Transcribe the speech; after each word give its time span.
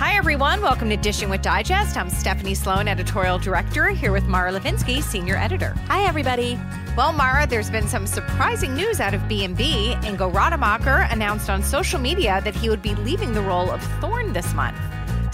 Hi, 0.00 0.14
everyone. 0.14 0.62
Welcome 0.62 0.88
to 0.88 0.96
Dishing 0.96 1.28
with 1.28 1.42
Digest. 1.42 1.94
I'm 1.98 2.08
Stephanie 2.08 2.54
Sloane, 2.54 2.88
editorial 2.88 3.38
director, 3.38 3.88
here 3.88 4.12
with 4.12 4.24
Mara 4.24 4.50
Levinsky, 4.50 5.02
senior 5.02 5.36
editor. 5.36 5.74
Hi, 5.88 6.04
everybody. 6.04 6.58
Well, 6.96 7.12
Mara, 7.12 7.46
there's 7.46 7.68
been 7.68 7.86
some 7.86 8.06
surprising 8.06 8.74
news 8.74 8.98
out 8.98 9.12
of 9.12 9.28
B&B. 9.28 9.94
Ingo 10.00 10.32
Rademacher 10.32 11.06
announced 11.10 11.50
on 11.50 11.62
social 11.62 12.00
media 12.00 12.40
that 12.44 12.54
he 12.54 12.70
would 12.70 12.80
be 12.80 12.94
leaving 12.94 13.34
the 13.34 13.42
role 13.42 13.70
of 13.70 13.82
Thorne 14.00 14.32
this 14.32 14.54
month. 14.54 14.78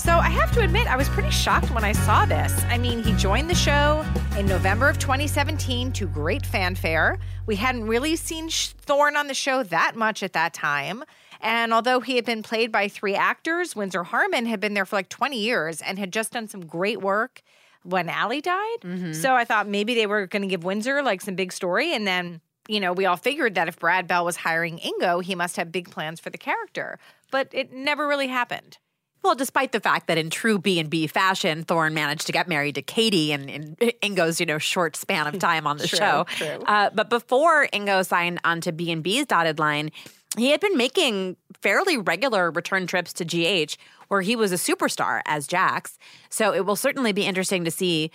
So 0.00 0.14
I 0.14 0.30
have 0.30 0.50
to 0.54 0.60
admit, 0.62 0.88
I 0.88 0.96
was 0.96 1.08
pretty 1.10 1.30
shocked 1.30 1.70
when 1.70 1.84
I 1.84 1.92
saw 1.92 2.26
this. 2.26 2.60
I 2.64 2.76
mean, 2.76 3.04
he 3.04 3.12
joined 3.12 3.48
the 3.48 3.54
show 3.54 4.04
in 4.36 4.46
November 4.46 4.88
of 4.88 4.98
2017 4.98 5.92
to 5.92 6.06
great 6.08 6.44
fanfare. 6.44 7.20
We 7.46 7.54
hadn't 7.54 7.84
really 7.84 8.16
seen 8.16 8.48
Thorne 8.50 9.16
on 9.16 9.28
the 9.28 9.34
show 9.34 9.62
that 9.62 9.94
much 9.94 10.24
at 10.24 10.32
that 10.32 10.54
time. 10.54 11.04
And 11.40 11.72
although 11.72 12.00
he 12.00 12.16
had 12.16 12.24
been 12.24 12.42
played 12.42 12.72
by 12.72 12.88
three 12.88 13.14
actors, 13.14 13.76
Windsor 13.76 14.04
Harmon 14.04 14.46
had 14.46 14.60
been 14.60 14.74
there 14.74 14.86
for 14.86 14.96
like 14.96 15.08
20 15.08 15.38
years 15.38 15.80
and 15.80 15.98
had 15.98 16.12
just 16.12 16.32
done 16.32 16.48
some 16.48 16.66
great 16.66 17.00
work 17.00 17.42
when 17.82 18.08
Aly 18.08 18.40
died. 18.40 18.80
Mm-hmm. 18.82 19.12
So 19.12 19.34
I 19.34 19.44
thought 19.44 19.68
maybe 19.68 19.94
they 19.94 20.06
were 20.06 20.26
going 20.26 20.42
to 20.42 20.48
give 20.48 20.64
Windsor 20.64 21.02
like 21.02 21.20
some 21.20 21.34
big 21.34 21.52
story. 21.52 21.94
And 21.94 22.06
then, 22.06 22.40
you 22.68 22.80
know, 22.80 22.92
we 22.92 23.06
all 23.06 23.16
figured 23.16 23.54
that 23.54 23.68
if 23.68 23.78
Brad 23.78 24.06
Bell 24.06 24.24
was 24.24 24.36
hiring 24.36 24.78
Ingo, 24.78 25.22
he 25.22 25.34
must 25.34 25.56
have 25.56 25.70
big 25.70 25.90
plans 25.90 26.20
for 26.20 26.30
the 26.30 26.38
character. 26.38 26.98
But 27.30 27.48
it 27.52 27.72
never 27.72 28.08
really 28.08 28.28
happened. 28.28 28.78
Well, 29.22 29.34
despite 29.34 29.72
the 29.72 29.80
fact 29.80 30.06
that 30.06 30.18
in 30.18 30.30
true 30.30 30.56
B 30.56 30.78
and 30.78 30.88
B 30.88 31.08
fashion, 31.08 31.64
Thorne 31.64 31.94
managed 31.94 32.26
to 32.26 32.32
get 32.32 32.46
married 32.46 32.76
to 32.76 32.82
Katie 32.82 33.32
in, 33.32 33.48
in 33.48 33.76
Ingo's 34.00 34.38
you 34.38 34.46
know 34.46 34.58
short 34.58 34.94
span 34.94 35.26
of 35.26 35.40
time 35.40 35.66
on 35.66 35.78
the 35.78 35.86
true, 35.88 35.98
show. 35.98 36.26
True. 36.36 36.62
Uh, 36.64 36.90
but 36.94 37.10
before 37.10 37.66
Ingo 37.72 38.06
signed 38.06 38.40
onto 38.44 38.70
B 38.70 38.92
and 38.92 39.02
B's 39.02 39.26
dotted 39.26 39.58
line, 39.58 39.90
he 40.36 40.50
had 40.50 40.60
been 40.60 40.76
making 40.76 41.36
fairly 41.60 41.96
regular 41.96 42.50
return 42.50 42.86
trips 42.86 43.12
to 43.14 43.24
GH 43.24 43.76
where 44.08 44.20
he 44.20 44.36
was 44.36 44.52
a 44.52 44.56
superstar 44.56 45.20
as 45.26 45.46
Jax. 45.46 45.98
So 46.30 46.54
it 46.54 46.64
will 46.64 46.76
certainly 46.76 47.12
be 47.12 47.24
interesting 47.24 47.64
to 47.64 47.70
see 47.70 48.10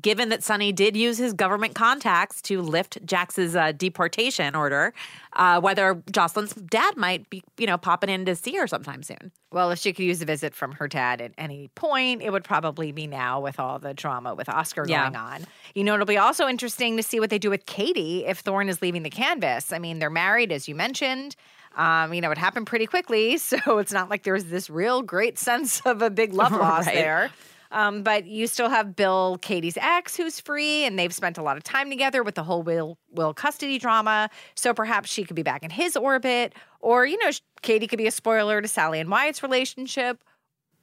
given 0.00 0.28
that 0.28 0.42
Sonny 0.42 0.72
did 0.72 0.96
use 0.96 1.18
his 1.18 1.32
government 1.32 1.74
contacts 1.74 2.42
to 2.42 2.60
lift 2.60 3.04
Jax's 3.06 3.54
uh, 3.54 3.72
deportation 3.72 4.54
order, 4.56 4.92
uh, 5.34 5.60
whether 5.60 5.94
Josslyn's 6.10 6.52
dad 6.54 6.96
might 6.96 7.30
be, 7.30 7.44
you 7.58 7.66
know, 7.66 7.78
popping 7.78 8.10
in 8.10 8.24
to 8.26 8.34
see 8.34 8.56
her 8.56 8.66
sometime 8.66 9.02
soon. 9.04 9.30
Well, 9.52 9.70
if 9.70 9.78
she 9.78 9.92
could 9.92 10.04
use 10.04 10.20
a 10.20 10.24
visit 10.24 10.52
from 10.52 10.72
her 10.72 10.88
dad 10.88 11.20
at 11.20 11.32
any 11.38 11.68
point, 11.76 12.22
it 12.22 12.30
would 12.30 12.42
probably 12.42 12.90
be 12.90 13.06
now 13.06 13.40
with 13.40 13.60
all 13.60 13.78
the 13.78 13.94
drama 13.94 14.34
with 14.34 14.48
Oscar 14.48 14.84
Yeah. 14.88 15.04
going 15.04 15.16
on. 15.16 15.46
You 15.76 15.84
know, 15.84 15.94
it'll 15.94 16.06
be 16.06 16.18
also 16.18 16.48
interesting 16.48 16.96
to 16.96 17.02
see 17.02 17.20
what 17.20 17.30
they 17.30 17.38
do 17.38 17.50
with 17.50 17.66
Katie 17.66 18.26
if 18.26 18.40
Thorne 18.40 18.68
is 18.68 18.82
leaving 18.82 19.04
the 19.04 19.10
canvas. 19.10 19.72
I 19.72 19.78
mean, 19.78 20.00
they're 20.00 20.10
married, 20.10 20.50
as 20.50 20.66
you 20.66 20.74
mentioned. 20.74 21.36
Um, 21.76 22.14
you 22.14 22.20
know, 22.20 22.30
it 22.30 22.38
happened 22.38 22.66
pretty 22.66 22.86
quickly, 22.86 23.36
so 23.38 23.78
it's 23.78 23.92
not 23.92 24.08
like 24.10 24.22
there 24.22 24.34
was 24.34 24.46
this 24.46 24.70
real 24.70 25.02
great 25.02 25.38
sense 25.38 25.80
of 25.86 26.02
a 26.02 26.10
big 26.10 26.32
love 26.32 26.52
loss 26.64 26.86
Right. 26.86 26.94
there. 26.94 27.30
Um, 27.72 28.04
but 28.04 28.26
you 28.26 28.46
still 28.46 28.68
have 28.68 28.94
Bill, 28.94 29.36
Katie's 29.42 29.76
ex, 29.78 30.14
who's 30.16 30.38
free, 30.38 30.84
and 30.84 30.96
they've 30.96 31.12
spent 31.12 31.38
a 31.38 31.42
lot 31.42 31.56
of 31.56 31.64
time 31.64 31.90
together 31.90 32.22
with 32.22 32.36
the 32.36 32.44
whole 32.44 32.62
will 32.62 32.98
will 33.10 33.34
custody 33.34 33.78
drama. 33.78 34.30
So 34.54 34.72
perhaps 34.72 35.10
she 35.10 35.24
could 35.24 35.34
be 35.34 35.42
back 35.42 35.64
in 35.64 35.70
his 35.70 35.96
orbit, 35.96 36.54
or 36.80 37.04
you 37.04 37.18
know, 37.18 37.30
Katie 37.62 37.88
could 37.88 37.96
be 37.98 38.06
a 38.06 38.12
spoiler 38.12 38.62
to 38.62 38.68
Sally 38.68 39.00
and 39.00 39.10
Wyatt's 39.10 39.42
relationship, 39.42 40.22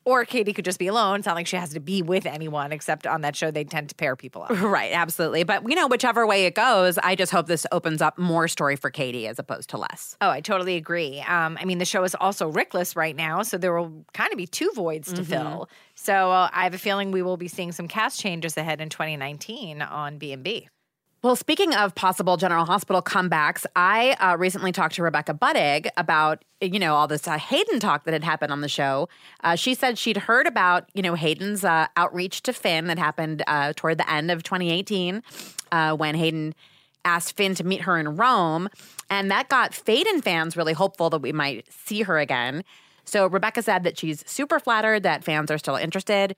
or 0.04 0.26
Katie 0.26 0.54
could 0.54 0.66
just 0.66 0.80
be 0.80 0.88
alone. 0.88 1.20
It's 1.20 1.26
not 1.26 1.36
like 1.36 1.48
she 1.48 1.58
has 1.58 1.74
to 1.74 1.80
be 1.80 2.02
with 2.02 2.26
anyone, 2.26 2.72
except 2.72 3.06
on 3.06 3.22
that 3.22 3.36
show 3.36 3.52
they 3.52 3.64
tend 3.64 3.90
to 3.90 3.96
pair 3.96 4.16
people 4.16 4.44
up. 4.44 4.52
Right, 4.72 4.94
absolutely. 4.94 5.44
But 5.44 5.68
you 5.68 5.76
know, 5.76 5.88
whichever 5.88 6.26
way 6.26 6.46
it 6.46 6.56
goes, 6.56 6.98
I 7.00 7.16
just 7.16 7.32
hope 7.32 7.48
this 7.48 7.66
opens 7.72 8.02
up 8.02 8.18
more 8.18 8.48
story 8.48 8.76
for 8.78 8.90
Katie 8.90 9.28
as 9.28 9.38
opposed 9.38 9.70
to 9.72 9.78
less. 9.78 10.16
Oh, 10.22 10.30
I 10.30 10.40
totally 10.40 10.76
agree. 10.76 11.20
Um, 11.22 11.58
I 11.60 11.66
mean, 11.66 11.78
the 11.78 11.86
show 11.86 12.04
is 12.04 12.16
also 12.16 12.50
Rickless 12.50 12.96
right 12.96 13.16
now, 13.16 13.44
so 13.44 13.58
there 13.58 13.74
will 13.74 14.06
kind 14.14 14.32
of 14.32 14.38
be 14.38 14.48
two 14.48 14.72
voids 14.76 15.12
to 15.14 15.24
fill. 15.24 15.70
So 15.96 16.32
uh, 16.32 16.50
I 16.54 16.64
have 16.64 16.74
a 16.74 16.78
feeling 16.78 17.12
we 17.12 17.22
will 17.22 17.38
be 17.38 17.48
seeing 17.48 17.72
some 17.72 17.88
cast 17.88 18.20
changes 18.20 18.56
ahead 18.56 18.80
in 18.82 18.90
2019 18.90 19.82
on 19.82 20.18
B&B. 20.18 20.70
Well, 21.24 21.36
speaking 21.36 21.76
of 21.76 21.94
possible 21.94 22.36
General 22.36 22.66
Hospital 22.66 23.00
comebacks, 23.00 23.68
I 23.76 24.14
uh, 24.14 24.38
recently 24.38 24.72
talked 24.72 24.96
to 24.96 25.04
Rebecca 25.04 25.36
Budig 25.36 25.88
about 25.96 26.44
you 26.60 26.80
know 26.80 26.96
all 26.96 27.08
this 27.08 27.28
uh, 27.28 27.38
Hayden 27.38 27.80
talk 27.80 28.06
that 28.06 28.14
had 28.14 28.24
happened 28.24 28.52
on 28.52 28.62
the 28.62 28.68
show. 28.68 29.08
Uh, 29.44 29.56
she 29.56 29.76
said 29.76 30.00
she'd 30.00 30.18
heard 30.18 30.48
about 30.48 30.90
you 30.96 31.04
know 31.04 31.14
Hayden's 31.14 31.64
uh, 31.64 31.86
outreach 31.96 32.42
to 32.44 32.54
Finn 32.54 32.88
that 32.88 32.98
happened 32.98 33.44
uh, 33.46 33.74
toward 33.76 34.00
the 34.00 34.10
end 34.12 34.32
of 34.32 34.42
2018 34.42 35.22
uh, 35.72 35.96
when 35.96 36.16
Hayden 36.16 36.56
asked 37.06 37.38
Finn 37.38 37.54
to 37.54 37.64
meet 37.64 37.82
her 37.82 38.00
in 38.00 38.16
Rome, 38.16 38.68
and 39.08 39.30
that 39.30 39.48
got 39.48 39.74
Faden 39.74 40.24
fans 40.24 40.58
really 40.58 40.74
hopeful 40.74 41.12
that 41.12 41.22
we 41.22 41.32
might 41.32 41.72
see 41.72 42.02
her 42.02 42.18
again. 42.18 42.64
So 43.06 43.28
Rebecca 43.28 43.62
said 43.62 43.84
that 43.84 43.96
she's 43.96 44.28
super 44.28 44.60
flattered 44.60 45.04
that 45.04 45.24
fans 45.24 45.52
are 45.52 45.60
still 45.60 45.76
interested 45.76 46.36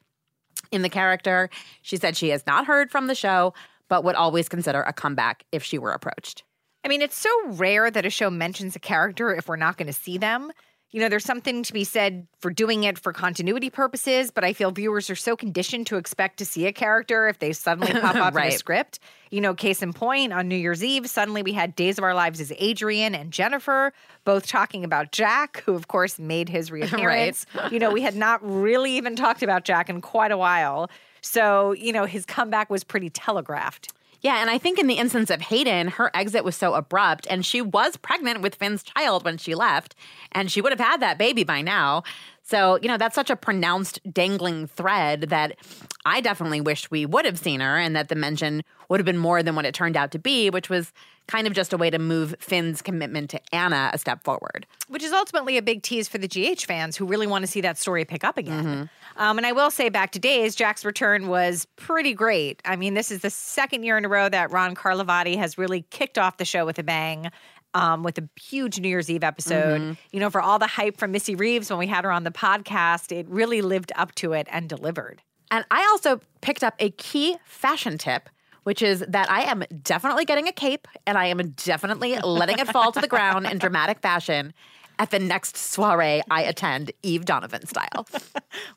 in 0.74 0.82
the 0.82 0.90
character. 0.90 1.50
She 1.82 1.96
said 1.96 2.18
she 2.18 2.30
has 2.30 2.46
not 2.46 2.66
heard 2.66 2.92
from 2.92 3.08
the 3.08 3.16
show, 3.16 3.54
but 3.94 4.04
would 4.04 4.16
always 4.16 4.50
consider 4.50 4.82
a 4.82 4.92
comeback 4.92 5.44
if 5.52 5.64
she 5.64 5.78
were 5.78 5.92
approached. 5.92 6.42
I 6.84 6.88
mean, 6.88 7.04
it's 7.04 7.16
so 7.16 7.30
rare 7.50 7.92
that 7.92 8.08
a 8.08 8.10
show 8.10 8.32
mentions 8.32 8.76
a 8.76 8.80
character 8.80 9.36
if 9.36 9.48
we're 9.48 9.56
not 9.56 9.78
going 9.78 9.86
to 9.86 9.94
see 9.94 10.18
them. 10.18 10.52
You 10.90 11.00
know, 11.00 11.10
there's 11.10 11.24
something 11.24 11.62
to 11.62 11.72
be 11.72 11.84
said 11.84 12.26
for 12.40 12.50
doing 12.50 12.86
it 12.86 12.98
for 12.98 13.14
continuity 13.14 13.70
purposes, 13.70 14.32
but 14.32 14.44
I 14.44 14.54
feel 14.54 14.72
viewers 14.72 15.12
are 15.12 15.16
so 15.16 15.36
conditioned 15.36 15.86
to 15.88 15.98
expect 15.98 16.38
to 16.38 16.46
see 16.46 16.66
a 16.66 16.74
character 16.74 17.28
if 17.28 17.38
they 17.38 17.54
suddenly 17.54 17.94
pop 18.02 18.16
up 18.16 18.36
in 18.36 18.42
a 18.42 18.52
script. 18.54 18.98
You 19.30 19.42
know, 19.42 19.54
case 19.54 19.84
in 19.84 19.94
point, 19.94 20.34
on 20.34 20.48
New 20.48 20.56
Year's 20.56 20.84
Eve, 20.84 21.08
suddenly 21.08 21.44
we 21.44 21.54
had 21.54 21.76
Days 21.76 22.00
of 22.00 22.04
Our 22.04 22.16
Lives 22.16 22.42
as 22.42 22.52
Adrian 22.58 23.14
and 23.14 23.32
Jennifer 23.32 23.94
both 24.26 24.48
talking 24.48 24.84
about 24.84 25.12
Jack, 25.12 25.62
who, 25.68 25.76
of 25.76 25.88
course, 25.88 26.18
made 26.18 26.50
his 26.50 26.72
reappearance. 26.78 27.46
You 27.70 27.78
know, 27.78 27.92
we 27.92 28.02
had 28.02 28.16
not 28.16 28.40
really 28.44 28.94
even 28.94 29.16
talked 29.16 29.44
about 29.44 29.66
Jack 29.66 29.88
in 29.88 30.02
quite 30.02 30.32
a 30.32 30.38
while. 30.38 30.90
So, 31.24 31.72
you 31.72 31.92
know, 31.94 32.06
his 32.06 32.26
comeback 32.26 32.70
was 32.70 32.84
pretty 32.84 33.10
telegraphed. 33.10 33.94
Yeah, 34.22 34.40
and 34.40 34.50
I 34.50 34.58
think 34.58 34.80
in 34.80 34.88
the 34.88 34.94
instance 34.94 35.30
of 35.30 35.42
Hayden, 35.42 35.90
her 35.90 36.10
exit 36.14 36.46
was 36.46 36.56
so 36.56 36.76
abrupt, 36.76 37.28
and 37.30 37.46
she 37.46 37.62
was 37.62 37.98
pregnant 37.98 38.42
with 38.42 38.56
Finn's 38.56 38.82
child 38.82 39.26
when 39.26 39.38
she 39.38 39.54
left, 39.54 39.96
and 40.32 40.50
she 40.50 40.62
would 40.62 40.72
have 40.72 40.80
had 40.80 41.02
that 41.02 41.18
baby 41.18 41.44
by 41.44 41.62
now. 41.62 42.04
So, 42.42 42.78
you 42.82 42.88
know, 42.88 42.98
that's 42.98 43.16
such 43.16 43.30
a 43.30 43.36
pronounced 43.36 44.00
dangling 44.10 44.68
thread 44.68 45.24
that 45.30 45.58
I 46.06 46.22
definitely 46.22 46.62
wish 46.62 46.90
we 46.90 47.06
would 47.06 47.26
have 47.26 47.40
seen 47.40 47.60
her 47.62 47.78
and 47.78 47.96
that 47.96 48.10
the 48.10 48.16
mention 48.16 48.64
would 48.90 49.00
have 49.00 49.06
been 49.06 49.18
more 49.18 49.44
than 49.44 49.56
what 49.56 49.66
it 49.66 49.74
turned 49.74 49.98
out 49.98 50.12
to 50.12 50.20
be, 50.20 50.50
which 50.50 50.70
was 50.70 50.92
kind 51.28 51.48
of 51.48 51.54
just 51.54 51.74
a 51.74 51.78
way 51.78 51.90
to 51.90 52.00
move 52.00 52.36
Finn's 52.40 52.82
commitment 52.82 53.30
to 53.32 53.42
Anna 53.56 53.90
a 53.94 53.98
step 53.98 54.24
forward. 54.24 54.66
which 54.88 55.04
is 55.04 55.12
ultimately 55.14 55.58
a 55.58 55.62
big 55.62 55.82
tease 55.82 56.08
for 56.08 56.18
the 56.18 56.28
GH 56.28 56.62
fans 56.66 56.96
who 56.98 57.06
really 57.06 57.26
want 57.28 57.44
to 57.44 57.48
see 57.48 57.62
that 57.62 57.78
story 57.78 58.06
pick 58.06 58.24
up 58.24 58.38
again. 58.38 58.90
Um, 59.18 59.38
and 59.38 59.46
I 59.46 59.52
will 59.52 59.72
say, 59.72 59.90
back 59.90 60.12
to 60.12 60.20
days, 60.20 60.56
Jack's 60.56 60.84
return 60.86 61.28
was 61.28 61.66
pretty 61.76 62.14
great. 62.14 62.62
I 62.66 62.76
mean, 62.76 62.94
this 62.94 63.10
is 63.12 63.22
the 63.22 63.30
second 63.30 63.84
year 63.84 63.98
in 63.98 64.06
a 64.06 64.10
row 64.10 64.30
that 64.30 64.52
Ron 64.52 64.76
Carlivati 64.76 65.38
has 65.38 65.58
really 65.58 65.84
kicked 65.90 66.18
off 66.18 66.38
the 66.38 66.46
show 66.46 66.66
with 66.66 66.78
a 66.80 66.84
bang. 66.84 67.32
Um, 67.76 68.04
with 68.04 68.20
a 68.20 68.30
huge 68.40 68.80
New 68.80 68.88
Year's 68.88 69.10
Eve 69.10 69.24
episode. 69.24 69.82
Mm-hmm. 69.82 69.94
You 70.12 70.20
know, 70.20 70.30
for 70.30 70.42
all 70.42 70.60
the 70.60 70.68
hype 70.68 70.96
from 70.96 71.12
Missy 71.12 71.34
Reeves 71.34 71.72
when 71.72 71.80
we 71.80 71.88
had 71.88 72.04
her 72.04 72.12
on 72.12 72.24
the 72.24 72.30
podcast, 72.30 73.12
it 73.12 73.28
really 73.28 73.64
lived 73.64 73.92
up 73.96 74.14
to 74.16 74.34
it 74.34 74.48
and 74.52 74.70
delivered. 74.70 75.24
And 75.50 75.66
I 75.72 75.82
also 75.92 76.20
picked 76.42 76.64
up 76.64 76.76
a 76.78 76.92
key 76.92 77.38
fashion 77.46 77.98
tip, 77.98 78.30
which 78.64 78.82
is 78.82 79.04
that 79.08 79.30
I 79.30 79.44
am 79.44 79.64
definitely 79.84 80.26
getting 80.26 80.48
a 80.48 80.52
cape 80.52 80.88
and 81.06 81.18
I 81.18 81.26
am 81.28 81.50
definitely 81.66 82.18
letting 82.20 82.60
it 82.60 82.68
fall 82.68 82.92
to 82.92 83.02
the 83.02 83.08
ground 83.08 83.46
in 83.46 83.58
dramatic 83.58 84.00
fashion 84.00 84.54
at 85.00 85.10
the 85.10 85.20
next 85.20 85.58
soiree 85.58 86.22
I 86.30 86.44
attend, 86.44 86.92
Eve 87.02 87.26
Donovan 87.26 87.66
style. 87.66 88.08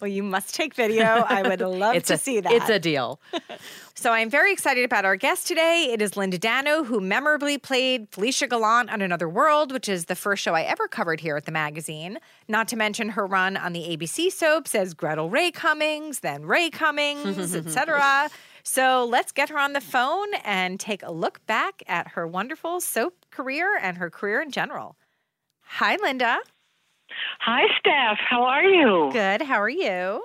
Well, 0.01 0.09
you 0.09 0.23
must 0.23 0.55
take 0.55 0.75
video. 0.75 1.05
I 1.05 1.43
would 1.43 1.61
love 1.61 1.97
It's 1.97 2.09
to 2.09 2.15
a, 2.15 2.19
see 2.19 2.41
that. 2.41 2.51
It's 2.51 2.69
a 2.71 2.79
deal. 2.79 3.21
So 3.99 4.13
I'm 4.13 4.29
very 4.29 4.53
excited 4.53 4.85
about 4.85 5.07
our 5.07 5.17
guest 5.17 5.49
today. 5.49 5.89
It 5.91 6.03
is 6.03 6.19
Linda 6.19 6.37
Dano, 6.37 6.85
who 6.85 7.01
memorably 7.01 7.57
played 7.57 8.09
Felicia 8.11 8.47
Gallant 8.47 8.91
on 8.91 9.01
Another 9.01 9.27
World, 9.27 9.73
which 9.73 9.89
is 9.89 10.05
the 10.05 10.15
first 10.15 10.43
show 10.43 10.53
I 10.53 10.63
ever 10.65 10.87
covered 10.87 11.19
here 11.19 11.35
at 11.35 11.47
the 11.47 11.51
magazine. 11.51 12.19
Not 12.47 12.69
to 12.69 12.77
mention 12.77 13.09
her 13.09 13.27
run 13.27 13.57
on 13.57 13.73
the 13.73 13.97
ABC 13.97 14.31
soaps 14.31 14.75
as 14.75 14.93
Gretel 14.93 15.31
Rae 15.31 15.51
Cummings, 15.51 16.21
then 16.21 16.45
Rae 16.45 16.69
Cummings, 16.69 17.55
etc. 17.55 18.29
So 18.69 19.07
let's 19.09 19.31
get 19.31 19.49
her 19.51 19.61
on 19.61 19.75
the 19.75 19.81
phone 19.81 20.27
and 20.45 20.81
take 20.81 21.05
a 21.05 21.13
look 21.13 21.47
back 21.47 21.85
at 21.87 22.09
her 22.09 22.27
wonderful 22.27 22.81
soap 22.81 23.25
career 23.31 23.79
and 23.81 23.97
her 23.97 24.11
career 24.11 24.43
in 24.43 24.51
general. 24.51 24.97
Hi, 25.63 25.95
Linda. 26.03 26.39
Hi, 27.39 27.63
Steph. 27.79 28.19
How 28.29 28.43
are 28.43 28.65
you? 28.65 29.11
Good. 29.13 29.43
How 29.43 29.61
are 29.63 29.69
you? 29.69 30.25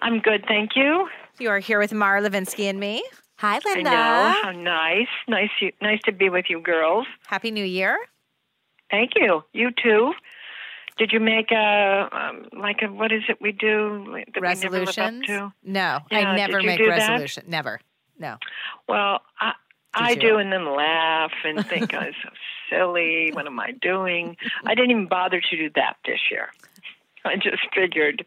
I'm 0.00 0.20
good, 0.20 0.44
thank 0.46 0.76
you. 0.76 1.08
You 1.40 1.50
are 1.50 1.58
here 1.58 1.80
with 1.80 1.92
Mara 1.92 2.22
Levinsky 2.22 2.70
and 2.70 2.78
me. 2.78 3.02
Hi, 3.38 3.56
I 3.56 3.60
Linda. 3.64 3.90
know. 3.90 4.34
How 4.44 4.52
nice. 4.52 5.08
Nice 5.26 5.50
you, 5.60 5.72
nice 5.82 6.00
to 6.04 6.12
be 6.12 6.28
with 6.28 6.44
you 6.48 6.60
girls. 6.60 7.08
Happy 7.26 7.50
New 7.50 7.64
Year. 7.64 7.98
Thank 8.88 9.12
you. 9.16 9.42
You 9.52 9.70
too. 9.82 10.12
Did 11.00 11.12
you 11.12 11.18
make 11.20 11.50
a 11.50 12.08
um, 12.12 12.46
like 12.52 12.82
a 12.82 12.86
what 12.92 13.10
is 13.10 13.22
it 13.30 13.38
we 13.40 13.52
do 13.52 14.16
that 14.34 14.40
resolutions? 14.40 15.26
we 15.26 15.32
never 15.32 15.40
live 15.40 15.42
up 15.42 15.52
to? 15.54 15.54
No, 15.64 15.98
Yeah, 16.10 16.18
I 16.30 16.36
never 16.36 16.62
make 16.62 16.76
do 16.78 16.86
that? 16.88 17.48
Never. 17.48 17.80
No. 18.18 18.36
Well, 18.86 19.22
I 19.40 19.52
I 19.94 20.14
do, 20.14 20.36
and 20.36 20.52
then 20.52 20.76
laugh 20.76 21.32
and 21.42 21.66
think 21.66 21.94
I'm 21.94 22.12
so 22.22 22.28
silly. 22.68 23.30
What 23.32 23.46
am 23.46 23.58
I 23.58 23.72
doing? 23.80 24.36
I 24.66 24.74
didn't 24.74 24.90
even 24.90 25.06
bother 25.08 25.40
to 25.40 25.56
do 25.56 25.70
that 25.74 25.96
this 26.04 26.20
year. 26.30 26.50
I 27.24 27.36
just 27.36 27.62
figured, 27.74 28.24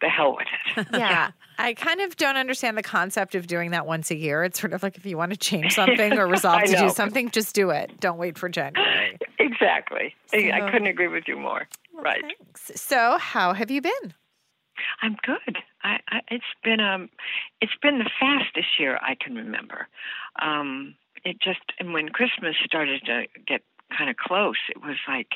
the 0.00 0.08
hell 0.08 0.36
with 0.36 0.46
it. 0.76 0.86
Yeah. 0.92 1.30
I 1.58 1.74
kind 1.74 2.00
of 2.00 2.16
don't 2.16 2.36
understand 2.38 2.76
the 2.78 2.82
concept 2.82 3.34
of 3.34 3.46
doing 3.46 3.72
that 3.72 3.86
once 3.86 4.10
a 4.10 4.16
year. 4.16 4.44
It's 4.44 4.58
sort 4.58 4.72
of 4.72 4.82
like 4.82 4.96
if 4.96 5.04
you 5.04 5.16
want 5.18 5.30
to 5.32 5.36
change 5.36 5.74
something 5.74 6.14
or 6.18 6.26
resolve 6.36 6.62
to 6.64 6.74
do 6.76 6.88
something, 6.88 7.30
just 7.30 7.54
do 7.54 7.68
it. 7.70 8.00
Don't 8.00 8.16
wait 8.18 8.38
for 8.38 8.48
January. 8.48 9.18
exactly. 9.38 10.14
I- 10.32 10.50
I 10.52 10.70
couldn't 10.70 10.86
agree 10.88 11.08
with 11.08 11.24
you 11.28 11.36
more. 11.38 11.68
Right. 12.02 12.22
Thanks. 12.22 12.72
So, 12.80 13.18
how 13.18 13.52
have 13.52 13.70
you 13.70 13.80
been? 13.80 14.14
I'm 15.02 15.16
good. 15.22 15.58
I, 15.82 15.98
I 16.08 16.20
it's 16.30 16.44
been 16.64 16.80
um 16.80 17.10
it's 17.60 17.76
been 17.82 17.98
the 17.98 18.10
fastest 18.18 18.78
year 18.78 18.98
I 19.02 19.14
can 19.14 19.34
remember. 19.34 19.88
Um 20.40 20.94
it 21.24 21.40
just 21.40 21.60
and 21.78 21.92
when 21.92 22.08
Christmas 22.08 22.56
started 22.64 23.02
to 23.06 23.24
get 23.46 23.62
kind 23.96 24.08
of 24.10 24.16
close, 24.16 24.56
it 24.68 24.80
was 24.80 24.96
like, 25.08 25.32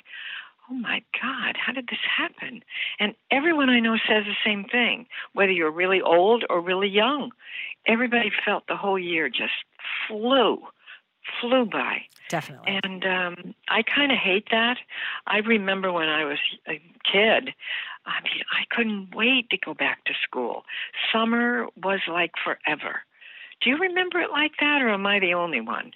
"Oh 0.71 0.75
my 0.75 1.03
god, 1.21 1.57
how 1.57 1.73
did 1.73 1.89
this 1.89 1.99
happen?" 2.17 2.63
And 3.01 3.15
everyone 3.31 3.69
I 3.69 3.81
know 3.81 3.97
says 3.97 4.25
the 4.25 4.37
same 4.45 4.65
thing, 4.65 5.07
whether 5.33 5.53
you're 5.53 5.71
really 5.71 6.01
old 6.01 6.45
or 6.49 6.61
really 6.61 6.89
young. 6.89 7.33
Everybody 7.87 8.31
felt 8.45 8.67
the 8.67 8.77
whole 8.77 8.99
year 8.99 9.29
just 9.29 9.53
flew 10.09 10.63
flew 11.41 11.67
by. 11.67 12.03
Definitely. 12.29 12.81
And 12.83 13.05
um, 13.05 13.55
I 13.69 13.83
kind 13.83 14.13
of 14.13 14.19
hate 14.19 14.49
that. 14.51 14.79
I 15.27 15.39
remember 15.39 15.93
when 15.93 16.09
I 16.09 16.25
was 16.25 16.39
a 16.69 16.81
kid, 17.11 17.55
I 18.07 18.21
mean, 18.23 18.43
I 18.53 18.65
couldn't 18.75 19.15
wait 19.15 19.51
to 19.51 19.57
go 19.59 19.75
back 19.75 20.05
to 20.05 20.13
school. 20.23 20.65
Summer 21.13 21.67
was 21.83 22.01
like 22.09 22.33
forever. 22.43 23.01
Do 23.61 23.71
you 23.71 23.77
remember 23.77 24.21
it 24.21 24.31
like 24.31 24.53
that, 24.61 24.83
or 24.83 24.91
am 24.91 25.07
I 25.07 25.21
the 25.21 25.35
only 25.35 25.61
one? 25.61 25.93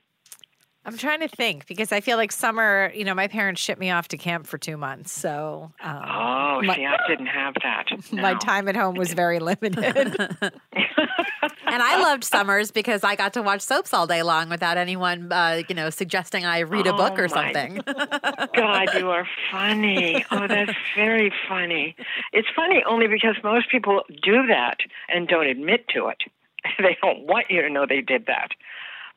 I'm 0.84 0.96
trying 0.96 1.20
to 1.20 1.28
think 1.28 1.66
because 1.66 1.92
I 1.92 2.00
feel 2.00 2.16
like 2.16 2.32
summer, 2.32 2.90
you 2.94 3.04
know, 3.04 3.14
my 3.14 3.28
parents 3.28 3.60
shipped 3.60 3.80
me 3.80 3.90
off 3.90 4.08
to 4.08 4.16
camp 4.16 4.46
for 4.46 4.56
two 4.56 4.78
months. 4.78 5.12
So, 5.12 5.70
um, 5.82 6.02
Oh, 6.02 6.62
my, 6.62 6.76
see, 6.76 6.86
I 6.86 6.96
didn't 7.06 7.26
have 7.26 7.54
that. 7.62 7.88
my 8.12 8.34
time 8.36 8.68
at 8.68 8.76
home 8.76 8.94
was 8.94 9.12
very 9.12 9.38
limited. 9.38 10.16
And 11.70 11.82
I 11.82 12.00
loved 12.00 12.24
summers 12.24 12.70
because 12.70 13.04
I 13.04 13.14
got 13.16 13.32
to 13.34 13.42
watch 13.42 13.60
soaps 13.60 13.92
all 13.92 14.06
day 14.06 14.22
long 14.22 14.48
without 14.48 14.76
anyone, 14.76 15.30
uh, 15.32 15.62
you 15.68 15.74
know, 15.74 15.90
suggesting 15.90 16.44
I 16.44 16.60
read 16.60 16.86
a 16.86 16.92
book 16.92 17.14
Oh, 17.18 17.22
or 17.24 17.28
something. 17.28 17.80
God, 17.86 18.94
you 18.94 19.10
are 19.10 19.26
funny. 19.50 20.24
Oh, 20.30 20.46
that's 20.46 20.72
very 20.96 21.32
funny. 21.48 21.94
It's 22.32 22.48
funny 22.54 22.82
only 22.88 23.06
because 23.06 23.36
most 23.42 23.70
people 23.70 24.02
do 24.22 24.46
that 24.46 24.78
and 25.08 25.28
don't 25.28 25.46
admit 25.46 25.86
to 25.94 26.08
it. 26.08 26.22
They 26.78 26.96
don't 27.00 27.26
want 27.26 27.50
you 27.50 27.62
to 27.62 27.70
know 27.70 27.86
they 27.88 28.00
did 28.00 28.26
that. 28.26 28.48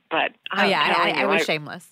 But 0.10 0.32
oh 0.56 0.64
yeah, 0.64 0.82
I, 0.98 1.12
I, 1.12 1.22
I 1.24 1.26
was 1.26 1.44
shameless. 1.44 1.88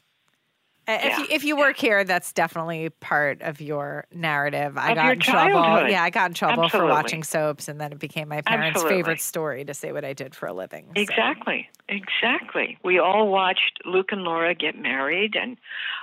Uh, 0.89 0.93
If 0.93 1.03
Yeah. 1.05 1.19
you, 1.19 1.25
if 1.29 1.43
you 1.43 1.55
work 1.55 1.77
here, 1.77 2.03
that's 2.03 2.33
definitely 2.33 2.89
part 2.89 3.41
of 3.43 3.61
your 3.61 4.05
narrative. 4.11 4.75
I 4.77 4.89
Of 4.89 4.95
got 4.95 5.11
in 5.13 5.19
trouble. 5.19 5.87
Yeah, 5.89 6.01
I 6.03 6.09
got 6.09 6.31
in 6.31 6.33
trouble 6.33 6.67
for 6.67 6.85
watching 6.85 7.21
soaps, 7.23 7.67
and 7.67 7.79
then 7.79 7.91
it 7.91 7.99
became 7.99 8.27
my 8.27 8.41
parents' 8.41 8.69
Absolutely. 8.77 8.97
favorite 8.97 9.21
story 9.21 9.63
to 9.65 9.73
say 9.75 9.91
what 9.91 10.03
I 10.03 10.13
did 10.13 10.33
for 10.33 10.47
a 10.47 10.53
living. 10.53 10.85
so. 10.95 11.01
Exactly. 11.01 11.69
Exactly. 11.89 12.77
We 12.83 12.97
all 12.97 13.27
watched 13.29 13.79
Luke 13.85 14.11
and 14.11 14.23
Laura 14.23 14.55
get 14.55 14.75
married 14.77 15.35
and 15.35 15.57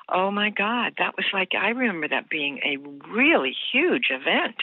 oh 0.09 0.31
my 0.31 0.51
god, 0.51 0.95
that 0.99 1.17
was 1.17 1.27
like 1.33 1.53
I 1.55 1.71
remember 1.71 2.07
that 2.09 2.29
being 2.29 2.59
a 2.65 2.77
really 3.09 3.55
huge 3.73 4.11
event. 4.11 4.57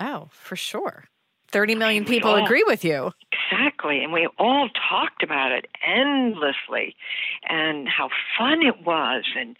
Oh, 0.00 0.28
for 0.32 0.56
sure. 0.56 1.04
30 1.50 1.74
million 1.74 2.04
people 2.04 2.30
all- 2.30 2.44
agree 2.44 2.64
with 2.66 2.84
you. 2.84 3.12
Exactly. 3.50 4.02
And 4.04 4.12
we 4.12 4.28
all 4.38 4.68
talked 4.90 5.22
about 5.22 5.52
it 5.52 5.66
endlessly 5.86 6.94
and 7.48 7.88
how 7.88 8.10
fun 8.36 8.62
it 8.62 8.84
was 8.84 9.24
and 9.36 9.56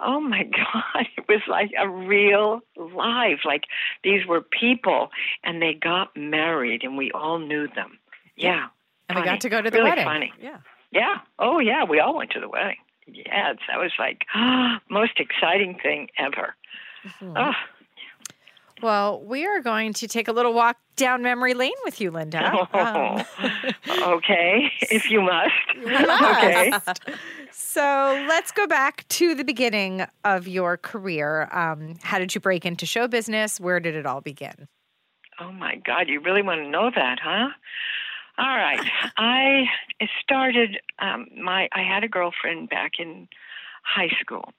oh 0.00 0.20
my 0.20 0.42
god, 0.42 1.06
it 1.16 1.24
was 1.28 1.42
like 1.48 1.70
a 1.78 1.88
real 1.88 2.60
life. 2.76 3.40
Like 3.44 3.62
these 4.02 4.26
were 4.26 4.40
people 4.40 5.10
and 5.44 5.62
they 5.62 5.74
got 5.74 6.16
married 6.16 6.82
and 6.82 6.96
we 6.96 7.10
all 7.12 7.38
knew 7.38 7.68
them. 7.68 7.98
Yeah. 8.36 8.66
And 9.08 9.18
we 9.18 9.24
got 9.24 9.40
to 9.42 9.48
go 9.48 9.60
to 9.62 9.70
the 9.70 9.78
Really 9.78 9.90
wedding. 9.90 10.04
funny. 10.04 10.32
Yeah. 10.40 10.58
Yeah. 10.90 11.16
Oh, 11.38 11.58
yeah. 11.58 11.84
We 11.84 12.00
all 12.00 12.16
went 12.16 12.30
to 12.32 12.40
the 12.40 12.48
wedding. 12.48 12.76
Yes, 13.06 13.56
that 13.68 13.78
was 13.78 13.92
like 13.98 14.24
most 14.90 15.18
exciting 15.20 15.78
thing 15.82 16.08
ever. 16.18 16.54
Mm-hmm. 17.06 17.36
Oh, 17.36 17.52
Well, 18.82 19.22
we 19.22 19.46
are 19.46 19.60
going 19.60 19.92
to 19.94 20.08
take 20.08 20.26
a 20.26 20.32
little 20.32 20.52
walk 20.52 20.76
down 20.96 21.22
memory 21.22 21.54
lane 21.54 21.72
with 21.84 22.00
you, 22.00 22.10
Linda. 22.10 22.68
Um, 22.82 23.22
okay, 24.02 24.70
if 24.82 25.10
you 25.10 25.20
must. 25.20 25.52
must. 25.84 26.88
okay. 26.88 27.16
so 27.52 28.24
let's 28.28 28.50
go 28.50 28.66
back 28.66 29.06
to 29.08 29.34
the 29.34 29.44
beginning 29.44 30.04
of 30.24 30.48
your 30.48 30.76
career. 30.76 31.48
Um, 31.52 31.96
how 32.02 32.18
did 32.18 32.34
you 32.34 32.40
break 32.40 32.66
into 32.66 32.86
show 32.86 33.06
business? 33.06 33.60
Where 33.60 33.78
did 33.78 33.94
it 33.94 34.06
all 34.06 34.20
begin? 34.20 34.68
Oh 35.38 35.52
my 35.52 35.76
God, 35.76 36.08
you 36.08 36.20
really 36.20 36.42
want 36.42 36.60
to 36.62 36.68
know 36.68 36.90
that, 36.94 37.18
huh? 37.22 37.48
All 38.38 38.56
right. 38.56 38.80
I 39.16 39.64
started 40.22 40.78
um, 40.98 41.26
my. 41.36 41.68
I 41.72 41.82
had 41.82 42.04
a 42.04 42.08
girlfriend 42.08 42.68
back 42.68 42.92
in 42.98 43.28
high 43.84 44.10
school, 44.20 44.52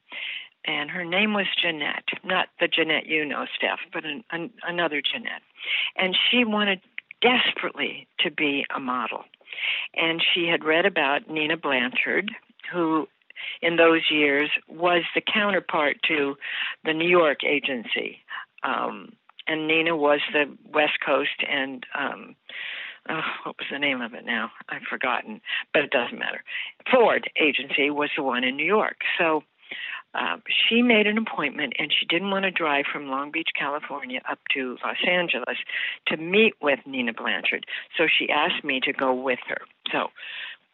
and 0.65 0.89
her 0.89 1.05
name 1.05 1.34
was 1.34 1.48
Jeanette. 1.62 2.08
Not 2.24 2.48
the 2.60 2.67
Jeanette 2.67 3.05
you 3.05 3.25
know, 3.25 3.46
Steph, 3.55 3.79
but 3.91 4.05
an, 4.05 4.24
an, 4.32 4.51
another 4.67 5.01
Jeanette. 5.01 5.41
And 5.98 6.15
she 6.29 6.46
wanted 6.46 6.82
desperately 7.22 8.08
to 8.20 8.32
be 8.32 8.65
a 8.75 8.79
model. 8.79 9.24
And 9.96 10.22
she 10.34 10.48
had 10.48 10.63
read 10.63 10.86
about 10.86 11.29
Nina 11.29 11.58
Blanchard, 11.58 12.32
who 12.72 13.08
in 13.62 13.75
those 13.75 14.01
years 14.10 14.50
was 14.67 15.03
the 15.15 15.22
counterpart 15.22 15.98
to 16.08 16.36
the 16.84 16.93
New 16.93 17.10
York 17.10 17.43
agency. 17.43 18.20
Um, 18.63 19.13
and 19.48 19.67
Nina 19.67 19.96
was 19.96 20.22
the 20.32 20.46
West 20.72 21.00
Coast 21.05 21.43
and 21.50 21.86
um, 21.93 22.36
oh, 23.10 23.22
what 23.43 23.58
was 23.58 23.67
the 23.72 23.79
name 23.79 24.01
of 24.01 24.13
it 24.13 24.25
now? 24.25 24.51
I've 24.70 24.84
forgotten, 24.84 25.41
but 25.74 25.84
it 25.84 25.91
doesn't 25.91 26.17
matter. 26.17 26.43
Ford 26.91 27.29
agency 27.39 27.89
was 27.89 28.10
the 28.15 28.24
one 28.24 28.43
in 28.43 28.55
New 28.55 28.65
York. 28.65 28.98
So 29.17 29.43
uh, 30.13 30.38
she 30.48 30.82
made 30.82 31.08
an 31.08 31.17
appointment, 31.17 31.74
and 31.79 31.91
she 31.91 32.05
didn't 32.05 32.32
want 32.32 32.43
to 32.43 32.51
drive 32.51 32.86
from 32.91 33.08
Long 33.08 33.32
Beach, 33.32 33.50
California, 33.58 34.22
up 34.29 34.39
to 34.53 34.77
Los 34.84 34.98
Angeles 35.08 35.58
to 36.08 36.17
meet 36.17 36.53
with 36.62 36.79
Nina 36.86 37.13
Blanchard. 37.13 37.65
So 37.98 38.05
she 38.08 38.29
asked 38.29 38.63
me 38.63 38.79
to 38.82 38.93
go 38.93 39.13
with 39.13 39.39
her. 39.48 39.62
So 39.91 40.10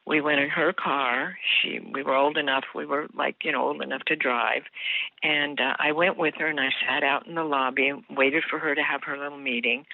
we 0.05 0.21
went 0.21 0.39
in 0.39 0.49
her 0.49 0.73
car. 0.73 1.37
She, 1.61 1.79
we 1.79 2.03
were 2.03 2.15
old 2.15 2.37
enough. 2.37 2.63
We 2.73 2.85
were 2.85 3.07
like, 3.15 3.37
you 3.43 3.51
know, 3.51 3.67
old 3.67 3.81
enough 3.81 4.01
to 4.05 4.15
drive, 4.15 4.63
and 5.23 5.59
uh, 5.59 5.75
I 5.77 5.91
went 5.91 6.17
with 6.17 6.35
her, 6.39 6.47
and 6.47 6.59
I 6.59 6.69
sat 6.87 7.03
out 7.03 7.27
in 7.27 7.35
the 7.35 7.43
lobby, 7.43 7.87
and 7.87 8.03
waited 8.09 8.43
for 8.49 8.59
her 8.59 8.73
to 8.73 8.81
have 8.81 9.03
her 9.03 9.17
little 9.17 9.37
meeting, 9.37 9.85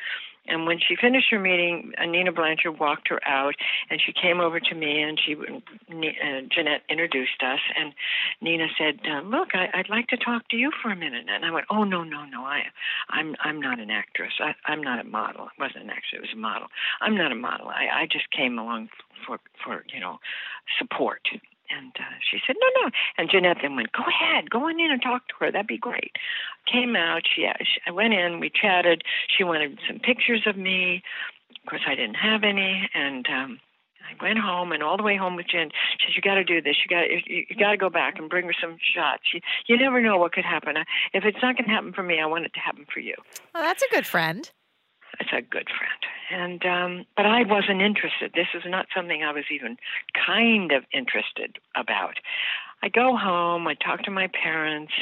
And 0.48 0.66
when 0.66 0.80
she 0.80 0.96
finished 0.96 1.28
her 1.32 1.40
meeting, 1.40 1.94
Nina 2.00 2.32
Blanchard 2.32 2.80
walked 2.80 3.08
her 3.10 3.20
out, 3.28 3.56
and 3.90 4.02
she 4.02 4.14
came 4.14 4.40
over 4.40 4.60
to 4.60 4.76
me, 4.76 5.02
and 5.02 5.20
she 5.20 5.36
uh, 5.36 6.42
Jeanette 6.50 6.84
introduced 6.90 7.42
us, 7.44 7.60
and 7.78 7.94
Nina 8.42 8.68
said, 8.78 9.00
uh, 9.10 9.22
"Look, 9.22 9.50
I, 9.54 9.70
I'd 9.74 9.90
like 9.90 10.08
to 10.08 10.18
talk 10.18 10.48
to 10.50 10.58
you 10.58 10.72
for 10.82 10.92
a 10.92 10.96
minute." 10.96 11.26
And 11.30 11.46
I 11.46 11.52
went, 11.52 11.66
"Oh 11.70 11.84
no, 11.84 12.04
no, 12.04 12.26
no! 12.26 12.44
I, 12.44 12.64
I'm 13.10 13.36
I'm 13.44 13.60
not 13.60 13.80
an 13.80 13.90
actress. 13.90 14.34
I, 14.40 14.54
I'm 14.66 14.82
not 14.82 15.00
a 15.00 15.04
model. 15.04 15.46
It 15.46 15.60
wasn't 15.60 15.86
an 15.86 15.90
actress. 15.90 16.14
It 16.14 16.22
was 16.22 16.34
a 16.34 16.38
model. 16.38 16.68
I'm 17.02 17.18
not 17.18 17.32
a 17.32 17.36
model. 17.36 17.68
I, 17.68 18.02
I 18.02 18.08
just 18.12 18.30
came 18.32 18.60
along 18.60 18.90
for 19.26 19.40
for 19.64 19.84
you 19.94 20.00
know 20.00 20.20
support." 20.80 21.22
And 21.70 21.92
uh, 22.00 22.16
she 22.30 22.40
said, 22.46 22.56
no, 22.60 22.82
no. 22.82 22.92
And 23.18 23.30
Jeanette 23.30 23.58
then 23.62 23.76
went, 23.76 23.92
go 23.92 24.04
ahead, 24.04 24.50
go 24.50 24.68
on 24.68 24.80
in 24.80 24.92
and 24.92 25.02
talk 25.02 25.28
to 25.30 25.34
her. 25.40 25.52
That'd 25.52 25.68
be 25.68 25.78
great. 25.78 26.14
Came 26.72 26.96
out. 26.96 27.24
She, 27.26 27.48
she 27.60 27.80
I 27.88 27.92
went 27.92 28.14
in. 28.14 28.40
We 28.40 28.50
chatted. 28.50 29.04
She 29.28 29.44
wanted 29.44 29.80
some 29.88 30.00
pictures 30.00 30.44
of 30.46 30.58
me. 30.58 31.04
Of 31.64 31.70
course, 31.70 31.82
I 31.88 31.96
didn't 31.96 32.16
have 32.16 32.44
any. 32.44 32.90
And 32.94 33.26
um, 33.30 33.60
I 34.06 34.24
went 34.24 34.40
home, 34.40 34.72
and 34.72 34.84
all 34.84 34.98
the 34.98 35.04
way 35.04 35.18
home 35.18 35.36
with 35.36 35.48
Jen, 35.48 35.72
she 35.98 36.08
said, 36.08 36.16
"You 36.16 36.22
got 36.22 36.36
to 36.36 36.44
do 36.44 36.62
this. 36.62 36.76
You 36.84 36.96
got 36.96 37.10
you, 37.10 37.46
you 37.50 37.56
got 37.56 37.72
to 37.72 37.78
go 37.78 37.90
back 37.90 38.20
and 38.20 38.30
bring 38.30 38.46
her 38.46 38.54
some 38.60 38.78
shots. 38.94 39.24
You, 39.34 39.42
you 39.68 39.78
never 39.78 40.00
know 40.00 40.18
what 40.18 40.34
could 40.34 40.46
happen. 40.46 40.76
If 41.14 41.26
it's 41.26 41.40
not 41.42 41.58
going 41.58 41.66
to 41.66 41.72
happen 41.72 41.94
for 41.94 42.04
me, 42.04 42.20
I 42.20 42.26
want 42.26 42.46
it 42.46 42.54
to 42.54 42.60
happen 42.60 42.86
for 42.94 43.00
you." 43.00 43.16
Well, 43.54 43.64
that's 43.64 43.84
a 43.84 43.90
good 43.92 44.06
friend. 44.06 44.50
It's 45.20 45.30
a 45.32 45.42
good 45.42 45.68
friend. 45.70 46.02
And 46.32 46.66
um, 46.66 47.06
but 47.16 47.26
I 47.26 47.44
wasn't 47.44 47.82
interested. 47.82 48.32
This 48.34 48.48
is 48.54 48.64
not 48.66 48.88
something 48.96 49.24
I 49.24 49.32
was 49.32 49.46
even 49.52 49.78
kind 50.26 50.72
of 50.72 50.84
interested 50.92 51.58
about. 51.76 52.16
I 52.82 52.90
go 52.90 53.16
home. 53.16 53.68
I 53.68 53.76
talk 53.76 54.04
to 54.04 54.12
my 54.12 54.28
parents. 54.28 54.94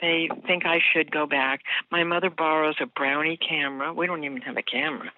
They 0.00 0.30
think 0.46 0.64
I 0.64 0.78
should 0.92 1.10
go 1.10 1.26
back. 1.26 1.60
My 1.90 2.04
mother 2.04 2.30
borrows 2.30 2.76
a 2.80 2.86
brownie 2.86 3.36
camera. 3.36 3.92
We 3.92 4.06
don't 4.06 4.24
even 4.24 4.40
have 4.42 4.56
a 4.56 4.62
camera, 4.62 5.12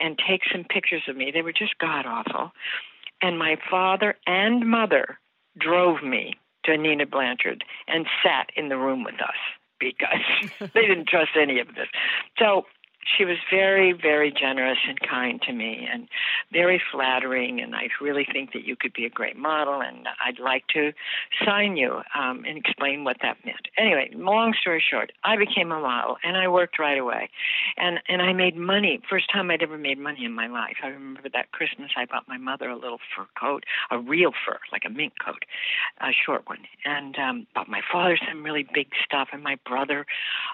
and 0.00 0.18
takes 0.18 0.48
some 0.50 0.64
pictures 0.64 1.02
of 1.08 1.16
me. 1.16 1.30
They 1.32 1.42
were 1.42 1.52
just 1.52 1.78
god 1.78 2.06
awful. 2.06 2.52
And 3.22 3.38
my 3.38 3.56
father 3.70 4.16
and 4.26 4.68
mother 4.68 5.18
drove 5.58 6.02
me 6.02 6.34
to 6.64 6.76
Nina 6.76 7.06
Blanchard 7.06 7.64
and 7.86 8.06
sat 8.22 8.50
in 8.56 8.68
the 8.68 8.76
room 8.76 9.04
with 9.04 9.14
us 9.14 9.36
because 9.78 10.70
they 10.74 10.82
didn't 10.82 11.08
trust 11.08 11.30
any 11.40 11.60
of 11.60 11.68
this. 11.68 11.88
So 12.38 12.64
she 13.16 13.24
was 13.24 13.36
very, 13.50 13.92
very 13.92 14.32
generous 14.32 14.78
and 14.88 14.98
kind 15.00 15.40
to 15.42 15.52
me 15.52 15.88
and 15.90 16.08
very 16.52 16.80
flattering. 16.92 17.60
And 17.60 17.74
I 17.74 17.88
really 18.00 18.26
think 18.30 18.52
that 18.52 18.64
you 18.64 18.76
could 18.76 18.92
be 18.92 19.04
a 19.04 19.10
great 19.10 19.36
model, 19.36 19.80
and 19.80 20.08
I'd 20.24 20.38
like 20.38 20.66
to 20.74 20.92
sign 21.44 21.76
you 21.76 22.00
um, 22.14 22.44
and 22.46 22.58
explain 22.58 23.04
what 23.04 23.18
that 23.22 23.36
meant. 23.44 23.68
Anyway, 23.78 24.10
long 24.14 24.54
story 24.60 24.82
short, 24.88 25.12
I 25.24 25.36
became 25.36 25.72
a 25.72 25.80
model 25.80 26.16
and 26.24 26.36
I 26.36 26.48
worked 26.48 26.78
right 26.78 26.98
away. 26.98 27.30
And, 27.76 28.00
and 28.08 28.22
I 28.22 28.32
made 28.32 28.56
money. 28.56 29.00
First 29.08 29.30
time 29.32 29.50
I'd 29.50 29.62
ever 29.62 29.78
made 29.78 29.98
money 29.98 30.24
in 30.24 30.32
my 30.32 30.46
life. 30.46 30.76
I 30.82 30.88
remember 30.88 31.28
that 31.32 31.52
Christmas 31.52 31.90
I 31.96 32.06
bought 32.06 32.28
my 32.28 32.38
mother 32.38 32.68
a 32.68 32.76
little 32.76 32.98
fur 33.14 33.26
coat, 33.38 33.64
a 33.90 33.98
real 33.98 34.32
fur, 34.32 34.58
like 34.72 34.82
a 34.84 34.90
mink 34.90 35.14
coat, 35.24 35.44
a 36.00 36.10
short 36.12 36.42
one. 36.46 36.60
And 36.84 37.16
um, 37.18 37.46
bought 37.54 37.68
my 37.68 37.80
father 37.92 38.18
some 38.28 38.42
really 38.42 38.66
big 38.74 38.88
stuff 39.04 39.28
and 39.32 39.42
my 39.42 39.56
brother. 39.66 40.06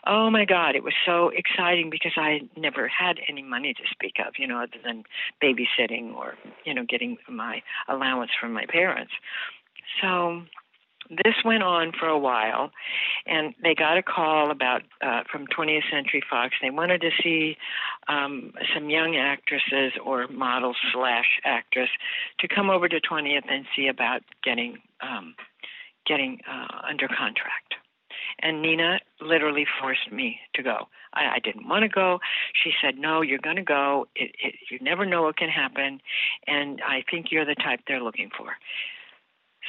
Oh 0.06 0.30
my 0.30 0.44
God, 0.44 0.74
it 0.74 0.84
was 0.84 0.94
so 1.06 1.30
exciting 1.30 1.90
because 1.90 2.12
I 2.16 2.41
never 2.56 2.88
had 2.88 3.18
any 3.28 3.42
money 3.42 3.74
to 3.74 3.82
speak 3.90 4.14
of, 4.26 4.34
you 4.38 4.46
know, 4.46 4.58
other 4.58 4.78
than 4.84 5.04
babysitting 5.42 6.14
or, 6.14 6.34
you 6.64 6.74
know, 6.74 6.84
getting 6.88 7.18
my 7.28 7.62
allowance 7.88 8.30
from 8.40 8.52
my 8.52 8.66
parents. 8.66 9.12
So 10.00 10.42
this 11.10 11.34
went 11.44 11.62
on 11.62 11.92
for 11.98 12.06
a 12.06 12.18
while, 12.18 12.70
and 13.26 13.54
they 13.62 13.74
got 13.74 13.98
a 13.98 14.02
call 14.02 14.50
about 14.50 14.82
uh, 15.02 15.22
from 15.30 15.46
20th 15.46 15.90
Century 15.90 16.22
Fox. 16.28 16.54
They 16.62 16.70
wanted 16.70 17.00
to 17.02 17.10
see 17.22 17.56
um, 18.08 18.52
some 18.74 18.88
young 18.88 19.16
actresses 19.16 19.92
or 20.04 20.28
models 20.28 20.76
slash 20.92 21.40
actress 21.44 21.90
to 22.40 22.48
come 22.48 22.70
over 22.70 22.88
to 22.88 23.00
20th 23.00 23.50
and 23.50 23.66
see 23.76 23.88
about 23.88 24.22
getting 24.42 24.78
um, 25.00 25.34
getting 26.06 26.40
uh, 26.50 26.88
under 26.88 27.08
contract. 27.08 27.74
And 28.40 28.62
Nina 28.62 28.98
literally 29.20 29.66
forced 29.80 30.10
me 30.10 30.40
to 30.54 30.62
go. 30.62 30.88
I, 31.14 31.36
I 31.36 31.38
didn't 31.38 31.68
want 31.68 31.82
to 31.82 31.88
go. 31.88 32.20
She 32.52 32.72
said, 32.82 32.98
"No, 32.98 33.20
you're 33.20 33.38
going 33.38 33.56
to 33.56 33.62
go. 33.62 34.06
It, 34.14 34.34
it, 34.42 34.54
you 34.70 34.78
never 34.80 35.06
know 35.06 35.22
what 35.22 35.36
can 35.36 35.48
happen, 35.48 36.00
and 36.46 36.80
I 36.86 37.04
think 37.10 37.26
you're 37.30 37.44
the 37.44 37.54
type 37.54 37.80
they're 37.86 38.02
looking 38.02 38.30
for." 38.36 38.56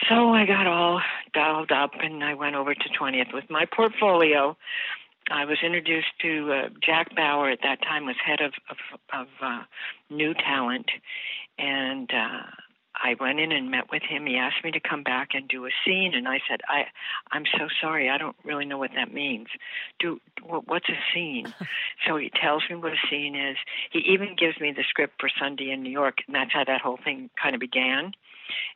So 0.10 0.34
I 0.34 0.46
got 0.46 0.68
all 0.68 1.02
dialed 1.34 1.72
up, 1.72 1.92
and 2.02 2.24
I 2.24 2.34
went 2.34 2.56
over 2.56 2.74
to 2.74 2.90
20th 3.00 3.34
with 3.34 3.50
my 3.50 3.66
portfolio. 3.66 4.58
I 5.32 5.46
was 5.46 5.60
introduced 5.64 6.20
to 6.22 6.52
uh, 6.52 6.70
Jack 6.82 7.16
Bauer 7.16 7.50
at 7.50 7.60
that 7.64 7.82
time 7.82 8.06
was 8.06 8.16
head 8.24 8.42
of 8.42 8.54
of, 8.70 8.78
of 9.14 9.28
uh, 9.42 9.64
new 10.10 10.34
talent, 10.34 10.88
and 11.58 12.12
uh, 12.12 12.44
I 12.96 13.16
went 13.20 13.40
in 13.40 13.52
and 13.52 13.72
met 13.72 13.92
with 13.92 14.04
him. 14.04 14.26
He 14.26 14.38
asked 14.38 14.64
me 14.64 14.72
to 14.72 14.80
come 14.80 15.04
back 15.04 15.30
and 15.34 15.48
do 15.48 15.66
a 15.66 15.70
scene, 15.86 16.14
and 16.14 16.28
I 16.28 16.40
said, 16.48 16.62
"I, 16.68 16.86
I'm 17.32 17.46
so 17.58 17.68
sorry. 17.82 18.10
I 18.10 18.18
don't 18.18 18.36
really 18.44 18.66
know 18.66 18.78
what 18.78 18.92
that 18.96 19.14
means. 19.14 19.48
Do 20.00 20.20
what's 20.44 20.90
a 20.90 21.00
scene?" 21.14 21.54
so 22.08 22.18
he 22.18 22.30
tells 22.30 22.64
me 22.70 22.76
what 22.76 22.94
a 22.94 23.08
scene 23.10 23.36
is. 23.36 23.58
He 23.92 24.00
even 24.00 24.36
gives 24.36 24.60
me 24.60 24.72
the 24.72 24.84
script 24.88 25.20
for 25.20 25.30
Sunday 25.40 25.72
in 25.72 25.84
New 25.84 25.92
York, 25.92 26.20
and 26.28 26.36
that's 26.36 26.54
how 26.54 26.64
that 26.66 26.82
whole 26.82 27.00
thing 27.04 27.30
kind 27.42 27.56
of 27.56 27.62
began. 27.62 28.14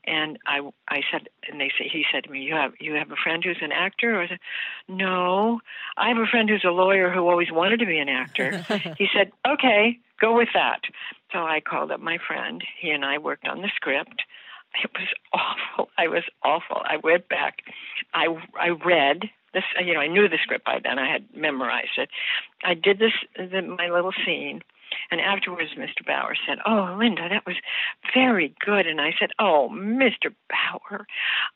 And 0.06 0.38
I, 0.46 0.62
I 0.88 1.02
said, 1.12 1.28
and 1.50 1.60
they 1.60 1.72
say, 1.78 1.90
he 1.92 2.06
said 2.12 2.24
to 2.26 2.32
me, 2.32 2.42
"You 2.42 2.56
have, 2.56 2.74
you 2.80 2.94
have 2.96 3.12
a 3.12 3.16
friend 3.16 3.44
who's 3.44 3.60
an 3.62 3.72
actor?" 3.72 4.16
Or 4.16 4.24
I 4.24 4.28
said, 4.28 4.40
"No, 4.88 5.60
I 5.98 6.10
have 6.10 6.18
a 6.18 6.26
friend 6.26 6.50
who's 6.50 6.66
a 6.66 6.72
lawyer 6.72 7.12
who 7.12 7.28
always 7.28 7.52
wanted 7.52 7.80
to 7.80 7.86
be 7.86 8.00
an 8.00 8.10
actor." 8.10 8.66
he 8.98 9.08
said, 9.14 9.32
"Okay, 9.48 10.00
go 10.20 10.36
with 10.36 10.50
that." 10.54 10.82
So 11.32 11.40
I 11.40 11.60
called 11.60 11.92
up 11.92 12.00
my 12.00 12.18
friend. 12.26 12.64
He 12.80 12.90
and 12.92 13.04
I 13.04 13.18
worked 13.18 13.48
on 13.48 13.62
the 13.62 13.72
script. 13.76 14.24
It 14.84 14.92
was 14.94 15.08
awful. 15.34 15.90
I 15.98 16.08
was 16.08 16.24
awful. 16.44 16.82
I 16.84 16.98
went 16.98 17.28
back. 17.30 17.60
I 18.14 18.28
I 18.60 18.70
read 18.70 19.30
this. 19.54 19.64
You 19.84 19.94
know, 19.94 20.00
I 20.00 20.08
knew 20.08 20.28
the 20.28 20.40
script 20.42 20.66
by 20.66 20.80
then. 20.84 21.00
I 21.00 21.12
had 21.12 21.26
memorized 21.36 21.98
it. 21.98 22.10
I 22.64 22.74
did 22.74 23.00
this 23.00 23.14
the, 23.36 23.62
my 23.62 23.90
little 23.90 24.14
scene, 24.26 24.62
and 25.12 25.22
afterwards, 25.22 25.72
Mr. 25.78 26.06
Bauer 26.06 26.36
said, 26.48 26.60
"Oh, 26.66 26.96
Linda, 26.98 27.28
that 27.30 27.46
was 27.46 27.56
very 28.14 28.54
good." 28.60 28.88
And 28.88 29.02
I 29.02 29.14
said, 29.20 29.32
"Oh, 29.40 29.70
Mr. 29.72 30.34
Bauer, 30.50 31.06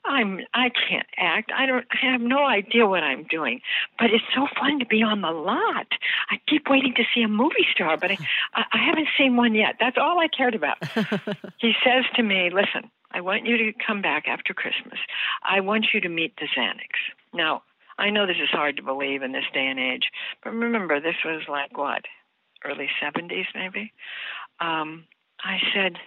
I'm 0.06 0.42
I 0.54 0.70
can't 0.70 1.08
act. 1.18 1.52
I 1.56 1.66
don't. 1.66 1.86
I 1.92 2.12
have 2.12 2.22
no 2.22 2.46
idea 2.46 2.86
what 2.88 3.04
I'm 3.04 3.24
doing, 3.24 3.62
but 4.00 4.12
it's 4.12 4.24
so 4.36 4.48
fun 4.60 4.80
to 4.80 4.86
be 4.86 5.04
on 5.04 5.22
the 5.22 5.32
lot. 5.32 5.88
I 6.30 6.40
keep 6.48 6.70
waiting 6.70 6.94
to 6.96 7.04
see 7.14 7.22
a 7.22 7.28
movie 7.28 7.68
star, 7.74 7.98
but 7.98 8.12
I, 8.12 8.18
I 8.56 8.78
haven't 8.86 9.08
seen 9.18 9.36
one 9.36 9.56
yet. 9.56 9.76
That's 9.80 9.98
all 9.98 10.20
I 10.20 10.28
cared 10.28 10.56
about." 10.56 10.78
he 11.60 11.74
says 11.84 12.06
to 12.16 12.24
me, 12.24 12.50
"Listen." 12.50 12.90
I 13.14 13.20
want 13.20 13.46
you 13.46 13.58
to 13.58 13.74
come 13.86 14.02
back 14.02 14.30
after 14.30 14.54
Christmas. 14.54 14.98
I 15.44 15.60
want 15.60 15.88
you 15.94 16.00
to 16.00 16.08
meet 16.08 16.34
the 16.38 16.48
Zanucks. 16.58 17.12
Now, 17.34 17.64
I 17.98 18.10
know 18.10 18.26
this 18.26 18.38
is 18.42 18.50
hard 18.50 18.78
to 18.78 18.84
believe 18.84 19.22
in 19.22 19.32
this 19.32 19.46
day 19.54 19.68
and 19.68 19.80
age, 19.80 20.10
but 20.44 20.54
remember, 20.54 21.00
this 21.00 21.16
was 21.24 21.44
like 21.48 21.78
what, 21.78 22.06
early 22.66 22.90
70s 23.02 23.46
maybe. 23.56 23.92
Um, 24.60 25.06
I 25.44 25.58
said, 25.74 25.98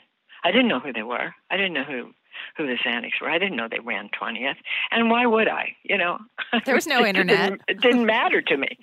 I 0.44 0.52
didn't 0.52 0.68
know 0.68 0.80
who 0.80 0.92
they 0.92 1.02
were. 1.02 1.34
I 1.50 1.56
didn't 1.56 1.72
know 1.72 1.84
who 1.84 2.10
who 2.56 2.66
the 2.66 2.76
Zanucks 2.84 3.20
were. 3.20 3.30
I 3.30 3.38
didn't 3.38 3.56
know 3.56 3.68
they 3.70 3.78
ran 3.78 4.10
20th. 4.20 4.56
And 4.90 5.08
why 5.08 5.24
would 5.24 5.46
I? 5.48 5.76
You 5.84 5.98
know, 5.98 6.18
there 6.64 6.74
was 6.74 6.86
no 6.86 6.98
it 7.04 7.10
internet. 7.10 7.50
Didn't, 7.50 7.62
it 7.68 7.80
didn't 7.80 8.06
matter 8.06 8.42
to 8.42 8.56
me. 8.56 8.78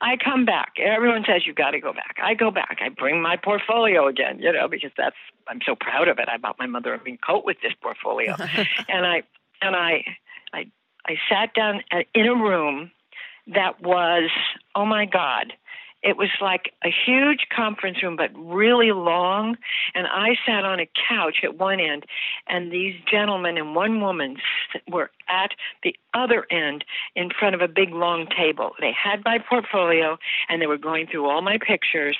I 0.00 0.16
come 0.16 0.44
back. 0.44 0.74
Everyone 0.78 1.24
says 1.26 1.42
you've 1.44 1.56
got 1.56 1.72
to 1.72 1.80
go 1.80 1.92
back. 1.92 2.16
I 2.22 2.34
go 2.34 2.50
back. 2.50 2.78
I 2.80 2.88
bring 2.88 3.20
my 3.20 3.36
portfolio 3.36 4.06
again, 4.06 4.38
you 4.38 4.52
know, 4.52 4.68
because 4.68 4.92
that's 4.96 5.16
I'm 5.48 5.60
so 5.66 5.74
proud 5.74 6.08
of 6.08 6.18
it. 6.18 6.28
I 6.28 6.36
bought 6.36 6.58
my 6.58 6.66
mother 6.66 6.94
a 6.94 6.98
pink 6.98 7.20
coat 7.26 7.44
with 7.44 7.56
this 7.62 7.72
portfolio, 7.82 8.36
and 8.88 9.06
I 9.06 9.22
and 9.60 9.74
I 9.74 10.04
I 10.52 10.70
I 11.06 11.16
sat 11.28 11.52
down 11.54 11.82
in 12.14 12.26
a 12.26 12.34
room 12.34 12.92
that 13.48 13.82
was 13.82 14.30
oh 14.74 14.84
my 14.84 15.04
god 15.06 15.52
it 16.02 16.16
was 16.16 16.28
like 16.40 16.72
a 16.84 16.90
huge 17.06 17.46
conference 17.54 18.02
room, 18.02 18.16
but 18.16 18.30
really 18.34 18.92
long. 18.92 19.56
And 19.94 20.06
I 20.06 20.36
sat 20.46 20.64
on 20.64 20.80
a 20.80 20.88
couch 21.08 21.38
at 21.42 21.58
one 21.58 21.80
end, 21.80 22.04
and 22.48 22.70
these 22.70 22.94
gentlemen 23.10 23.58
and 23.58 23.74
one 23.74 24.00
woman 24.00 24.36
were 24.88 25.10
at 25.28 25.50
the 25.82 25.96
other 26.14 26.46
end 26.50 26.84
in 27.16 27.30
front 27.30 27.54
of 27.54 27.60
a 27.60 27.68
big 27.68 27.90
long 27.90 28.26
table. 28.26 28.72
They 28.80 28.92
had 28.92 29.24
my 29.24 29.38
portfolio, 29.38 30.18
and 30.48 30.62
they 30.62 30.66
were 30.66 30.78
going 30.78 31.08
through 31.08 31.28
all 31.28 31.42
my 31.42 31.58
pictures, 31.58 32.16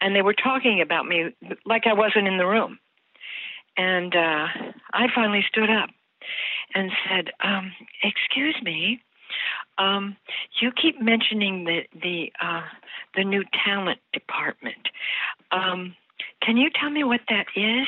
and 0.00 0.14
they 0.14 0.22
were 0.22 0.34
talking 0.34 0.80
about 0.82 1.06
me 1.06 1.34
like 1.64 1.86
I 1.86 1.94
wasn't 1.94 2.28
in 2.28 2.36
the 2.36 2.46
room. 2.46 2.78
And 3.78 4.14
uh, 4.14 4.48
I 4.92 5.06
finally 5.14 5.44
stood 5.48 5.70
up 5.70 5.88
and 6.74 6.90
said, 7.08 7.30
um, 7.42 7.72
"Excuse 8.02 8.56
me." 8.62 9.00
Um, 9.82 10.16
you 10.60 10.70
keep 10.70 11.00
mentioning 11.00 11.64
the 11.64 11.82
the 12.00 12.32
uh, 12.40 12.62
the 13.16 13.24
new 13.24 13.44
talent 13.64 14.00
department. 14.12 14.88
Um, 15.50 15.96
can 16.40 16.56
you 16.56 16.70
tell 16.70 16.90
me 16.90 17.04
what 17.04 17.20
that 17.28 17.46
is? 17.54 17.86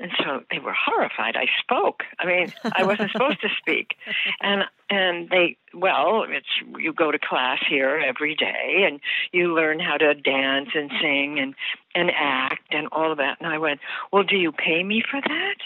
And 0.00 0.10
so 0.18 0.42
they 0.50 0.58
were 0.58 0.74
horrified. 0.74 1.36
I 1.36 1.46
spoke. 1.60 2.02
I 2.18 2.26
mean, 2.26 2.52
I 2.72 2.84
wasn't 2.84 3.10
supposed 3.12 3.40
to 3.40 3.48
speak. 3.58 3.94
And 4.40 4.64
and 4.90 5.28
they 5.30 5.56
well, 5.72 6.24
it's 6.28 6.46
you 6.78 6.92
go 6.92 7.10
to 7.10 7.18
class 7.18 7.58
here 7.68 8.00
every 8.04 8.34
day 8.34 8.84
and 8.86 9.00
you 9.32 9.54
learn 9.54 9.80
how 9.80 9.96
to 9.96 10.14
dance 10.14 10.70
and 10.74 10.90
sing 11.00 11.38
and 11.38 11.54
and 11.94 12.10
act 12.16 12.62
and 12.70 12.88
all 12.92 13.12
of 13.12 13.18
that. 13.18 13.38
And 13.40 13.48
I 13.48 13.58
went, 13.58 13.80
"Well, 14.12 14.24
do 14.24 14.36
you 14.36 14.52
pay 14.52 14.82
me 14.82 15.02
for 15.08 15.20
that?" 15.20 15.56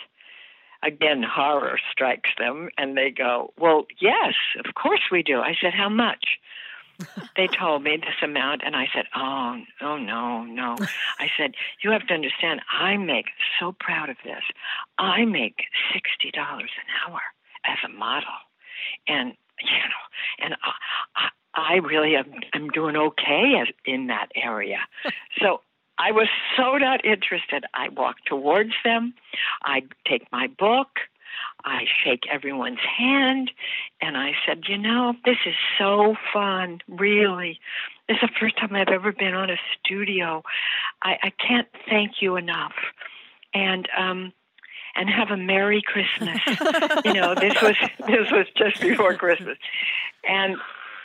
Again, 0.82 1.23
horror 1.23 1.78
strikes 1.90 2.30
them 2.38 2.70
and 2.78 2.97
they 2.97 3.11
go, 3.11 3.52
"Well, 3.58 3.87
yes, 4.00 4.35
of 4.64 4.75
course 4.75 5.02
we 5.11 5.23
do." 5.23 5.40
I 5.40 5.54
said, 5.61 5.75
"How 5.75 5.88
much?" 5.88 6.38
they 7.37 7.47
told 7.47 7.85
me 7.85 7.97
this 7.97 8.23
amount, 8.23 8.62
and 8.64 8.75
I 8.75 8.88
said, 8.92 9.06
"Oh, 9.14 9.61
oh 9.80 9.97
no, 9.97 10.44
no." 10.44 10.76
I 11.18 11.30
said, 11.37 11.54
"You 11.82 11.90
have 11.90 12.06
to 12.08 12.14
understand. 12.14 12.61
I 12.70 12.97
make 12.97 13.26
so 13.58 13.73
proud 13.78 14.08
of 14.08 14.16
this. 14.25 14.42
I 14.99 15.25
make 15.25 15.64
sixty 15.92 16.30
dollars 16.30 16.70
an 16.76 17.11
hour 17.12 17.20
as 17.64 17.78
a 17.85 17.88
model, 17.88 18.38
and 19.06 19.35
you 19.61 19.70
know, 19.70 20.44
and 20.44 20.54
I, 20.62 20.73
I, 21.16 21.28
I 21.54 21.75
really 21.76 22.16
am, 22.16 22.32
am 22.54 22.68
doing 22.70 22.97
okay 22.97 23.54
as, 23.61 23.68
in 23.85 24.06
that 24.08 24.28
area. 24.35 24.78
so 25.40 25.61
I 25.98 26.12
was 26.12 26.28
so 26.56 26.76
not 26.76 27.04
interested. 27.04 27.64
I 27.74 27.88
walk 27.88 28.16
towards 28.26 28.72
them. 28.84 29.14
I 29.62 29.82
take 30.06 30.30
my 30.30 30.46
book. 30.46 30.88
I 31.64 31.84
shake 32.04 32.24
everyone's 32.30 32.78
hand 32.80 33.50
and 34.00 34.16
I 34.16 34.32
said, 34.46 34.62
You 34.68 34.78
know, 34.78 35.14
this 35.24 35.36
is 35.44 35.54
so 35.76 36.16
fun, 36.32 36.80
really. 36.88 37.60
This 38.08 38.16
is 38.22 38.28
the 38.28 38.34
first 38.40 38.56
time 38.56 38.74
I've 38.74 38.88
ever 38.88 39.12
been 39.12 39.34
on 39.34 39.50
a 39.50 39.56
studio. 39.78 40.42
I, 41.02 41.18
I 41.22 41.30
can't 41.30 41.68
thank 41.88 42.22
you 42.22 42.36
enough. 42.36 42.74
And 43.52 43.88
um 43.96 44.32
and 44.94 45.08
have 45.08 45.30
a 45.30 45.36
Merry 45.36 45.82
Christmas. 45.82 46.38
you 47.04 47.12
know, 47.12 47.34
this 47.34 47.54
was 47.62 47.76
this 48.06 48.30
was 48.30 48.46
just 48.56 48.80
before 48.80 49.14
Christmas. 49.14 49.58
And 50.28 50.56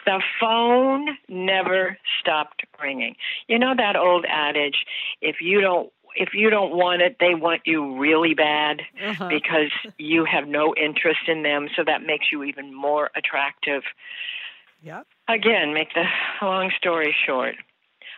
the 0.05 0.22
phone 0.39 1.07
never 1.27 1.98
stopped 2.19 2.63
ringing. 2.81 3.15
You 3.48 3.60
know 3.60 3.74
that 3.75 3.95
old 3.95 4.25
adage, 4.27 4.86
if 5.22 5.38
you 5.41 5.62
don't 5.62 5.91
if 6.15 6.33
you 6.33 6.50
don't 6.50 6.75
want 6.75 7.01
it, 7.01 7.17
they 7.19 7.33
want 7.33 7.62
you 7.65 7.98
really 7.98 8.36
bad 8.36 8.81
uh-huh. 9.03 9.29
because 9.29 9.72
you 9.98 10.25
have 10.25 10.48
no 10.48 10.75
interest 10.75 11.22
in 11.27 11.43
them. 11.43 11.69
So 11.75 11.83
that 11.86 12.03
makes 12.03 12.27
you 12.31 12.43
even 12.43 12.74
more 12.74 13.10
attractive. 13.15 13.83
Yep. 14.83 15.07
Again, 15.27 15.74
make 15.74 15.93
the 15.93 16.05
long 16.41 16.72
story 16.77 17.15
short, 17.25 17.55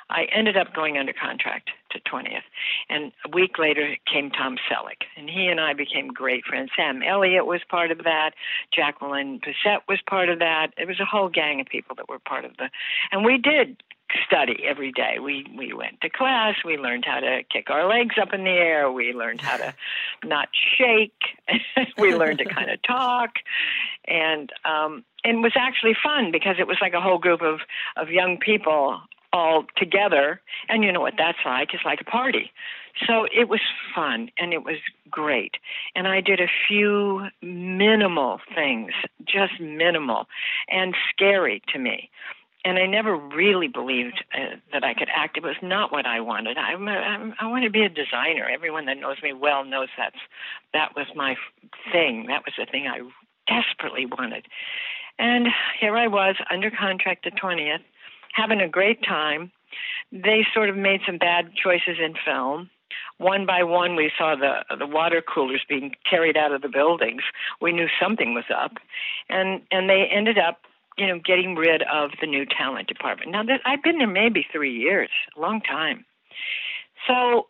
I 0.10 0.26
ended 0.36 0.58
up 0.58 0.74
going 0.74 0.98
under 0.98 1.14
contract 1.14 1.70
to 1.96 2.10
20th. 2.10 2.46
And 2.90 3.12
a 3.26 3.30
week 3.30 3.58
later 3.58 3.96
came 4.12 4.30
Tom 4.30 4.58
Selleck, 4.70 5.04
and 5.18 5.30
he 5.30 5.48
and 5.48 5.60
I 5.60 5.74
became 5.74 6.08
great 6.08 6.46
friends. 6.46 6.70
Sam 6.76 7.02
Elliott 7.02 7.46
was 7.46 7.62
part 7.70 7.92
of 7.92 8.00
that. 8.00 8.32
Jacqueline 8.74 9.40
Bisset 9.40 9.82
was 9.88 10.00
part 10.08 10.30
of 10.30 10.40
that. 10.40 10.68
It 10.78 10.88
was 10.88 11.00
a 11.00 11.06
whole 11.06 11.30
gang 11.30 11.60
of 11.62 11.68
people 11.68 11.96
that 11.96 12.10
were 12.10 12.20
part 12.20 12.46
of 12.46 12.56
the. 12.58 12.70
And 13.12 13.26
we 13.26 13.38
did 13.38 13.78
study 14.26 14.64
every 14.66 14.92
day. 14.92 15.18
We 15.22 15.46
we 15.58 15.74
went 15.74 16.02
to 16.02 16.10
class. 16.10 16.56
We 16.64 16.78
learned 16.78 17.06
how 17.06 17.20
to 17.20 17.42
kick 17.52 17.70
our 17.70 17.88
legs 17.88 18.16
up 18.22 18.34
in 18.34 18.44
the 18.44 18.52
air. 18.52 18.92
We 18.92 19.14
learned 19.14 19.42
how 19.42 19.58
to 19.58 19.74
not 20.24 20.50
shake. 20.78 21.14
we 21.98 22.16
learned 22.16 22.40
to 22.40 22.46
kind 22.46 22.70
of 22.70 22.82
talk, 22.84 23.32
and 24.08 24.52
um, 24.64 25.04
and 25.24 25.40
it 25.40 25.42
was 25.42 25.54
actually 25.56 25.96
fun 26.02 26.32
because 26.32 26.56
it 26.60 26.68
was 26.68 26.78
like 26.82 26.94
a 26.94 27.02
whole 27.02 27.20
group 27.20 27.42
of 27.42 27.62
of 27.98 28.10
young 28.10 28.38
people 28.38 29.00
all 29.36 29.66
together. 29.76 30.42
And 30.70 30.84
you 30.84 30.92
know 30.92 31.02
what 31.02 31.16
that's 31.18 31.38
like? 31.46 31.74
It's 31.74 31.84
like 31.86 32.00
a 32.02 32.06
party. 32.06 32.52
So 33.06 33.26
it 33.26 33.50
was 33.50 33.60
fun 33.94 34.30
and 34.38 34.54
it 34.54 34.64
was 34.64 34.78
great. 35.12 35.56
And 35.96 36.08
I 36.08 36.22
did 36.22 36.40
a 36.40 36.48
few 36.68 37.28
minimal 37.42 38.40
things, 38.56 38.94
just 39.26 39.60
minimal 39.60 40.28
and 40.70 40.96
scary 41.12 41.62
to 41.74 41.80
me 41.80 42.10
and 42.66 42.80
I 42.80 42.88
never 42.88 43.16
really 43.16 43.68
believed 43.68 44.24
uh, 44.34 44.56
that 44.74 44.84
I 44.84 44.96
could 44.96 45.08
act. 45.16 45.38
It 45.38 45.44
was 45.44 45.56
not 45.62 45.92
what 45.92 46.08
I 46.08 46.20
wanted. 46.20 46.58
I, 46.58 46.74
I, 47.40 47.46
wanted 47.48 47.66
to 47.66 47.72
be 47.72 47.84
a 47.84 47.90
designer. 47.90 48.50
Everyone 48.52 48.86
that 48.88 48.98
knows 48.98 49.18
me 49.22 49.34
well 49.34 49.64
knows 49.64 49.90
that's 49.96 50.18
that 50.74 50.96
was 50.96 51.06
my 51.16 51.36
thing. 51.94 52.26
That 52.28 52.42
was 52.44 52.56
the 52.58 52.66
thing 52.66 52.88
I 52.88 53.02
desperately 53.48 54.08
wanted. 54.08 54.48
And 55.20 55.48
here 55.80 55.96
I 55.96 56.08
was 56.08 56.36
under 56.52 56.72
contract 56.72 57.28
at 57.28 57.36
20th, 57.36 57.84
having 58.36 58.62
a 58.62 58.68
great 58.70 59.04
time. 59.04 59.52
They 60.12 60.46
sort 60.54 60.70
of 60.70 60.78
made 60.78 61.02
some 61.06 61.18
bad 61.18 61.52
choices 61.62 61.98
in 62.04 62.14
film. 62.26 62.70
One 63.18 63.46
by 63.46 63.64
one, 63.64 63.96
we 63.96 64.12
saw 64.18 64.36
the 64.36 64.64
the 64.78 64.88
water 64.88 65.22
coolers 65.22 65.64
being 65.68 65.96
carried 66.10 66.38
out 66.38 66.52
of 66.52 66.62
the 66.62 66.70
buildings. 66.70 67.24
We 67.62 67.72
knew 67.72 67.88
something 68.02 68.34
was 68.34 68.46
up, 68.56 68.74
and 69.30 69.62
and 69.72 69.90
they 69.90 70.06
ended 70.12 70.38
up 70.38 70.60
you 70.98 71.08
know, 71.08 71.20
getting 71.20 71.56
rid 71.56 71.84
of 71.92 72.12
the 72.22 72.28
new 72.28 72.46
talent 72.46 72.88
department. 72.88 73.32
Now, 73.32 73.44
that 73.44 73.62
I've 73.66 73.84
been 73.84 73.98
there 73.98 74.08
maybe 74.08 74.46
three 74.52 74.74
years, 74.74 75.10
a 75.36 75.42
long 75.42 75.62
time. 75.62 76.06
So 77.08 77.48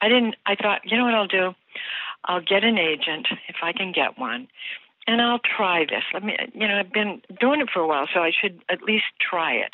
I 0.00 0.08
didn't, 0.08 0.36
I 0.46 0.54
thought, 0.54 0.80
you 0.84 0.96
know 0.96 1.04
what 1.04 1.14
I'll 1.14 1.26
do? 1.26 1.54
I'll 2.24 2.40
get 2.40 2.64
an 2.64 2.78
agent 2.78 3.28
if 3.48 3.56
I 3.62 3.72
can 3.72 3.92
get 3.92 4.18
one, 4.18 4.48
and 5.06 5.20
I'll 5.20 5.38
try 5.38 5.84
this. 5.84 6.02
Let 6.12 6.24
me, 6.24 6.36
you 6.54 6.66
know, 6.66 6.78
I've 6.78 6.92
been 6.92 7.22
doing 7.40 7.60
it 7.60 7.68
for 7.72 7.80
a 7.80 7.86
while, 7.86 8.08
so 8.12 8.20
I 8.20 8.32
should 8.32 8.62
at 8.68 8.82
least 8.82 9.04
try 9.20 9.52
it. 9.52 9.72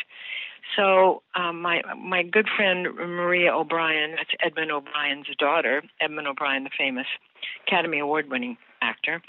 So 0.76 1.22
um, 1.34 1.60
my 1.60 1.82
my 1.96 2.22
good 2.22 2.48
friend 2.56 2.86
Maria 2.94 3.52
O'Brien, 3.52 4.12
that's 4.16 4.30
Edmond 4.40 4.72
O'Brien's 4.72 5.26
daughter, 5.38 5.82
Edmond 6.00 6.28
O'Brien, 6.28 6.64
the 6.64 6.70
famous 6.76 7.06
Academy 7.66 7.98
Award 7.98 8.30
winning 8.30 8.56
actor 8.80 9.22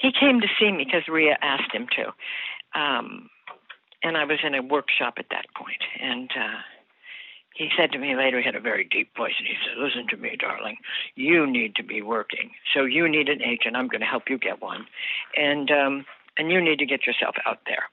he 0.00 0.12
came 0.12 0.40
to 0.40 0.48
see 0.58 0.70
me 0.70 0.84
because 0.84 1.08
Ria 1.08 1.36
asked 1.40 1.72
him 1.72 1.86
to. 1.96 2.78
Um, 2.78 3.30
and 4.02 4.16
I 4.16 4.24
was 4.24 4.38
in 4.44 4.54
a 4.54 4.62
workshop 4.62 5.14
at 5.18 5.26
that 5.30 5.46
point, 5.56 5.80
and 6.00 6.30
uh, 6.30 6.58
he 7.54 7.70
said 7.76 7.92
to 7.92 7.98
me 7.98 8.16
later, 8.16 8.38
he 8.38 8.44
had 8.44 8.56
a 8.56 8.60
very 8.60 8.84
deep 8.84 9.16
voice, 9.16 9.32
and 9.38 9.46
he 9.46 9.54
said, 9.64 9.78
Listen 9.78 10.06
to 10.08 10.16
me, 10.16 10.36
darling. 10.38 10.76
You 11.14 11.46
need 11.46 11.76
to 11.76 11.82
be 11.82 12.02
working. 12.02 12.50
So 12.74 12.84
you 12.84 13.08
need 13.08 13.28
an 13.28 13.42
agent. 13.42 13.76
I'm 13.76 13.88
going 13.88 14.00
to 14.00 14.06
help 14.06 14.24
you 14.28 14.38
get 14.38 14.60
one. 14.60 14.86
And, 15.36 15.70
um, 15.70 16.04
and 16.36 16.50
you 16.50 16.60
need 16.60 16.80
to 16.80 16.86
get 16.86 17.06
yourself 17.06 17.36
out 17.46 17.60
there. 17.66 17.84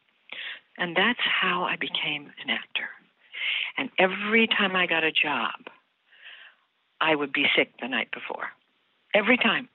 And 0.77 0.95
that's 0.95 1.19
how 1.21 1.63
I 1.63 1.75
became 1.75 2.31
an 2.43 2.49
actor. 2.49 2.89
And 3.77 3.89
every 3.97 4.47
time 4.47 4.75
I 4.75 4.87
got 4.87 5.03
a 5.03 5.11
job, 5.11 5.67
I 6.99 7.15
would 7.15 7.33
be 7.33 7.45
sick 7.55 7.71
the 7.81 7.87
night 7.87 8.09
before. 8.11 8.47
Every 9.13 9.37
time. 9.37 9.69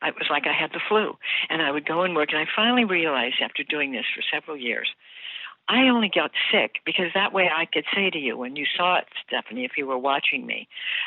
It 0.00 0.14
was 0.14 0.28
like 0.30 0.46
I 0.46 0.52
had 0.52 0.70
the 0.70 0.80
flu. 0.88 1.16
And 1.50 1.60
I 1.60 1.72
would 1.72 1.86
go 1.86 2.02
and 2.02 2.14
work. 2.14 2.28
And 2.30 2.38
I 2.38 2.46
finally 2.54 2.84
realized 2.84 3.36
after 3.42 3.64
doing 3.64 3.92
this 3.92 4.04
for 4.14 4.22
several 4.32 4.56
years, 4.56 4.88
I 5.68 5.88
only 5.88 6.10
got 6.12 6.30
sick 6.50 6.76
because 6.86 7.06
that 7.14 7.32
way 7.32 7.50
I 7.54 7.66
could 7.66 7.84
say 7.94 8.08
to 8.08 8.18
you 8.18 8.38
when 8.38 8.56
you 8.56 8.64
saw 8.76 8.98
it, 8.98 9.04
Stephanie, 9.26 9.64
if 9.64 9.72
you 9.76 9.86
were 9.86 9.98
watching 9.98 10.46
me 10.46 10.66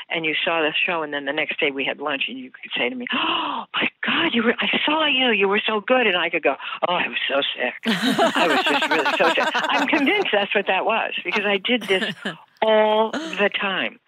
and 0.10 0.24
you 0.24 0.36
saw 0.46 0.62
the 0.62 0.72
show 0.86 1.02
and 1.02 1.12
then 1.12 1.26
the 1.26 1.34
next 1.34 1.60
day 1.60 1.72
we 1.72 1.84
had 1.84 2.00
lunch 2.00 2.24
and 2.28 2.38
you 2.38 2.52
could 2.52 2.72
say 2.78 2.88
to 2.88 2.96
me, 2.96 3.08
Oh 3.12 3.66
my 3.74 3.90
God, 4.06 4.34
you 4.34 4.44
were 4.44 4.54
I 4.60 4.80
saw 4.86 5.06
you, 5.08 5.32
you 5.32 5.48
were 5.48 5.62
so 5.66 5.82
good 5.82 6.06
and 6.06 6.16
I 6.16 6.30
could 6.30 6.44
go, 6.44 6.56
Oh, 6.88 6.94
I 6.94 7.08
was 7.08 7.18
so 7.28 7.42
sick. 7.56 7.74
I 7.86 8.48
was 8.48 8.64
just 8.64 8.90
really 8.92 9.18
so 9.18 9.30
sick. 9.34 9.52
I'm 9.56 9.88
convinced 9.88 10.28
that's 10.32 10.54
what 10.54 10.68
that 10.68 10.86
was 10.86 11.14
because 11.24 11.46
I 11.46 11.58
did 11.58 11.84
this 11.84 12.14
all 12.62 13.12
the 13.12 13.50
time. 13.60 14.00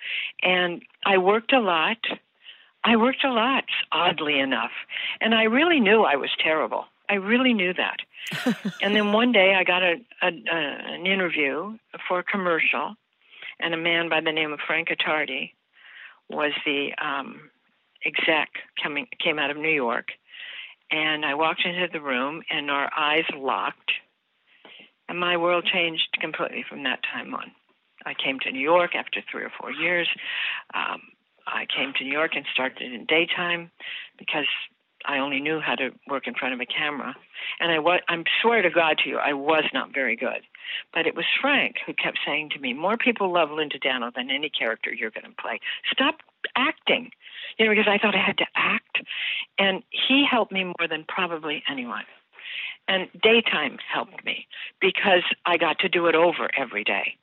And 0.44 0.84
I 1.06 1.18
worked 1.18 1.52
a 1.52 1.60
lot 1.60 1.98
I 2.84 2.98
worked 2.98 3.24
a 3.24 3.32
lot, 3.32 3.64
oddly 3.92 4.40
enough. 4.40 4.72
And 5.22 5.34
I 5.34 5.44
really 5.44 5.80
knew 5.80 6.04
I 6.04 6.18
was 6.18 6.30
terrible. 6.44 6.86
I 7.10 7.16
really 7.16 7.54
knew 7.54 7.74
that. 7.74 7.98
and 8.82 8.96
then 8.96 9.12
one 9.12 9.32
day 9.32 9.56
I 9.56 9.64
got 9.64 9.84
a, 9.84 9.96
a, 10.22 10.28
a, 10.28 10.94
an 10.96 11.06
interview 11.06 11.78
for 12.08 12.20
a 12.20 12.24
commercial, 12.24 12.96
and 13.60 13.74
a 13.74 13.78
man 13.78 14.10
by 14.10 14.22
the 14.22 14.32
name 14.32 14.54
of 14.54 14.60
Frank 14.66 14.90
Attardi 14.90 15.52
was 16.30 16.52
the 16.66 16.92
um, 17.04 17.50
exec 18.06 18.50
coming 18.82 19.08
came 19.24 19.40
out 19.40 19.52
of 19.52 19.58
New 19.58 19.70
York. 19.70 20.08
And 20.92 21.26
I 21.26 21.34
walked 21.34 21.66
into 21.66 21.88
the 21.92 22.02
room, 22.02 22.44
and 22.50 22.70
our 22.70 22.90
eyes 22.96 23.26
locked, 23.36 23.92
and 25.10 25.20
my 25.20 25.38
world 25.38 25.68
changed 25.72 26.08
completely 26.22 26.64
from 26.68 26.84
that 26.84 27.00
time 27.04 27.34
on. 27.34 27.52
I 28.06 28.14
came 28.14 28.40
to 28.42 28.52
New 28.52 28.60
York 28.60 28.96
after 28.96 29.22
three 29.32 29.44
or 29.44 29.52
four 29.60 29.72
years. 29.72 30.08
Um, 30.74 31.02
I 31.48 31.66
came 31.76 31.94
to 31.98 32.04
New 32.04 32.12
York 32.12 32.32
and 32.36 32.46
started 32.54 32.92
in 32.94 33.06
daytime 33.06 33.72
because 34.18 34.48
I 35.06 35.20
only 35.20 35.40
knew 35.40 35.60
how 35.60 35.76
to 35.76 35.92
work 36.08 36.28
in 36.28 36.34
front 36.34 36.54
of 36.54 36.62
a 36.62 36.66
camera. 36.66 37.16
And 37.60 37.72
I 37.72 37.80
was, 37.80 38.00
I'm 38.08 38.24
swear 38.42 38.62
to 38.62 38.70
God 38.70 39.00
to 39.04 39.10
you, 39.10 39.18
I 39.18 39.34
was 39.34 39.66
not 39.74 39.94
very 39.94 40.16
good. 40.16 40.42
But 40.94 41.08
it 41.08 41.16
was 41.16 41.26
Frank 41.42 41.76
who 41.86 41.94
kept 41.94 42.20
saying 42.26 42.52
to 42.52 42.60
me, 42.60 42.74
More 42.74 42.98
people 42.98 43.32
love 43.32 43.52
Linda 43.52 43.80
Dano 43.80 44.12
than 44.16 44.30
any 44.30 44.50
character 44.50 44.94
you're 44.94 45.12
going 45.12 45.26
to 45.26 45.42
play. 45.42 45.60
Stop 45.92 46.16
acting. 46.56 47.12
You 47.58 47.66
know, 47.66 47.72
because 47.72 47.88
I 47.88 47.98
thought 47.98 48.16
I 48.16 48.26
had 48.26 48.38
to 48.38 48.48
act. 48.56 49.02
And 49.58 49.84
he 49.90 50.26
helped 50.30 50.52
me 50.52 50.64
more 50.64 50.88
than 50.90 51.06
probably 51.08 51.64
anyone. 51.70 52.06
And 52.88 53.08
daytime 53.22 53.78
helped 53.94 54.26
me 54.26 54.48
because 54.82 55.24
I 55.46 55.58
got 55.58 55.80
to 55.80 55.90
do 55.90 56.08
it 56.08 56.16
over 56.16 56.50
every 56.58 56.84
day. 56.84 57.16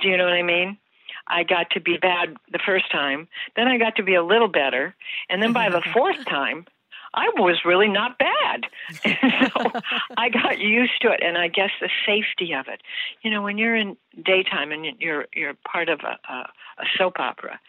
Do 0.00 0.08
you 0.08 0.16
know 0.16 0.24
what 0.24 0.32
I 0.32 0.42
mean? 0.42 0.78
I 1.26 1.44
got 1.44 1.70
to 1.70 1.80
be 1.80 1.96
bad 1.96 2.36
the 2.50 2.58
first 2.64 2.90
time. 2.90 3.28
Then 3.56 3.68
I 3.68 3.78
got 3.78 3.96
to 3.96 4.02
be 4.02 4.14
a 4.14 4.22
little 4.22 4.48
better. 4.48 4.94
And 5.28 5.42
then 5.42 5.52
by 5.52 5.70
the 5.70 5.82
fourth 5.92 6.24
time, 6.26 6.66
I 7.14 7.30
was 7.36 7.60
really 7.64 7.88
not 7.88 8.18
bad. 8.18 8.66
so 8.92 9.80
I 10.16 10.28
got 10.28 10.58
used 10.58 11.00
to 11.02 11.12
it, 11.12 11.20
and 11.22 11.38
I 11.38 11.48
guess 11.48 11.70
the 11.80 11.88
safety 12.04 12.52
of 12.52 12.66
it. 12.68 12.82
You 13.22 13.30
know, 13.30 13.40
when 13.40 13.56
you're 13.56 13.76
in 13.76 13.96
daytime 14.22 14.72
and 14.72 14.84
you're 15.00 15.26
you're 15.34 15.54
part 15.70 15.88
of 15.88 16.00
a, 16.00 16.18
a, 16.32 16.36
a 16.78 16.84
soap 16.98 17.20
opera, 17.20 17.60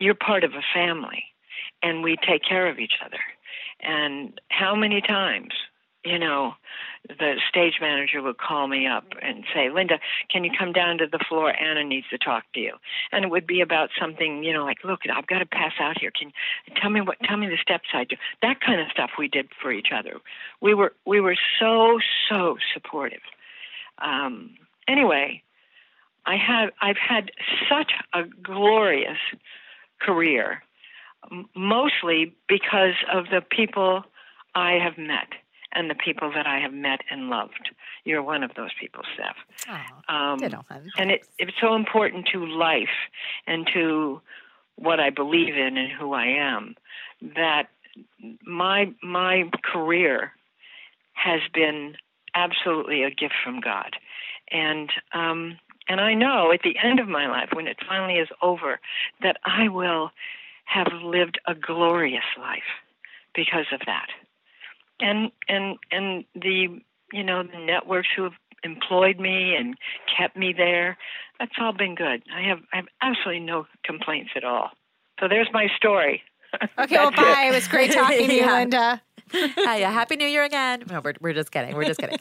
you're 0.00 0.14
part 0.14 0.44
of 0.44 0.52
a 0.52 0.62
family, 0.74 1.24
and 1.82 2.02
we 2.02 2.16
take 2.16 2.42
care 2.42 2.68
of 2.68 2.78
each 2.78 2.94
other. 3.04 3.20
And 3.80 4.40
how 4.48 4.74
many 4.74 5.00
times 5.00 5.52
you 6.04 6.18
know, 6.18 6.54
the 7.08 7.36
stage 7.48 7.74
manager 7.80 8.20
would 8.20 8.36
call 8.36 8.68
me 8.68 8.86
up 8.86 9.04
and 9.22 9.44
say, 9.54 9.70
Linda, 9.70 9.98
can 10.30 10.44
you 10.44 10.50
come 10.56 10.72
down 10.72 10.98
to 10.98 11.06
the 11.06 11.18
floor? 11.28 11.50
Anna 11.50 11.82
needs 11.82 12.06
to 12.10 12.18
talk 12.18 12.44
to 12.54 12.60
you. 12.60 12.74
And 13.10 13.24
it 13.24 13.30
would 13.30 13.46
be 13.46 13.62
about 13.62 13.88
something, 13.98 14.44
you 14.44 14.52
know, 14.52 14.64
like, 14.64 14.84
look, 14.84 15.00
I've 15.10 15.26
got 15.26 15.38
to 15.38 15.46
pass 15.46 15.72
out 15.80 15.98
here. 15.98 16.10
Can 16.10 16.32
you 16.66 16.74
tell 16.80 16.90
me 16.90 17.00
what 17.00 17.16
tell 17.24 17.38
me 17.38 17.46
the 17.46 17.56
steps 17.60 17.88
I 17.94 18.04
do? 18.04 18.16
That 18.42 18.60
kind 18.60 18.80
of 18.80 18.88
stuff 18.90 19.12
we 19.18 19.28
did 19.28 19.48
for 19.60 19.72
each 19.72 19.88
other. 19.94 20.20
We 20.60 20.74
were 20.74 20.92
we 21.06 21.20
were 21.20 21.36
so, 21.58 21.98
so 22.28 22.56
supportive. 22.74 23.22
Um 23.98 24.50
anyway, 24.86 25.42
I 26.26 26.36
have 26.36 26.70
I've 26.82 26.98
had 26.98 27.30
such 27.68 27.92
a 28.12 28.24
glorious 28.24 29.18
career, 30.00 30.62
mostly 31.54 32.34
because 32.46 32.94
of 33.10 33.26
the 33.30 33.40
people 33.40 34.04
I 34.54 34.72
have 34.72 34.98
met 34.98 35.28
and 35.74 35.90
the 35.90 35.94
people 35.94 36.30
that 36.34 36.46
I 36.46 36.58
have 36.60 36.72
met 36.72 37.00
and 37.10 37.28
loved. 37.28 37.70
You're 38.04 38.22
one 38.22 38.42
of 38.42 38.52
those 38.56 38.70
people, 38.80 39.02
Steph. 39.14 39.36
Oh, 39.68 40.14
um, 40.14 40.38
and 40.98 41.10
it, 41.10 41.26
it's 41.38 41.54
so 41.60 41.74
important 41.74 42.28
to 42.32 42.46
life 42.46 42.88
and 43.46 43.68
to 43.74 44.20
what 44.76 45.00
I 45.00 45.10
believe 45.10 45.56
in 45.56 45.76
and 45.76 45.90
who 45.92 46.12
I 46.12 46.26
am 46.26 46.74
that 47.36 47.68
my 48.44 48.92
my 49.02 49.50
career 49.62 50.32
has 51.12 51.40
been 51.52 51.96
absolutely 52.34 53.04
a 53.04 53.10
gift 53.10 53.34
from 53.42 53.60
God, 53.60 53.96
and 54.50 54.90
um, 55.12 55.58
and 55.88 56.00
I 56.00 56.14
know 56.14 56.52
at 56.52 56.62
the 56.62 56.76
end 56.82 56.98
of 56.98 57.08
my 57.08 57.28
life, 57.28 57.50
when 57.52 57.66
it 57.66 57.76
finally 57.86 58.18
is 58.18 58.28
over, 58.42 58.80
that 59.22 59.36
I 59.44 59.68
will 59.68 60.10
have 60.64 60.88
lived 61.02 61.38
a 61.46 61.54
glorious 61.54 62.24
life 62.38 62.62
because 63.34 63.66
of 63.72 63.80
that 63.86 64.08
and 65.00 65.30
and 65.48 65.76
and 65.90 66.24
the 66.34 66.80
you 67.12 67.22
know 67.22 67.42
the 67.42 67.58
networks 67.58 68.08
who 68.14 68.24
have 68.24 68.32
employed 68.62 69.18
me 69.18 69.54
and 69.54 69.76
kept 70.16 70.36
me 70.36 70.52
there 70.56 70.96
that's 71.38 71.52
all 71.60 71.72
been 71.72 71.94
good 71.94 72.22
i 72.34 72.40
have 72.40 72.60
i 72.72 72.76
have 72.76 72.86
absolutely 73.02 73.40
no 73.40 73.66
complaints 73.84 74.30
at 74.36 74.44
all 74.44 74.70
so 75.20 75.28
there's 75.28 75.48
my 75.52 75.68
story 75.76 76.22
okay 76.78 76.96
well 76.96 77.10
bye 77.10 77.44
it. 77.46 77.48
it 77.48 77.54
was 77.54 77.68
great 77.68 77.92
talking 77.92 78.26
to 78.28 78.34
you 78.40 78.46
linda 78.46 79.00
Hi, 79.32 79.78
yeah, 79.78 79.90
happy 79.90 80.16
New 80.16 80.26
Year 80.26 80.44
again. 80.44 80.84
No, 80.88 81.00
we're, 81.00 81.14
we're 81.20 81.32
just 81.32 81.50
kidding. 81.50 81.74
We're 81.74 81.86
just 81.86 81.98
kidding. 81.98 82.18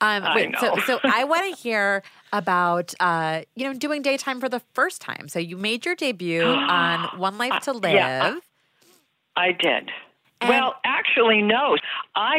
Um, 0.00 0.22
I 0.22 0.34
wait, 0.34 0.50
know. 0.50 0.58
so 0.60 0.78
so 0.80 1.00
I 1.02 1.24
want 1.24 1.54
to 1.54 1.60
hear 1.60 2.02
about 2.32 2.94
uh, 3.00 3.42
you 3.54 3.66
know 3.66 3.74
doing 3.74 4.02
daytime 4.02 4.40
for 4.40 4.48
the 4.48 4.60
first 4.74 5.00
time. 5.00 5.28
So 5.28 5.38
you 5.38 5.56
made 5.56 5.86
your 5.86 5.94
debut 5.94 6.44
on 6.44 7.18
One 7.18 7.38
Life 7.38 7.62
to 7.64 7.72
Live. 7.72 7.94
Yeah, 7.94 8.34
I 9.36 9.52
did. 9.52 9.90
And 10.42 10.48
well, 10.48 10.74
actually, 10.84 11.42
no. 11.42 11.76
I 12.14 12.38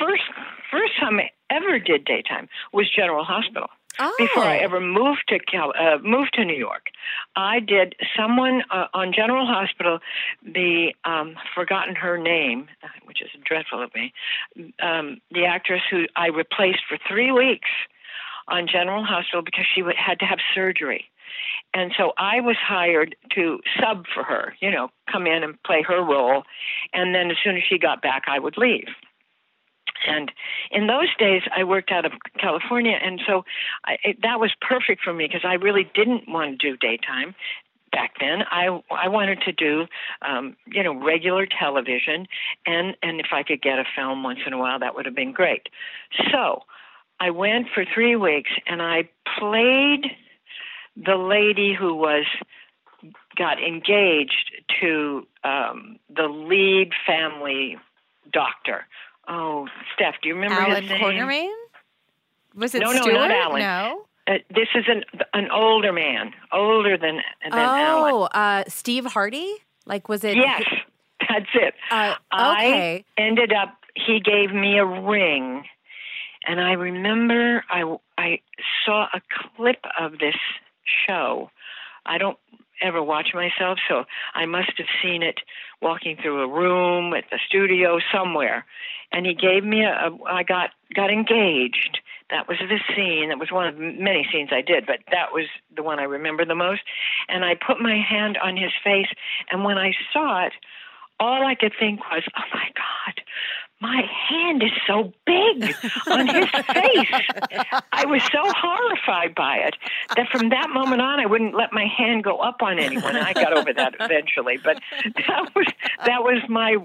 first 0.00 0.22
first 0.70 0.92
time 0.98 1.18
I 1.18 1.30
ever 1.50 1.78
did 1.78 2.04
daytime 2.04 2.48
was 2.72 2.90
General 2.94 3.24
Hospital. 3.24 3.68
Oh. 3.98 4.12
Before 4.18 4.42
I 4.42 4.56
ever 4.56 4.80
moved 4.80 5.22
to 5.28 5.38
Cal, 5.38 5.72
uh, 5.78 5.98
moved 6.02 6.34
to 6.34 6.44
New 6.44 6.56
York, 6.56 6.88
I 7.36 7.60
did 7.60 7.94
someone 8.16 8.62
uh, 8.68 8.86
on 8.92 9.12
General 9.12 9.46
Hospital. 9.46 10.00
The 10.42 10.92
um, 11.04 11.36
forgotten 11.54 11.94
her 11.94 12.18
name, 12.18 12.66
which 13.04 13.22
is 13.22 13.28
dreadful 13.44 13.82
of 13.82 13.94
me. 13.94 14.12
Um, 14.82 15.20
the 15.30 15.44
actress 15.44 15.82
who 15.88 16.06
I 16.16 16.26
replaced 16.26 16.80
for 16.88 16.98
three 17.08 17.30
weeks 17.30 17.70
on 18.48 18.66
General 18.66 19.04
Hospital 19.04 19.42
because 19.42 19.64
she 19.74 19.82
had 19.96 20.18
to 20.18 20.26
have 20.26 20.38
surgery. 20.54 21.08
And 21.72 21.92
so 21.96 22.12
I 22.18 22.40
was 22.40 22.56
hired 22.56 23.16
to 23.34 23.60
sub 23.80 24.04
for 24.12 24.22
her, 24.22 24.54
you 24.60 24.70
know, 24.70 24.88
come 25.10 25.26
in 25.26 25.42
and 25.42 25.60
play 25.64 25.82
her 25.82 26.02
role. 26.02 26.44
And 26.92 27.14
then 27.14 27.30
as 27.30 27.36
soon 27.42 27.56
as 27.56 27.62
she 27.68 27.78
got 27.78 28.02
back, 28.02 28.24
I 28.28 28.38
would 28.38 28.56
leave. 28.56 28.88
And 30.06 30.30
in 30.70 30.86
those 30.86 31.08
days, 31.18 31.42
I 31.56 31.64
worked 31.64 31.90
out 31.90 32.04
of 32.04 32.12
California, 32.38 32.98
and 33.02 33.20
so 33.26 33.44
I, 33.86 33.96
it, 34.02 34.18
that 34.22 34.38
was 34.40 34.52
perfect 34.60 35.02
for 35.02 35.14
me 35.14 35.26
because 35.26 35.44
I 35.44 35.54
really 35.54 35.90
didn't 35.94 36.28
want 36.28 36.60
to 36.60 36.70
do 36.70 36.76
daytime 36.76 37.34
back 37.90 38.14
then. 38.20 38.42
I 38.50 38.80
I 38.90 39.08
wanted 39.08 39.40
to 39.42 39.52
do 39.52 39.86
um, 40.22 40.56
you 40.66 40.82
know 40.82 40.94
regular 40.94 41.46
television, 41.46 42.26
and 42.66 42.96
and 43.02 43.20
if 43.20 43.28
I 43.32 43.42
could 43.42 43.62
get 43.62 43.78
a 43.78 43.84
film 43.96 44.22
once 44.22 44.40
in 44.46 44.52
a 44.52 44.58
while, 44.58 44.78
that 44.80 44.94
would 44.94 45.06
have 45.06 45.14
been 45.14 45.32
great. 45.32 45.68
So 46.30 46.62
I 47.20 47.30
went 47.30 47.68
for 47.72 47.84
three 47.84 48.16
weeks, 48.16 48.50
and 48.66 48.82
I 48.82 49.08
played 49.38 50.04
the 50.96 51.16
lady 51.16 51.74
who 51.74 51.94
was 51.94 52.24
got 53.36 53.62
engaged 53.62 54.52
to 54.80 55.26
um, 55.42 55.98
the 56.14 56.28
lead 56.28 56.92
family 57.06 57.76
doctor. 58.32 58.86
Oh, 59.26 59.68
Steph, 59.94 60.14
do 60.22 60.28
you 60.28 60.34
remember 60.34 60.60
Alan 60.60 60.82
his 60.82 60.90
name? 60.90 61.00
Quartermaine? 61.00 61.50
Was 62.54 62.74
it 62.74 62.80
no, 62.80 62.92
Stewart? 62.92 63.06
no, 63.06 63.12
not 63.14 63.30
Alan. 63.30 63.60
No. 63.60 64.04
Uh, 64.26 64.32
this 64.48 64.68
is 64.74 64.84
an 64.88 65.04
an 65.34 65.50
older 65.50 65.92
man, 65.92 66.32
older 66.50 66.96
than 66.96 67.16
than 67.42 67.52
oh, 67.52 67.58
Alan. 67.58 68.12
Oh, 68.12 68.22
uh, 68.22 68.64
Steve 68.68 69.04
Hardy. 69.04 69.54
Like, 69.86 70.08
was 70.08 70.24
it? 70.24 70.36
Yes, 70.36 70.62
that's 71.20 71.50
it. 71.54 71.74
Uh, 71.90 72.14
okay. 72.32 73.04
I 73.18 73.20
ended 73.20 73.52
up. 73.52 73.76
He 73.94 74.20
gave 74.20 74.52
me 74.52 74.78
a 74.78 74.84
ring, 74.84 75.64
and 76.46 76.60
I 76.60 76.72
remember 76.72 77.64
I 77.68 77.96
I 78.16 78.40
saw 78.86 79.08
a 79.12 79.20
clip 79.56 79.84
of 80.00 80.12
this 80.12 80.36
show. 81.06 81.50
I 82.06 82.18
don't 82.18 82.38
ever 82.82 83.02
watch 83.02 83.28
myself, 83.34 83.78
so 83.88 84.04
I 84.34 84.46
must 84.46 84.72
have 84.76 84.86
seen 85.02 85.22
it 85.22 85.40
walking 85.80 86.16
through 86.16 86.42
a 86.42 86.48
room 86.48 87.14
at 87.14 87.24
the 87.30 87.38
studio 87.46 87.98
somewhere. 88.12 88.66
And 89.12 89.26
he 89.26 89.34
gave 89.34 89.64
me 89.64 89.84
a, 89.84 89.92
a 89.92 90.24
I 90.26 90.42
got 90.42 90.70
got 90.94 91.10
engaged. 91.10 92.00
That 92.30 92.48
was 92.48 92.58
the 92.58 92.80
scene. 92.94 93.28
That 93.28 93.38
was 93.38 93.52
one 93.52 93.68
of 93.68 93.78
many 93.78 94.26
scenes 94.32 94.50
I 94.50 94.62
did, 94.62 94.86
but 94.86 95.00
that 95.10 95.32
was 95.32 95.44
the 95.74 95.82
one 95.82 95.98
I 95.98 96.04
remember 96.04 96.44
the 96.44 96.54
most. 96.54 96.80
And 97.28 97.44
I 97.44 97.54
put 97.54 97.80
my 97.80 97.96
hand 97.96 98.38
on 98.42 98.56
his 98.56 98.72
face, 98.82 99.08
and 99.50 99.62
when 99.62 99.78
I 99.78 99.92
saw 100.12 100.46
it, 100.46 100.52
all 101.20 101.46
I 101.46 101.54
could 101.54 101.72
think 101.78 102.00
was, 102.10 102.22
"Oh 102.36 102.48
my 102.52 102.70
God, 102.74 103.20
my 103.84 104.02
hand 104.30 104.62
is 104.62 104.70
so 104.86 105.12
big 105.26 105.74
on 106.06 106.26
his 106.26 106.48
face. 106.72 107.12
I 107.92 108.06
was 108.06 108.22
so 108.32 108.40
horrified 108.42 109.34
by 109.34 109.58
it 109.58 109.76
that 110.16 110.26
from 110.30 110.48
that 110.48 110.70
moment 110.70 111.02
on, 111.02 111.20
I 111.20 111.26
wouldn't 111.26 111.54
let 111.54 111.70
my 111.70 111.84
hand 111.84 112.24
go 112.24 112.38
up 112.38 112.62
on 112.62 112.78
anyone. 112.78 113.14
I 113.14 113.34
got 113.34 113.52
over 113.52 113.74
that 113.74 113.94
eventually, 114.00 114.56
but 114.56 114.80
that 115.16 115.54
was 115.54 115.66
that 116.06 116.24
was 116.24 116.42
my 116.48 116.76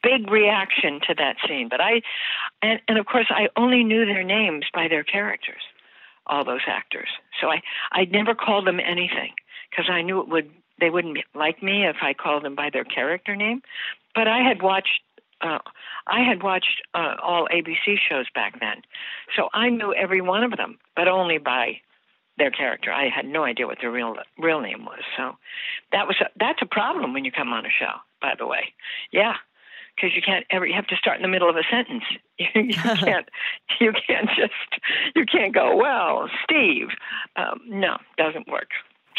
big 0.00 0.30
reaction 0.30 1.00
to 1.08 1.14
that 1.14 1.36
scene. 1.46 1.68
But 1.68 1.80
I, 1.80 2.02
and, 2.62 2.80
and 2.86 2.98
of 2.98 3.06
course, 3.06 3.26
I 3.30 3.48
only 3.56 3.82
knew 3.82 4.06
their 4.06 4.22
names 4.22 4.66
by 4.72 4.86
their 4.86 5.02
characters, 5.02 5.62
all 6.28 6.44
those 6.44 6.62
actors. 6.68 7.08
So 7.40 7.48
I 7.48 7.62
I 7.90 8.04
never 8.04 8.36
called 8.36 8.64
them 8.64 8.78
anything 8.78 9.32
because 9.70 9.90
I 9.90 10.02
knew 10.02 10.20
it 10.20 10.28
would 10.28 10.50
they 10.78 10.90
wouldn't 10.90 11.18
like 11.34 11.64
me 11.64 11.84
if 11.84 11.96
I 12.00 12.14
called 12.14 12.44
them 12.44 12.54
by 12.54 12.70
their 12.72 12.84
character 12.84 13.34
name. 13.34 13.62
But 14.14 14.28
I 14.28 14.38
had 14.38 14.62
watched 14.62 15.00
uh, 15.40 15.58
I 16.06 16.22
had 16.22 16.42
watched 16.42 16.82
uh, 16.94 17.14
all 17.22 17.48
ABC 17.52 17.96
shows 18.08 18.26
back 18.34 18.60
then, 18.60 18.82
so 19.36 19.48
I 19.52 19.70
knew 19.70 19.94
every 19.94 20.20
one 20.20 20.44
of 20.44 20.56
them, 20.56 20.78
but 20.96 21.08
only 21.08 21.38
by 21.38 21.80
their 22.38 22.50
character. 22.50 22.92
I 22.92 23.08
had 23.08 23.26
no 23.26 23.44
idea 23.44 23.66
what 23.66 23.78
their 23.80 23.90
real 23.90 24.16
real 24.38 24.60
name 24.60 24.84
was. 24.84 25.00
So 25.16 25.36
that 25.92 26.06
was 26.06 26.16
a, 26.20 26.26
that's 26.38 26.62
a 26.62 26.66
problem 26.66 27.12
when 27.12 27.24
you 27.24 27.32
come 27.32 27.52
on 27.52 27.66
a 27.66 27.70
show. 27.70 27.94
By 28.20 28.34
the 28.38 28.46
way, 28.46 28.72
yeah, 29.12 29.34
because 29.94 30.14
you 30.14 30.22
can't 30.22 30.46
ever 30.50 30.66
you 30.66 30.74
have 30.74 30.86
to 30.88 30.96
start 30.96 31.16
in 31.16 31.22
the 31.22 31.28
middle 31.28 31.50
of 31.50 31.56
a 31.56 31.62
sentence. 31.70 32.04
you 32.38 32.72
can't 32.72 33.28
you 33.80 33.92
can't 34.06 34.28
just 34.36 34.82
you 35.14 35.24
can't 35.26 35.54
go 35.54 35.76
well, 35.76 36.28
Steve. 36.44 36.88
Um, 37.36 37.60
no, 37.66 37.98
doesn't 38.16 38.48
work. 38.48 38.70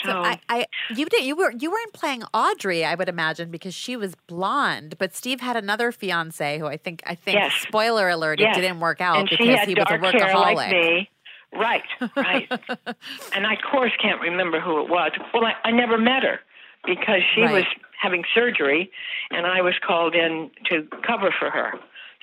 So 0.03 0.11
I, 0.11 0.39
I, 0.49 0.65
you 0.89 1.05
did 1.05 1.23
you 1.23 1.35
were 1.35 1.51
you 1.51 1.71
weren't 1.71 1.93
playing 1.93 2.23
Audrey, 2.33 2.85
I 2.85 2.95
would 2.95 3.09
imagine, 3.09 3.51
because 3.51 3.73
she 3.73 3.95
was 3.95 4.15
blonde. 4.27 4.95
But 4.97 5.15
Steve 5.15 5.41
had 5.41 5.57
another 5.57 5.91
fiance 5.91 6.59
who 6.59 6.65
I 6.65 6.77
think 6.77 7.03
I 7.05 7.15
think 7.15 7.37
yes. 7.37 7.53
spoiler 7.61 8.09
alert, 8.09 8.39
yes. 8.39 8.57
it 8.57 8.61
didn't 8.61 8.79
work 8.79 9.01
out 9.01 9.19
and 9.19 9.29
because 9.29 9.65
he 9.65 9.75
was 9.75 9.85
a 9.89 9.97
workaholic. 9.97 10.55
Like 10.55 10.71
me. 10.71 11.09
Right, 11.51 11.83
right. 12.15 12.47
and 13.33 13.47
I 13.47 13.53
of 13.53 13.59
course 13.71 13.91
can't 14.01 14.21
remember 14.21 14.59
who 14.59 14.81
it 14.81 14.89
was. 14.89 15.11
Well, 15.33 15.45
I, 15.45 15.53
I 15.67 15.71
never 15.71 15.97
met 15.97 16.23
her 16.23 16.39
because 16.85 17.21
she 17.33 17.41
right. 17.41 17.51
was 17.51 17.63
having 17.99 18.23
surgery, 18.33 18.91
and 19.31 19.45
I 19.45 19.61
was 19.61 19.73
called 19.85 20.15
in 20.15 20.51
to 20.69 20.87
cover 21.05 21.33
for 21.37 21.49
her. 21.49 21.73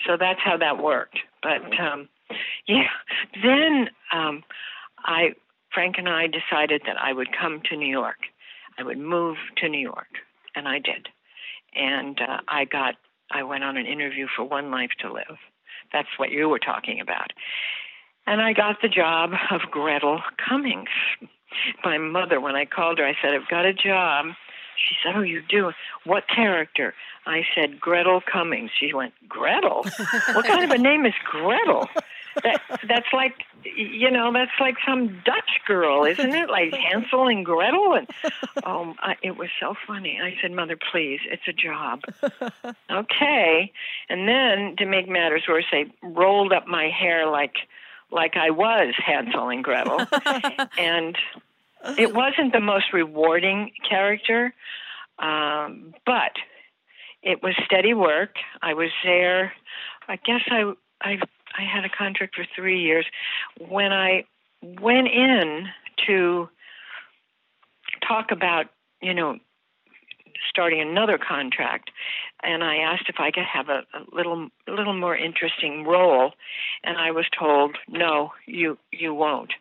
So 0.06 0.16
that's 0.18 0.40
how 0.42 0.56
that 0.58 0.82
worked. 0.82 1.18
But 1.42 1.62
um, 1.80 2.08
yeah, 2.66 2.88
then 3.42 3.88
um, 4.12 4.44
I 5.04 5.34
Frank 5.76 5.96
and 5.98 6.08
I 6.08 6.26
decided 6.26 6.80
that 6.86 6.96
I 6.98 7.12
would 7.12 7.28
come 7.38 7.60
to 7.68 7.76
New 7.76 7.86
York. 7.86 8.16
I 8.78 8.82
would 8.82 8.96
move 8.96 9.36
to 9.58 9.68
New 9.68 9.78
York, 9.78 10.08
and 10.54 10.66
I 10.66 10.78
did. 10.78 11.08
And 11.74 12.18
uh, 12.18 12.38
I 12.48 12.64
got, 12.64 12.94
I 13.30 13.42
went 13.42 13.62
on 13.62 13.76
an 13.76 13.84
interview 13.84 14.26
for 14.34 14.42
One 14.42 14.70
Life 14.70 14.92
to 15.00 15.12
Live. 15.12 15.36
That's 15.92 16.08
what 16.16 16.30
you 16.30 16.48
were 16.48 16.58
talking 16.58 16.98
about. 16.98 17.34
And 18.26 18.40
I 18.40 18.54
got 18.54 18.76
the 18.80 18.88
job 18.88 19.32
of 19.50 19.70
Gretel 19.70 20.22
Cummings. 20.48 20.88
My 21.84 21.98
mother, 21.98 22.40
when 22.40 22.56
I 22.56 22.64
called 22.64 22.96
her, 22.96 23.06
I 23.06 23.14
said, 23.20 23.34
I've 23.34 23.48
got 23.50 23.66
a 23.66 23.74
job. 23.74 24.28
She 24.88 24.94
said, 25.04 25.14
Oh, 25.14 25.20
you 25.22 25.42
do? 25.46 25.72
What 26.04 26.24
character? 26.34 26.94
I 27.26 27.42
said, 27.54 27.78
Gretel 27.78 28.22
Cummings. 28.22 28.70
She 28.80 28.94
went, 28.94 29.12
Gretel? 29.28 29.84
what 30.32 30.46
kind 30.46 30.64
of 30.64 30.70
a 30.70 30.78
name 30.78 31.04
is 31.04 31.14
Gretel? 31.30 31.86
That 32.42 32.60
that's 32.88 33.12
like 33.12 33.34
you 33.64 34.10
know 34.10 34.32
that's 34.32 34.50
like 34.60 34.76
some 34.86 35.22
Dutch 35.24 35.60
girl, 35.66 36.04
isn't 36.04 36.34
it? 36.34 36.48
Like 36.50 36.72
Hansel 36.92 37.28
and 37.28 37.44
Gretel, 37.44 37.94
and 37.94 38.06
oh, 38.64 38.94
I, 38.98 39.16
it 39.22 39.36
was 39.36 39.48
so 39.60 39.74
funny. 39.86 40.20
I 40.22 40.34
said, 40.40 40.52
"Mother, 40.52 40.76
please, 40.92 41.20
it's 41.30 41.46
a 41.48 41.52
job." 41.52 42.02
okay, 42.90 43.72
and 44.08 44.28
then 44.28 44.76
to 44.78 44.86
make 44.86 45.08
matters 45.08 45.44
worse, 45.48 45.64
they 45.70 45.86
rolled 46.02 46.52
up 46.52 46.66
my 46.66 46.88
hair 46.88 47.28
like 47.30 47.54
like 48.10 48.36
I 48.36 48.50
was 48.50 48.94
Hansel 49.04 49.48
and 49.48 49.64
Gretel, 49.64 50.00
and 50.78 51.16
it 51.98 52.14
wasn't 52.14 52.52
the 52.52 52.60
most 52.60 52.92
rewarding 52.92 53.72
character, 53.88 54.54
um, 55.18 55.94
but 56.04 56.32
it 57.22 57.42
was 57.42 57.54
steady 57.64 57.94
work. 57.94 58.36
I 58.62 58.74
was 58.74 58.90
there. 59.04 59.52
I 60.08 60.16
guess 60.16 60.42
I 60.50 60.72
I 61.00 61.18
I 61.58 61.62
had 61.62 61.84
a 61.84 61.88
contract 61.88 62.34
for 62.34 62.46
three 62.54 62.80
years. 62.80 63.06
When 63.68 63.92
I 63.92 64.24
went 64.62 65.08
in 65.08 65.68
to 66.06 66.48
talk 68.06 68.30
about, 68.30 68.66
you 69.00 69.14
know, 69.14 69.38
starting 70.48 70.80
another 70.80 71.18
contract, 71.18 71.90
and 72.42 72.62
I 72.62 72.76
asked 72.76 73.08
if 73.08 73.16
I 73.18 73.30
could 73.30 73.44
have 73.44 73.68
a, 73.68 73.82
a 73.94 74.14
little, 74.14 74.48
little 74.68 74.94
more 74.94 75.16
interesting 75.16 75.84
role, 75.84 76.32
and 76.84 76.96
I 76.96 77.10
was 77.10 77.26
told, 77.38 77.76
no, 77.88 78.32
you, 78.46 78.78
you 78.92 79.14
won't. 79.14 79.52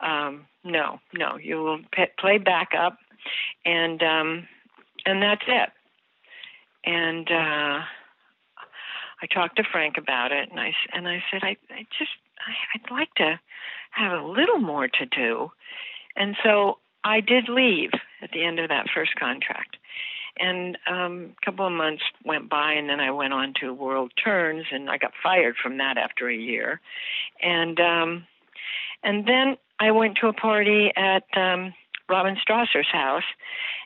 Um, 0.00 0.46
no, 0.64 1.00
no, 1.12 1.36
you 1.36 1.56
will 1.56 1.78
p- 1.92 2.06
play 2.18 2.38
backup, 2.38 2.98
and 3.64 4.02
um, 4.02 4.48
and 5.06 5.22
that's 5.22 5.44
it. 5.46 5.70
And 6.84 7.30
uh, 7.30 7.80
I 9.24 9.34
talked 9.34 9.56
to 9.56 9.64
Frank 9.64 9.96
about 9.96 10.32
it, 10.32 10.50
and 10.50 10.60
I 10.60 10.74
and 10.92 11.08
I 11.08 11.24
said, 11.30 11.40
I, 11.42 11.56
I 11.70 11.86
just 11.98 12.10
I, 12.46 12.52
I'd 12.74 12.90
like 12.90 13.14
to 13.14 13.40
have 13.92 14.12
a 14.12 14.26
little 14.26 14.58
more 14.58 14.86
to 14.86 15.06
do, 15.06 15.50
and 16.14 16.36
so 16.44 16.76
I 17.04 17.20
did 17.20 17.48
leave 17.48 17.92
at 18.20 18.32
the 18.32 18.44
end 18.44 18.58
of 18.58 18.68
that 18.68 18.86
first 18.94 19.14
contract. 19.16 19.78
And 20.38 20.76
um, 20.86 21.34
a 21.40 21.44
couple 21.44 21.66
of 21.66 21.72
months 21.72 22.02
went 22.24 22.50
by, 22.50 22.72
and 22.72 22.90
then 22.90 23.00
I 23.00 23.12
went 23.12 23.32
on 23.32 23.54
to 23.60 23.72
World 23.72 24.12
Turns, 24.22 24.66
and 24.70 24.90
I 24.90 24.98
got 24.98 25.12
fired 25.22 25.54
from 25.62 25.78
that 25.78 25.96
after 25.96 26.28
a 26.28 26.36
year. 26.36 26.82
And 27.40 27.80
um, 27.80 28.26
and 29.02 29.26
then 29.26 29.56
I 29.80 29.90
went 29.92 30.18
to 30.20 30.28
a 30.28 30.34
party 30.34 30.92
at 30.96 31.24
um, 31.34 31.72
Robin 32.10 32.36
Strasser's 32.36 32.92
house, 32.92 33.24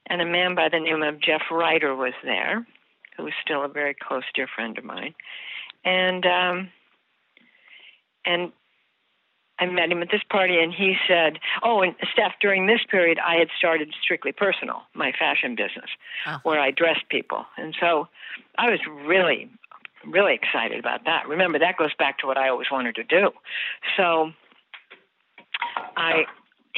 and 0.08 0.20
a 0.20 0.26
man 0.26 0.56
by 0.56 0.68
the 0.68 0.80
name 0.80 1.04
of 1.04 1.20
Jeff 1.20 1.42
Ryder 1.48 1.94
was 1.94 2.14
there 2.24 2.66
who 3.18 3.26
is 3.26 3.34
still 3.42 3.62
a 3.64 3.68
very 3.68 3.94
close 3.94 4.22
dear 4.34 4.46
friend 4.46 4.78
of 4.78 4.84
mine, 4.84 5.14
and 5.84 6.24
um, 6.24 6.70
and 8.24 8.52
I 9.58 9.66
met 9.66 9.90
him 9.90 10.00
at 10.02 10.10
this 10.10 10.22
party, 10.30 10.58
and 10.58 10.72
he 10.72 10.96
said, 11.06 11.38
"Oh, 11.62 11.82
and 11.82 11.94
Steph, 12.12 12.34
during 12.40 12.66
this 12.66 12.80
period, 12.88 13.18
I 13.18 13.34
had 13.34 13.48
started 13.58 13.92
Strictly 14.00 14.32
Personal, 14.32 14.82
my 14.94 15.12
fashion 15.12 15.56
business, 15.56 15.90
uh-huh. 16.26 16.38
where 16.44 16.60
I 16.60 16.70
dressed 16.70 17.08
people, 17.10 17.44
and 17.56 17.76
so 17.78 18.08
I 18.56 18.70
was 18.70 18.80
really, 19.04 19.50
really 20.06 20.34
excited 20.34 20.78
about 20.78 21.04
that. 21.04 21.28
Remember, 21.28 21.58
that 21.58 21.76
goes 21.76 21.94
back 21.98 22.18
to 22.20 22.26
what 22.26 22.38
I 22.38 22.48
always 22.48 22.68
wanted 22.70 22.94
to 22.94 23.04
do. 23.04 23.30
So 23.96 24.32
I 25.96 26.24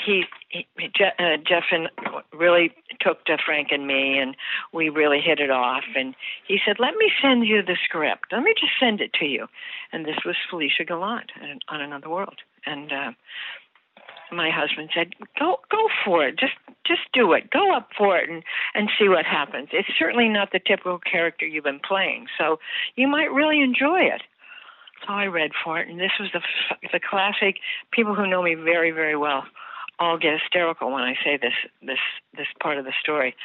he, 0.05 0.25
he 0.49 0.67
uh, 1.01 1.37
Jeff 1.47 1.65
and 1.71 1.89
really 2.33 2.73
took 3.01 3.25
to 3.27 3.37
Frank 3.45 3.69
and 3.71 3.87
me, 3.87 4.19
and 4.19 4.37
we 4.73 4.89
really 4.89 5.21
hit 5.21 5.41
it 5.41 5.51
off. 5.51 5.85
And 5.97 6.15
he 6.47 6.59
said, 6.65 6.77
"Let 6.79 6.95
me 6.95 7.11
send 7.23 7.47
you 7.47 7.63
the 7.63 7.77
script. 7.85 8.33
Let 8.33 8.43
me 8.43 8.55
just 8.59 8.73
send 8.79 9.01
it 9.01 9.13
to 9.15 9.27
you." 9.27 9.47
And 9.93 10.05
this 10.05 10.19
was 10.25 10.37
Felicia 10.49 10.85
Gallant 10.85 11.31
on 11.69 11.81
Another 11.81 12.09
World. 12.09 12.39
And 12.67 12.93
uh, 12.93 13.13
my 14.33 14.51
husband 14.51 14.91
said, 14.95 15.15
"Go, 15.39 15.59
go 15.71 15.89
for 16.05 16.27
it. 16.27 16.39
Just, 16.39 16.55
just 16.87 17.03
do 17.13 17.33
it. 17.33 17.51
Go 17.51 17.75
up 17.75 17.91
for 17.97 18.19
it, 18.19 18.29
and 18.29 18.43
and 18.75 18.91
see 18.99 19.09
what 19.09 19.27
happens. 19.27 19.69
It's 19.73 19.89
certainly 19.99 20.29
not 20.29 20.53
the 20.53 20.61
typical 20.61 20.99
character 20.99 21.47
you've 21.47 21.65
been 21.65 21.81
playing, 21.81 22.27
so 22.39 22.59
you 22.97 23.09
might 23.09 23.33
really 23.33 23.61
enjoy 23.61 24.01
it." 24.01 24.23
So 25.07 25.15
I 25.15 25.27
read 25.27 25.53
for 25.65 25.81
it, 25.81 25.89
and 25.89 25.99
this 25.99 26.13
was 26.21 26.31
the 26.33 26.41
the 26.93 27.01
classic. 27.01 27.57
People 27.91 28.15
who 28.15 28.27
know 28.27 28.43
me 28.43 28.55
very, 28.55 28.91
very 28.91 29.17
well 29.17 29.45
all 30.01 30.19
get 30.19 30.41
hysterical 30.41 30.91
when 30.91 31.03
I 31.03 31.15
say 31.23 31.37
this 31.37 31.53
this 31.83 31.99
this 32.37 32.47
part 32.61 32.79
of 32.79 32.85
the 32.85 32.93
story. 33.01 33.37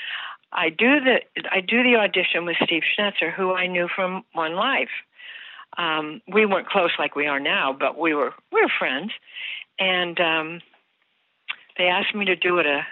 I 0.51 0.69
do 0.69 0.99
the 1.01 1.19
I 1.51 1.59
do 1.59 1.83
the 1.83 1.97
audition 1.97 2.45
with 2.45 2.55
Steve 2.63 2.83
Schnetzer, 2.97 3.31
who 3.31 3.53
I 3.53 3.67
knew 3.67 3.87
from 3.93 4.23
One 4.33 4.55
Life. 4.55 4.89
Um, 5.77 6.21
we 6.31 6.45
weren't 6.45 6.69
close 6.69 6.91
like 6.97 7.15
we 7.15 7.27
are 7.27 7.39
now, 7.39 7.75
but 7.77 7.99
we 7.99 8.13
were 8.13 8.33
we 8.53 8.61
were 8.61 8.71
friends, 8.79 9.11
and 9.77 10.19
um, 10.21 10.61
they 11.77 11.85
asked 11.85 12.15
me 12.15 12.25
to 12.25 12.35
do 12.37 12.57
it 12.59 12.65
a 12.65 12.87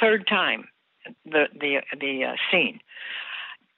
third 0.00 0.26
time, 0.26 0.68
the 1.26 1.44
the 1.52 1.82
the 2.00 2.24
uh, 2.24 2.36
scene, 2.50 2.80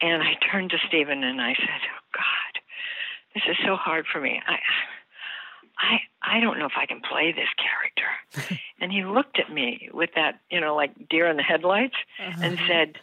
and 0.01 0.23
I 0.23 0.35
turned 0.51 0.71
to 0.71 0.79
Stephen 0.87 1.25
and 1.25 1.41
I 1.41 1.55
said, 1.55 1.81
"Oh 1.91 2.07
God, 2.15 2.63
this 3.35 3.43
is 3.51 3.57
so 3.67 3.75
hard 3.75 4.07
for 4.13 4.21
me. 4.21 4.41
I 4.47 4.59
I 5.79 6.01
I 6.23 6.41
don't 6.41 6.59
know 6.59 6.67
if 6.67 6.77
I 6.77 6.87
can 6.87 7.01
play 7.01 7.33
this 7.33 7.49
character. 7.57 8.61
and 8.81 8.93
he 8.93 9.05
looked 9.05 9.39
at 9.39 9.53
me 9.53 9.89
with 9.93 10.11
that, 10.17 10.41
you 10.51 10.61
know, 10.61 10.75
like 10.75 11.09
deer 11.09 11.29
in 11.29 11.37
the 11.37 11.43
headlights 11.43 11.97
uh-huh. 12.19 12.41
and 12.43 12.59
said, 12.69 12.99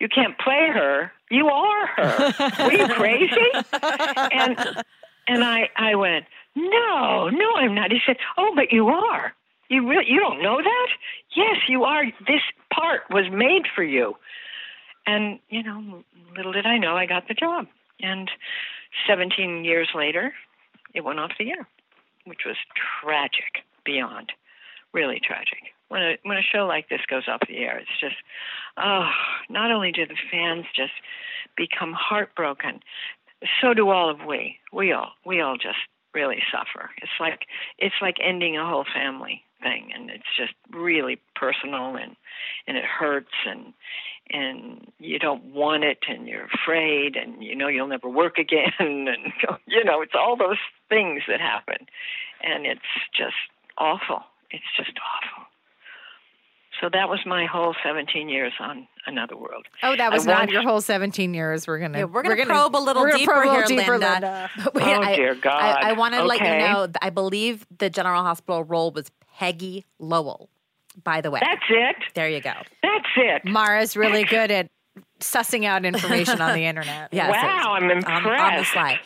You 0.00 0.08
can't 0.08 0.38
play 0.38 0.68
her. 0.72 1.12
You 1.30 1.48
are 1.48 1.86
her. 1.86 2.64
Were 2.64 2.72
you 2.72 2.88
crazy? 2.88 3.50
and 3.72 4.84
and 5.26 5.44
I 5.44 5.68
I 5.76 5.94
went, 5.94 6.26
No, 6.54 7.28
no, 7.28 7.54
I'm 7.56 7.74
not. 7.74 7.90
He 7.90 8.00
said, 8.06 8.16
Oh, 8.36 8.52
but 8.54 8.72
you 8.72 8.88
are. 8.88 9.32
You 9.68 9.88
really 9.88 10.06
you 10.08 10.20
don't 10.20 10.42
know 10.42 10.58
that? 10.62 10.88
Yes, 11.34 11.56
you 11.68 11.84
are. 11.84 12.04
This 12.26 12.42
part 12.72 13.02
was 13.10 13.26
made 13.30 13.66
for 13.74 13.82
you. 13.82 14.16
And, 15.06 15.38
you 15.50 15.62
know, 15.62 16.04
little 16.36 16.52
did 16.52 16.66
I 16.66 16.78
know 16.78 16.96
I 16.96 17.06
got 17.06 17.28
the 17.28 17.34
job. 17.34 17.66
And 18.00 18.30
17 19.06 19.64
years 19.64 19.88
later, 19.94 20.32
it 20.94 21.04
went 21.04 21.20
off 21.20 21.32
the 21.38 21.50
air, 21.50 21.68
which 22.24 22.40
was 22.46 22.56
tragic 23.02 23.64
beyond, 23.84 24.32
really 24.92 25.20
tragic. 25.22 25.74
When 25.88 26.02
a 26.02 26.16
when 26.22 26.38
a 26.38 26.42
show 26.42 26.66
like 26.66 26.88
this 26.88 27.02
goes 27.08 27.28
off 27.28 27.40
the 27.46 27.58
air, 27.58 27.78
it's 27.78 28.00
just 28.00 28.16
oh, 28.76 29.08
not 29.48 29.70
only 29.70 29.92
do 29.92 30.06
the 30.06 30.16
fans 30.30 30.64
just 30.74 30.92
become 31.56 31.92
heartbroken, 31.92 32.80
so 33.60 33.74
do 33.74 33.90
all 33.90 34.10
of 34.10 34.24
we. 34.26 34.58
We 34.72 34.92
all 34.92 35.12
we 35.24 35.40
all 35.40 35.56
just 35.56 35.78
really 36.14 36.42
suffer. 36.50 36.90
It's 37.02 37.12
like 37.20 37.40
it's 37.78 37.94
like 38.00 38.16
ending 38.22 38.56
a 38.56 38.66
whole 38.66 38.86
family 38.92 39.43
thing 39.64 39.90
and 39.92 40.10
it's 40.10 40.30
just 40.36 40.52
really 40.70 41.18
personal 41.34 41.96
and 41.96 42.14
and 42.68 42.76
it 42.76 42.84
hurts 42.84 43.34
and 43.46 43.72
and 44.30 44.92
you 44.98 45.18
don't 45.18 45.44
want 45.46 45.82
it 45.82 45.98
and 46.08 46.28
you're 46.28 46.46
afraid 46.46 47.16
and 47.16 47.42
you 47.42 47.56
know 47.56 47.68
you'll 47.68 47.88
never 47.88 48.08
work 48.08 48.38
again 48.46 48.72
and 48.78 49.32
you 49.66 49.82
know 49.82 50.02
it's 50.02 50.14
all 50.14 50.36
those 50.36 50.60
things 50.88 51.22
that 51.26 51.40
happen 51.40 51.86
and 52.42 52.66
it's 52.66 52.80
just 53.16 53.34
awful 53.78 54.22
it's 54.50 54.64
just 54.76 54.92
awful 55.00 55.44
so 56.80 56.88
that 56.92 57.08
was 57.08 57.20
my 57.24 57.46
whole 57.46 57.74
17 57.84 58.28
years 58.28 58.52
on 58.58 58.88
another 59.06 59.36
world. 59.36 59.66
Oh, 59.82 59.94
that 59.96 60.12
was 60.12 60.26
I 60.26 60.32
not 60.32 60.50
your 60.50 60.62
whole 60.62 60.80
17 60.80 61.32
years. 61.32 61.66
We're 61.66 61.78
gonna 61.78 61.98
yeah, 61.98 62.04
we're 62.04 62.22
gonna, 62.22 62.34
we're 62.34 62.44
gonna 62.44 62.50
probe 62.50 62.76
a 62.76 62.78
little 62.78 63.06
deeper 63.06 63.32
probe 63.32 63.52
here, 63.52 63.64
deeper, 63.64 63.98
Linda. 63.98 64.50
Linda. 64.56 64.70
Wait, 64.74 64.84
oh 64.84 65.16
dear 65.16 65.34
God! 65.36 65.62
I, 65.62 65.90
I 65.90 65.92
want 65.92 66.14
to 66.14 66.20
okay. 66.20 66.26
let 66.26 66.40
you 66.40 66.46
know. 66.46 66.88
I 67.00 67.10
believe 67.10 67.66
the 67.78 67.90
General 67.90 68.22
Hospital 68.22 68.64
role 68.64 68.90
was 68.90 69.10
Peggy 69.34 69.84
Lowell 69.98 70.48
by 71.02 71.20
the 71.20 71.30
way. 71.30 71.40
That's 71.42 71.64
it. 71.68 71.96
There 72.14 72.28
you 72.28 72.40
go. 72.40 72.52
That's 72.82 73.08
it. 73.16 73.44
Mara's 73.44 73.96
really 73.96 74.24
good 74.24 74.50
at 74.50 74.70
sussing 75.20 75.64
out 75.64 75.84
information 75.84 76.40
on 76.40 76.54
the 76.54 76.64
internet. 76.66 77.08
yes, 77.12 77.30
wow, 77.30 77.74
I'm 77.74 77.90
impressed. 77.90 78.26
On, 78.26 78.32
on 78.32 78.56
the 78.56 78.64
fly. 78.64 79.00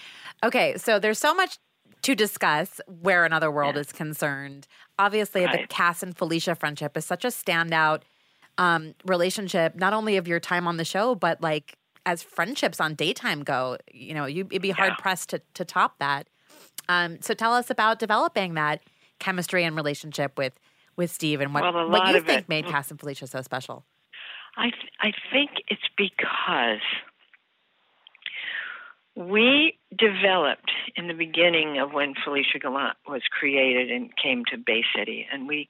Okay, 0.45 0.77
so 0.77 0.99
there's 0.99 1.19
so 1.19 1.35
much 1.35 1.59
to 2.03 2.14
discuss 2.14 2.81
where 3.01 3.25
another 3.25 3.51
world 3.51 3.75
yeah. 3.75 3.81
is 3.81 3.93
concerned. 3.93 4.67
Obviously, 4.99 5.45
right. 5.45 5.62
the 5.62 5.67
Cass 5.67 6.03
and 6.03 6.17
Felicia 6.17 6.55
friendship 6.55 6.97
is 6.97 7.05
such 7.05 7.25
a 7.25 7.29
standout 7.29 8.03
um, 8.57 8.95
relationship, 9.05 9.77
not 9.77 9.93
only 9.93 10.17
of 10.17 10.29
your 10.29 10.41
time 10.41 10.67
on 10.67 10.77
the 10.77 10.85
show, 10.85 11.14
but 11.14 11.41
like 11.41 11.77
as 12.07 12.23
friendships 12.23 12.81
on 12.81 12.95
daytime 12.95 13.43
go. 13.43 13.79
You 13.93 14.14
know, 14.14 14.27
you, 14.27 14.47
would 14.47 14.62
be 14.62 14.71
hard 14.71 14.93
yeah. 14.93 15.03
pressed 15.03 15.31
to, 15.31 15.41
to 15.55 15.64
top 15.64 15.99
that. 15.99 16.29
Um, 16.88 17.21
so 17.21 17.35
tell 17.35 17.53
us 17.53 17.71
about 17.71 17.99
developing 17.99 18.55
that 18.55 18.81
chemistry 19.18 19.64
and 19.64 19.76
relationship 19.76 20.37
with 20.38 20.59
with 20.96 21.11
Steve 21.12 21.40
and 21.40 21.54
what, 21.54 21.62
Well, 21.62 21.88
what 21.88 22.09
you 22.09 22.20
think 22.20 22.40
it- 22.40 22.48
made 22.48 22.66
Cass 22.66 22.90
and 22.90 22.98
Felicia 22.98 23.26
so 23.28 23.40
special. 23.42 23.85
I 24.57 24.70
th- 24.70 24.92
I 25.00 25.12
think 25.33 25.50
it's 25.68 25.88
because 25.96 26.81
we 29.14 29.78
developed 29.96 30.70
in 30.96 31.09
the 31.09 31.14
beginning 31.14 31.78
of 31.78 31.92
when 31.92 32.14
Felicia 32.24 32.59
Gallant 32.61 32.96
was 33.09 33.22
created 33.31 33.90
and 33.90 34.11
came 34.16 34.44
to 34.46 34.57
Bay 34.57 34.85
City, 34.96 35.26
and 35.33 35.46
we 35.48 35.68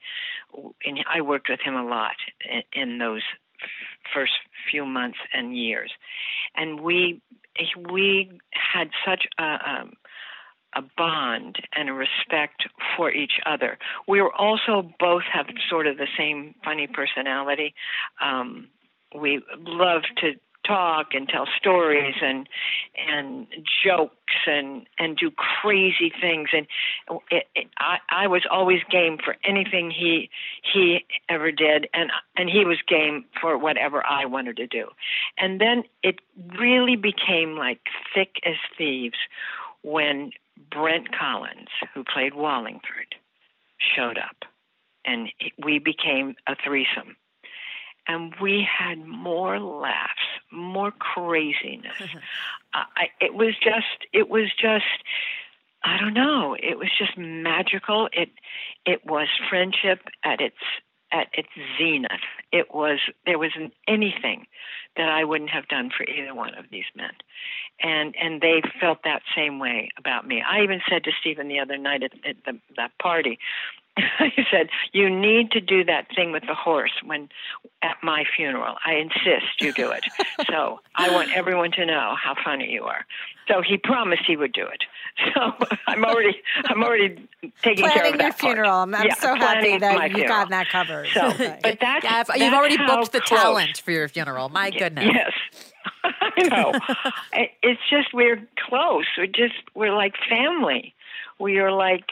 and 0.85 0.99
I 1.11 1.21
worked 1.21 1.49
with 1.49 1.59
him 1.61 1.75
a 1.75 1.83
lot 1.85 2.15
in, 2.49 2.63
in 2.81 2.97
those 2.99 3.23
first 4.13 4.33
few 4.71 4.85
months 4.85 5.17
and 5.33 5.55
years, 5.57 5.91
and 6.55 6.79
we 6.81 7.21
we 7.91 8.31
had 8.51 8.89
such 9.05 9.25
a. 9.39 9.43
Um, 9.69 9.93
a 10.75 10.81
bond 10.97 11.57
and 11.75 11.89
a 11.89 11.93
respect 11.93 12.67
for 12.95 13.11
each 13.11 13.39
other. 13.45 13.77
We 14.07 14.21
were 14.21 14.33
also 14.33 14.89
both 14.99 15.23
have 15.31 15.47
sort 15.69 15.87
of 15.87 15.97
the 15.97 16.07
same 16.17 16.55
funny 16.63 16.87
personality. 16.87 17.73
Um, 18.21 18.67
we 19.15 19.41
love 19.57 20.03
to 20.17 20.33
talk 20.69 21.13
and 21.13 21.27
tell 21.27 21.47
stories 21.57 22.15
and 22.21 22.47
and 23.07 23.47
jokes 23.83 24.13
and 24.45 24.85
and 24.97 25.17
do 25.17 25.31
crazy 25.31 26.11
things 26.21 26.49
and 26.53 26.67
it, 27.31 27.47
it, 27.55 27.67
I 27.79 27.97
I 28.09 28.27
was 28.27 28.43
always 28.49 28.79
game 28.91 29.17
for 29.23 29.35
anything 29.43 29.89
he 29.89 30.29
he 30.73 31.05
ever 31.29 31.51
did 31.51 31.87
and 31.93 32.11
and 32.37 32.49
he 32.49 32.65
was 32.65 32.77
game 32.87 33.25
for 33.41 33.57
whatever 33.57 34.05
I 34.05 34.25
wanted 34.25 34.57
to 34.57 34.67
do 34.67 34.89
and 35.37 35.59
then 35.59 35.83
it 36.03 36.19
really 36.59 36.97
became 36.97 37.55
like 37.55 37.79
thick 38.13 38.35
as 38.45 38.55
thieves 38.77 39.17
when 39.81 40.31
Brent 40.71 41.11
Collins 41.17 41.69
who 41.93 42.03
played 42.03 42.33
Wallingford 42.33 43.15
showed 43.95 44.17
up 44.17 44.45
and 45.05 45.29
we 45.63 45.79
became 45.79 46.35
a 46.47 46.55
threesome 46.55 47.15
and 48.07 48.33
we 48.41 48.67
had 48.67 49.05
more 49.05 49.59
laughs, 49.59 50.19
more 50.51 50.91
craziness. 50.91 51.93
uh, 52.73 52.83
I, 52.95 53.09
it 53.21 53.35
was 53.35 53.53
just, 53.63 54.07
it 54.11 54.29
was 54.29 54.51
just, 54.59 54.85
I 55.83 55.97
don't 55.99 56.15
know. 56.15 56.55
It 56.61 56.77
was 56.77 56.89
just 56.97 57.17
magical. 57.17 58.09
It, 58.11 58.29
it 58.85 59.05
was 59.05 59.27
friendship 59.49 59.99
at 60.23 60.41
its 60.41 60.57
at 61.11 61.27
its 61.33 61.49
zenith. 61.77 62.11
It 62.51 62.73
was 62.73 62.99
there 63.25 63.39
wasn't 63.39 63.73
anything 63.87 64.47
that 64.97 65.09
I 65.09 65.23
wouldn't 65.23 65.49
have 65.51 65.67
done 65.67 65.91
for 65.95 66.03
either 66.03 66.33
one 66.33 66.55
of 66.55 66.65
these 66.71 66.85
men, 66.95 67.11
and 67.81 68.15
and 68.21 68.41
they 68.41 68.61
felt 68.79 69.03
that 69.03 69.21
same 69.35 69.59
way 69.59 69.89
about 69.97 70.27
me. 70.27 70.43
I 70.47 70.61
even 70.63 70.81
said 70.89 71.03
to 71.05 71.11
Stephen 71.19 71.47
the 71.47 71.59
other 71.59 71.77
night 71.77 72.03
at, 72.03 72.13
at 72.27 72.35
the, 72.45 72.59
that 72.75 72.97
party, 72.99 73.39
I 73.97 74.31
said, 74.51 74.69
"You 74.91 75.09
need 75.09 75.51
to 75.51 75.61
do 75.61 75.83
that 75.85 76.07
thing 76.15 76.31
with 76.31 76.43
the 76.47 76.55
horse 76.55 76.93
when 77.03 77.29
at 77.81 77.97
my 78.03 78.23
funeral. 78.35 78.75
I 78.85 78.95
insist 78.95 79.61
you 79.61 79.73
do 79.73 79.91
it. 79.91 80.03
so 80.47 80.79
I 80.95 81.11
want 81.11 81.31
everyone 81.35 81.71
to 81.73 81.85
know 81.85 82.15
how 82.21 82.35
funny 82.43 82.71
you 82.71 82.83
are." 82.83 83.05
So 83.47 83.61
he 83.61 83.77
promised 83.77 84.23
he 84.27 84.37
would 84.37 84.53
do 84.53 84.65
it. 84.67 84.83
So 85.35 85.53
I'm 85.87 86.05
already 86.05 86.41
I'm 86.65 86.83
already 86.83 87.27
taking 87.61 87.83
care 87.85 87.93
Planning 87.93 88.13
of 88.13 88.17
that 88.19 88.23
your 88.23 88.31
part. 88.31 88.39
funeral. 88.39 88.71
I'm, 88.77 88.95
I'm 88.95 89.07
Yeah, 89.07 89.15
so 89.15 89.35
happy 89.35 89.77
that 89.77 89.93
you've 90.03 90.11
funeral. 90.13 90.27
gotten 90.27 90.51
that 90.51 90.69
covered. 90.69 91.07
So, 91.13 91.33
but 91.61 91.77
that's 91.81 92.03
Yeah, 92.03 92.21
if- 92.27 92.41
you've 92.41 92.53
already 92.53 92.77
booked 92.77 93.11
the 93.11 93.21
close. 93.21 93.39
talent 93.41 93.77
for 93.79 93.91
your 93.91 94.07
funeral. 94.07 94.49
My 94.49 94.69
goodness. 94.71 95.05
Yes, 95.13 95.31
I 96.03 96.43
know. 96.47 96.73
It's 97.61 97.81
just 97.89 98.13
we're 98.13 98.41
close. 98.67 99.05
We're 99.17 99.27
just 99.27 99.55
we're 99.75 99.93
like 99.95 100.13
family. 100.29 100.93
We 101.39 101.57
are 101.59 101.71
like 101.71 102.05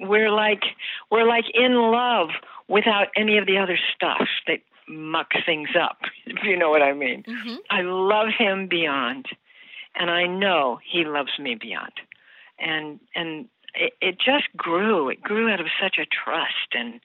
we're 0.00 0.30
like 0.30 0.62
we're 1.10 1.26
like 1.26 1.44
in 1.54 1.74
love 1.74 2.28
without 2.68 3.08
any 3.16 3.38
of 3.38 3.46
the 3.46 3.58
other 3.58 3.78
stuff 3.94 4.28
that 4.46 4.58
mucks 4.88 5.36
things 5.46 5.70
up. 5.80 5.98
If 6.26 6.44
you 6.44 6.56
know 6.56 6.70
what 6.70 6.82
I 6.82 6.92
mean. 6.92 7.24
Mhm. 7.24 7.58
I 7.70 7.80
love 7.82 8.28
him 8.36 8.66
beyond, 8.68 9.26
and 9.94 10.10
I 10.10 10.26
know 10.26 10.78
he 10.88 11.04
loves 11.04 11.38
me 11.38 11.54
beyond, 11.54 11.92
and 12.58 13.00
and 13.14 13.48
it, 13.74 13.92
it 14.00 14.18
just 14.18 14.44
grew. 14.56 15.08
It 15.08 15.22
grew 15.22 15.50
out 15.50 15.60
of 15.60 15.66
such 15.80 15.96
a 15.98 16.06
trust 16.06 16.74
and 16.74 17.00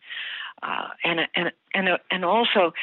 uh, 0.62 0.90
and 1.04 1.22
and 1.36 1.52
and 1.74 1.90
and 2.12 2.26
also 2.26 2.74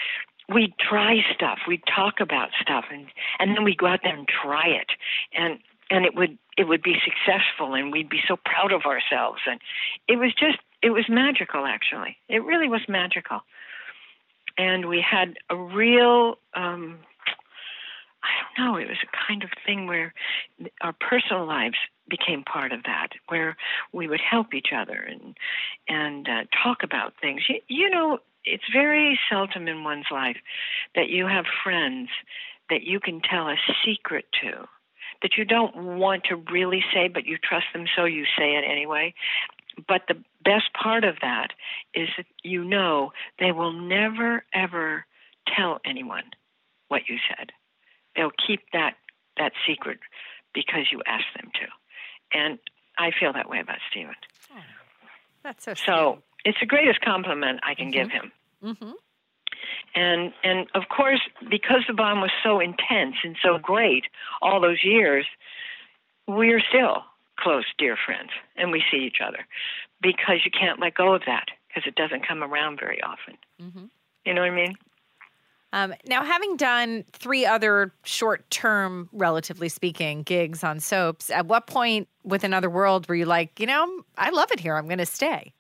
we'd 0.49 0.75
try 0.79 1.17
stuff. 1.35 1.59
We'd 1.67 1.83
talk 1.87 2.21
about 2.21 2.51
stuff, 2.61 2.85
and 2.91 3.07
and 3.39 3.57
then 3.57 3.65
we'd 3.65 3.79
go 3.79 3.87
out 3.87 4.01
there 4.03 4.17
and 4.17 4.29
try 4.29 4.67
it, 4.69 4.91
and 5.35 5.59
and 5.91 6.05
it 6.05 6.15
would 6.15 6.39
it 6.57 6.65
would 6.65 6.83
be 6.83 6.97
successful, 7.05 7.75
and 7.75 7.93
we'd 7.93 8.09
be 8.09 8.21
so 8.27 8.37
proud 8.45 8.73
of 8.73 8.83
ourselves, 8.87 9.41
and 9.47 9.61
it 10.09 10.17
was 10.17 10.33
just 10.39 10.59
it 10.83 10.91
was 10.91 11.05
magical. 11.09 11.67
Actually, 11.67 12.17
it 12.29 12.45
really 12.45 12.69
was 12.69 12.83
magical, 12.89 13.41
and 14.59 14.89
we 14.89 15.01
had 15.01 15.37
a 15.51 15.57
real. 15.57 16.39
Um, 16.55 16.99
I 18.27 18.63
don't 18.63 18.67
know. 18.67 18.77
It 18.79 18.89
was 18.89 18.99
a 19.03 19.27
kind 19.27 19.43
of 19.45 19.51
thing 19.65 19.87
where 19.87 20.13
our 20.81 20.95
personal 20.95 21.47
lives 21.47 21.77
became 22.09 22.43
part 22.45 22.73
of 22.73 22.83
that, 22.85 23.09
where 23.29 23.57
we 23.93 24.09
would 24.09 24.21
help 24.21 24.55
each 24.55 24.69
other 24.77 24.95
and 24.95 25.37
and 25.89 26.29
uh, 26.29 26.43
talk 26.63 26.79
about 26.83 27.15
things. 27.21 27.43
You, 27.49 27.61
you 27.69 27.91
know, 27.91 28.19
it's 28.45 28.65
very 28.73 29.19
seldom 29.31 29.69
in 29.69 29.85
one's 29.85 30.07
life 30.11 30.37
that 30.95 31.09
you 31.09 31.27
have 31.27 31.45
friends 31.65 32.09
that 32.71 32.83
you 32.83 33.01
can 33.01 33.21
tell 33.21 33.49
a 33.49 33.57
secret 33.85 34.25
to 34.43 34.67
that 35.23 35.37
you 35.37 35.45
don't 35.45 35.77
want 35.77 36.25
to 36.25 36.37
really 36.53 36.85
say, 36.93 37.09
but 37.09 37.27
you 37.27 37.39
trust 37.39 37.67
them, 37.73 37.87
so 37.97 38.05
you 38.05 38.25
say 38.39 38.57
it 38.57 38.65
anyway. 38.71 39.15
But 39.89 40.03
the 40.09 40.23
best 40.45 40.73
part 40.81 41.05
of 41.05 41.17
that 41.21 41.49
is 41.95 42.09
that 42.17 42.27
you 42.43 42.65
know 42.65 43.13
they 43.39 43.53
will 43.53 43.73
never 43.73 44.45
ever 44.55 45.05
tell 45.55 45.81
anyone 45.85 46.25
what 46.89 47.03
you 47.09 47.19
said. 47.29 47.51
They'll 48.17 48.33
keep 48.47 48.61
that 48.73 48.95
that 49.37 49.53
secret 49.67 49.99
because 50.55 50.87
you 50.91 51.03
asked 51.07 51.35
them 51.37 51.51
to. 51.55 52.39
And 52.39 52.59
I 52.99 53.11
feel 53.19 53.33
that 53.35 53.49
way 53.49 53.61
about 53.61 53.79
Stephen. 53.91 54.15
That's 55.43 55.65
so 55.65 55.75
So 55.75 56.23
it's 56.45 56.59
the 56.59 56.67
greatest 56.67 57.01
compliment 57.03 57.61
I 57.63 57.75
can 57.75 57.91
give 57.91 58.11
him. 58.11 58.33
Mm-hmm. 58.65 58.93
And 59.95 60.33
and 60.43 60.67
of 60.75 60.85
course, 60.89 61.21
because 61.49 61.85
the 61.87 61.95
bond 61.95 62.21
was 62.21 62.33
so 62.43 62.59
intense 62.61 63.17
and 63.23 63.37
so 63.43 63.59
great 63.59 64.05
all 64.43 64.61
those 64.61 64.83
years, 64.83 65.27
we're 66.27 66.61
still 66.61 67.05
close, 67.39 67.65
dear 67.79 67.97
friends, 68.05 68.31
and 68.57 68.73
we 68.73 68.83
see 68.91 68.99
each 68.99 69.19
other 69.25 69.47
because 70.03 70.39
you 70.45 70.51
can't 70.51 70.81
let 70.81 70.95
go 70.95 71.15
of 71.15 71.23
that 71.27 71.47
because 71.69 71.87
it 71.87 71.95
doesn't 71.95 72.27
come 72.27 72.43
around 72.43 72.81
very 72.81 73.01
often. 73.03 73.37
Mhm. 73.61 73.91
You 74.25 74.35
know 74.35 74.41
what 74.41 74.51
I 74.51 74.55
mean? 74.55 74.77
Um, 75.77 75.93
now, 76.07 76.25
having 76.25 76.57
done 76.57 77.05
three 77.13 77.45
other 77.45 77.93
short 78.03 78.49
term, 78.49 79.11
relatively 79.13 79.69
speaking, 79.69 80.23
gigs 80.23 80.65
on 80.65 80.81
soaps, 80.81 81.29
at 81.29 81.45
what 81.45 81.67
point 81.67 82.09
with 82.25 82.45
Another 82.45 82.71
World 82.71 83.07
were 83.11 83.15
you 83.15 83.27
like, 83.27 83.61
you 83.61 83.67
know, 83.67 84.01
I 84.17 84.31
love 84.31 84.51
it 84.53 84.59
here. 84.59 84.75
I'm 84.75 84.87
going 84.87 84.97
to 84.97 85.05
stay? 85.05 85.53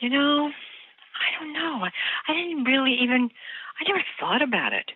You 0.00 0.10
know, 0.10 0.48
I 0.48 1.38
don't 1.38 1.52
know. 1.52 1.84
I, 2.26 2.32
didn't 2.32 2.64
really 2.64 2.94
even, 3.00 3.30
I 3.80 3.84
never 3.86 4.02
thought 4.18 4.42
about 4.42 4.72
it 4.72 4.90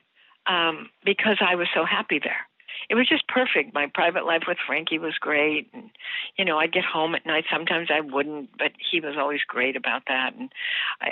um, 0.48 0.90
because 1.04 1.36
I 1.40 1.54
was 1.54 1.68
so 1.72 1.84
happy 1.84 2.18
there. 2.18 2.48
It 2.90 2.96
was 2.96 3.08
just 3.08 3.28
perfect. 3.28 3.74
My 3.74 3.86
private 3.94 4.26
life 4.26 4.42
with 4.48 4.58
Frankie 4.66 4.98
was 4.98 5.14
great, 5.20 5.70
and 5.72 5.88
you 6.36 6.44
know, 6.44 6.58
I'd 6.58 6.72
get 6.72 6.84
home 6.84 7.14
at 7.14 7.24
night. 7.24 7.44
Sometimes 7.48 7.90
I 7.94 8.00
wouldn't, 8.00 8.58
but 8.58 8.72
he 8.90 8.98
was 8.98 9.14
always 9.16 9.40
great 9.46 9.76
about 9.76 10.02
that. 10.08 10.34
And 10.36 10.50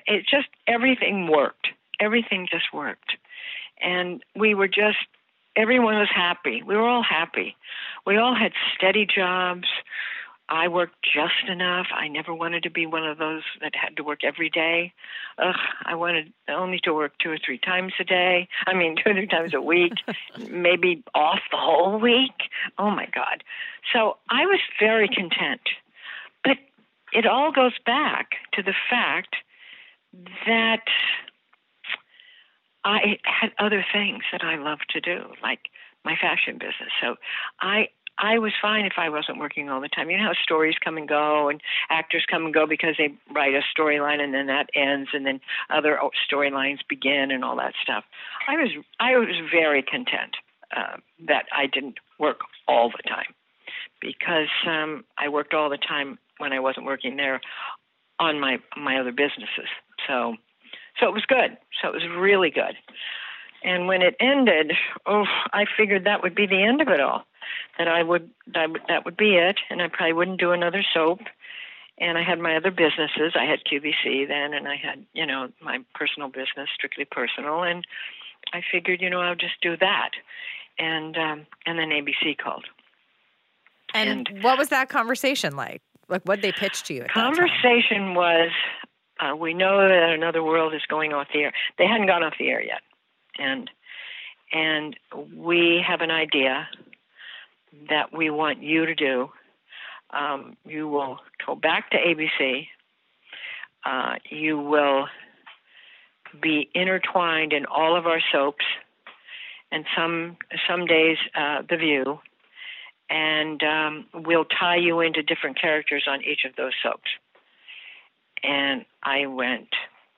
it 0.08 0.26
just 0.28 0.48
everything 0.66 1.28
worked. 1.30 1.68
Everything 2.00 2.48
just 2.50 2.72
worked, 2.72 3.16
and 3.80 4.22
we 4.34 4.54
were 4.54 4.68
just 4.68 4.98
everyone 5.56 5.96
was 5.96 6.08
happy. 6.14 6.62
We 6.62 6.76
were 6.76 6.88
all 6.88 7.02
happy. 7.02 7.56
We 8.06 8.16
all 8.16 8.34
had 8.34 8.52
steady 8.76 9.06
jobs. 9.06 9.68
I 10.50 10.66
worked 10.66 10.96
just 11.02 11.48
enough. 11.48 11.86
I 11.94 12.08
never 12.08 12.34
wanted 12.34 12.64
to 12.64 12.70
be 12.70 12.84
one 12.84 13.06
of 13.06 13.18
those 13.18 13.42
that 13.60 13.72
had 13.76 13.96
to 13.96 14.02
work 14.02 14.24
every 14.24 14.50
day. 14.50 14.92
Ugh, 15.38 15.54
I 15.84 15.94
wanted 15.94 16.32
only 16.48 16.80
to 16.80 16.92
work 16.92 17.12
two 17.22 17.30
or 17.30 17.38
three 17.38 17.58
times 17.58 17.92
a 18.00 18.04
day. 18.04 18.48
I 18.66 18.74
mean, 18.74 18.96
two 19.04 19.10
or 19.10 19.14
three 19.14 19.28
times 19.28 19.54
a 19.54 19.60
week, 19.60 19.92
maybe 20.50 21.04
off 21.14 21.40
the 21.52 21.56
whole 21.56 22.00
week. 22.00 22.50
Oh 22.78 22.90
my 22.90 23.06
God. 23.14 23.44
So 23.92 24.16
I 24.28 24.46
was 24.46 24.58
very 24.80 25.08
content. 25.08 25.60
But 26.42 26.58
it 27.12 27.26
all 27.26 27.52
goes 27.52 27.78
back 27.86 28.30
to 28.54 28.62
the 28.62 28.74
fact 28.90 29.36
that 30.46 30.82
I 32.84 33.18
had 33.24 33.50
other 33.58 33.84
things 33.92 34.22
that 34.32 34.42
I 34.42 34.56
loved 34.56 34.86
to 34.90 35.00
do, 35.00 35.24
like 35.42 35.60
my 36.04 36.14
fashion 36.20 36.54
business. 36.54 36.90
So 37.00 37.16
I 37.60 37.88
I 38.18 38.38
was 38.38 38.52
fine 38.60 38.84
if 38.84 38.94
I 38.98 39.08
wasn't 39.08 39.38
working 39.38 39.70
all 39.70 39.80
the 39.80 39.88
time. 39.88 40.10
You 40.10 40.18
know 40.18 40.24
how 40.24 40.34
stories 40.42 40.76
come 40.82 40.98
and 40.98 41.08
go, 41.08 41.48
and 41.48 41.60
actors 41.88 42.24
come 42.30 42.44
and 42.44 42.52
go 42.54 42.66
because 42.66 42.96
they 42.98 43.14
write 43.34 43.54
a 43.54 43.62
storyline 43.76 44.20
and 44.20 44.34
then 44.34 44.46
that 44.46 44.68
ends, 44.74 45.10
and 45.12 45.24
then 45.24 45.40
other 45.70 45.98
storylines 46.30 46.78
begin 46.88 47.30
and 47.30 47.44
all 47.44 47.56
that 47.56 47.74
stuff. 47.82 48.04
I 48.46 48.56
was 48.56 48.70
I 48.98 49.16
was 49.16 49.36
very 49.50 49.82
content 49.82 50.36
uh, 50.76 50.96
that 51.26 51.46
I 51.56 51.66
didn't 51.66 51.98
work 52.18 52.40
all 52.68 52.90
the 52.90 53.08
time 53.08 53.34
because 54.00 54.48
um, 54.66 55.04
I 55.18 55.28
worked 55.28 55.54
all 55.54 55.70
the 55.70 55.78
time 55.78 56.18
when 56.38 56.52
I 56.52 56.60
wasn't 56.60 56.86
working 56.86 57.16
there 57.16 57.40
on 58.18 58.38
my 58.38 58.58
my 58.76 58.98
other 58.98 59.12
businesses. 59.12 59.68
So 60.06 60.36
so 61.00 61.08
it 61.08 61.14
was 61.14 61.24
good. 61.26 61.56
So 61.80 61.88
it 61.88 61.94
was 61.94 62.06
really 62.16 62.50
good. 62.50 62.76
And 63.62 63.86
when 63.86 64.02
it 64.02 64.14
ended, 64.20 64.72
oh, 65.06 65.24
I 65.52 65.64
figured 65.76 66.04
that 66.04 66.22
would 66.22 66.34
be 66.34 66.46
the 66.46 66.62
end 66.62 66.80
of 66.80 66.88
it 66.88 67.00
all. 67.00 67.24
That 67.78 67.88
I 67.88 68.02
would 68.02 68.30
that 68.54 68.70
would, 68.70 68.82
that 68.88 69.04
would 69.04 69.16
be 69.16 69.36
it, 69.36 69.58
and 69.70 69.82
I 69.82 69.88
probably 69.88 70.12
wouldn't 70.12 70.40
do 70.40 70.52
another 70.52 70.84
soap. 70.94 71.20
And 71.98 72.16
I 72.16 72.22
had 72.22 72.38
my 72.38 72.56
other 72.56 72.70
businesses. 72.70 73.34
I 73.38 73.44
had 73.44 73.60
QVC 73.64 74.26
then, 74.28 74.54
and 74.54 74.66
I 74.68 74.76
had 74.76 75.04
you 75.12 75.26
know 75.26 75.48
my 75.60 75.78
personal 75.94 76.28
business, 76.28 76.68
strictly 76.74 77.04
personal. 77.04 77.62
And 77.62 77.84
I 78.52 78.62
figured, 78.70 79.00
you 79.00 79.10
know, 79.10 79.20
I'll 79.20 79.34
just 79.34 79.60
do 79.60 79.76
that. 79.76 80.10
And 80.78 81.16
um, 81.16 81.46
and 81.66 81.78
then 81.78 81.90
ABC 81.90 82.38
called. 82.38 82.64
And, 83.92 84.28
and 84.28 84.42
what 84.42 84.58
was 84.58 84.68
that 84.68 84.88
conversation 84.88 85.56
like? 85.56 85.82
Like, 86.08 86.22
what 86.24 86.36
did 86.36 86.44
they 86.44 86.52
pitch 86.52 86.82
to 86.84 86.94
you? 86.94 87.06
conversation 87.12 88.14
was, 88.14 88.50
uh, 89.20 89.36
we 89.36 89.54
know 89.54 89.86
that 89.88 90.10
another 90.10 90.42
world 90.42 90.74
is 90.74 90.82
going 90.88 91.12
off 91.12 91.28
the 91.32 91.40
air. 91.40 91.52
They 91.78 91.86
hadn't 91.86 92.06
gone 92.06 92.22
off 92.22 92.34
the 92.38 92.48
air 92.48 92.62
yet, 92.62 92.80
and 93.38 93.70
and 94.52 94.96
we 95.36 95.84
have 95.86 96.00
an 96.00 96.10
idea 96.10 96.68
that 97.88 98.12
we 98.12 98.30
want 98.30 98.62
you 98.62 98.86
to 98.86 98.94
do. 98.94 99.30
Um, 100.10 100.56
you 100.64 100.88
will 100.88 101.18
go 101.46 101.54
back 101.54 101.90
to 101.90 101.96
ABC. 101.96 102.66
Uh, 103.84 104.16
you 104.28 104.58
will 104.58 105.06
be 106.40 106.68
intertwined 106.74 107.52
in 107.52 107.66
all 107.66 107.96
of 107.96 108.06
our 108.06 108.20
soaps, 108.32 108.64
and 109.70 109.84
some 109.96 110.36
some 110.68 110.86
days 110.86 111.18
uh, 111.34 111.62
The 111.68 111.76
View, 111.76 112.18
and 113.08 113.62
um, 113.62 114.06
we'll 114.14 114.44
tie 114.46 114.76
you 114.76 115.00
into 115.00 115.22
different 115.22 115.60
characters 115.60 116.04
on 116.08 116.22
each 116.24 116.44
of 116.44 116.56
those 116.56 116.72
soaps. 116.82 117.10
And 118.42 118.84
I 119.02 119.26
went, 119.26 119.68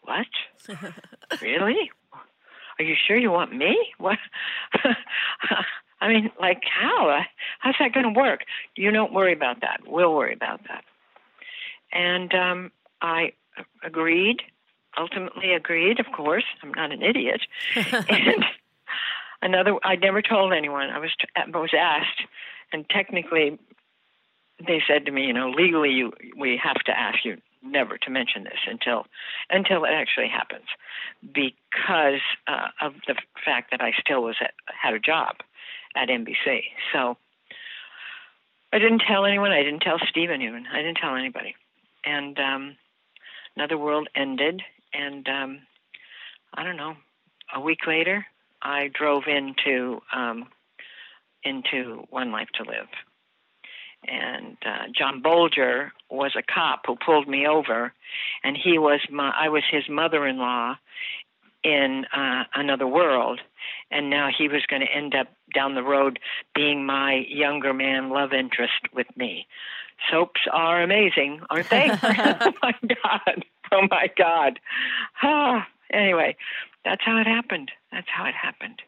What? 0.02 0.26
really? 1.42 1.90
Are 2.78 2.84
you 2.84 2.94
sure 3.06 3.16
you 3.16 3.30
want 3.30 3.54
me? 3.54 3.76
What? 3.98 4.18
I 6.00 6.08
mean, 6.08 6.30
like, 6.40 6.62
how? 6.64 7.20
How's 7.60 7.74
that 7.78 7.92
going 7.92 8.12
to 8.12 8.18
work? 8.18 8.40
You 8.76 8.90
don't 8.90 9.12
worry 9.12 9.32
about 9.32 9.60
that. 9.60 9.80
We'll 9.86 10.14
worry 10.14 10.32
about 10.32 10.62
that. 10.66 10.84
And 11.92 12.34
um, 12.34 12.72
I 13.00 13.34
agreed, 13.84 14.42
ultimately 14.98 15.52
agreed, 15.52 16.00
of 16.00 16.06
course. 16.16 16.44
I'm 16.62 16.72
not 16.72 16.90
an 16.90 17.02
idiot. 17.02 17.42
and 17.76 18.44
another, 19.42 19.76
I 19.84 19.94
never 19.96 20.22
told 20.22 20.52
anyone. 20.52 20.90
I 20.90 20.98
was, 20.98 21.14
I 21.36 21.56
was 21.56 21.70
asked 21.78 22.22
and 22.72 22.88
technically, 22.88 23.58
they 24.66 24.82
said 24.86 25.06
to 25.06 25.12
me, 25.12 25.26
you 25.26 25.32
know, 25.32 25.50
legally, 25.50 25.90
you 25.90 26.12
we 26.36 26.58
have 26.62 26.76
to 26.86 26.98
ask 26.98 27.24
you 27.24 27.36
never 27.62 27.98
to 27.98 28.10
mention 28.10 28.44
this 28.44 28.58
until 28.66 29.06
until 29.50 29.84
it 29.84 29.90
actually 29.92 30.28
happens, 30.28 30.66
because 31.22 32.20
uh, 32.46 32.68
of 32.80 32.94
the 33.06 33.14
fact 33.44 33.70
that 33.70 33.80
I 33.80 33.92
still 34.00 34.22
was 34.22 34.36
at, 34.40 34.54
had 34.66 34.94
a 34.94 34.98
job 34.98 35.36
at 35.94 36.08
NBC. 36.08 36.62
So 36.92 37.16
I 38.72 38.78
didn't 38.78 39.02
tell 39.06 39.24
anyone. 39.24 39.52
I 39.52 39.62
didn't 39.62 39.80
tell 39.80 39.98
Stephen 40.08 40.42
even. 40.42 40.66
I 40.72 40.78
didn't 40.78 40.96
tell 40.96 41.14
anybody. 41.14 41.54
And 42.04 42.38
um, 42.38 42.76
another 43.56 43.78
world 43.78 44.08
ended, 44.14 44.62
and 44.92 45.28
um, 45.28 45.60
I 46.54 46.64
don't 46.64 46.76
know. 46.76 46.94
A 47.54 47.60
week 47.60 47.86
later, 47.86 48.26
I 48.62 48.88
drove 48.92 49.24
into 49.26 50.00
um, 50.14 50.46
into 51.44 52.04
One 52.10 52.32
Life 52.32 52.48
to 52.54 52.64
Live. 52.64 52.88
And 54.06 54.56
uh, 54.66 54.88
John 54.96 55.22
Bolger 55.22 55.90
was 56.10 56.32
a 56.36 56.42
cop 56.42 56.82
who 56.86 56.96
pulled 56.96 57.28
me 57.28 57.46
over, 57.46 57.92
and 58.42 58.56
he 58.56 58.78
was 58.78 59.00
my 59.10 59.32
I 59.38 59.48
was 59.48 59.62
his 59.70 59.88
mother-in-law 59.88 60.76
in 61.62 62.04
uh, 62.12 62.44
another 62.54 62.86
world, 62.86 63.40
and 63.90 64.10
now 64.10 64.28
he 64.36 64.48
was 64.48 64.62
going 64.66 64.82
to 64.82 64.92
end 64.92 65.14
up 65.14 65.28
down 65.54 65.74
the 65.74 65.82
road 65.82 66.18
being 66.54 66.84
my 66.84 67.24
younger 67.28 67.72
man 67.72 68.10
love 68.10 68.32
interest 68.32 68.88
with 68.92 69.06
me. 69.16 69.46
Soaps 70.10 70.40
are 70.52 70.82
amazing, 70.82 71.40
aren't 71.48 71.70
they? 71.70 71.88
oh 71.92 72.52
my 72.62 72.74
god! 72.82 73.44
Oh 73.70 73.86
my 73.88 74.10
god! 74.18 74.58
Ah, 75.22 75.66
anyway, 75.92 76.36
that's 76.84 77.02
how 77.04 77.18
it 77.20 77.26
happened. 77.26 77.70
That's 77.92 78.08
how 78.10 78.24
it 78.24 78.34
happened, 78.34 78.82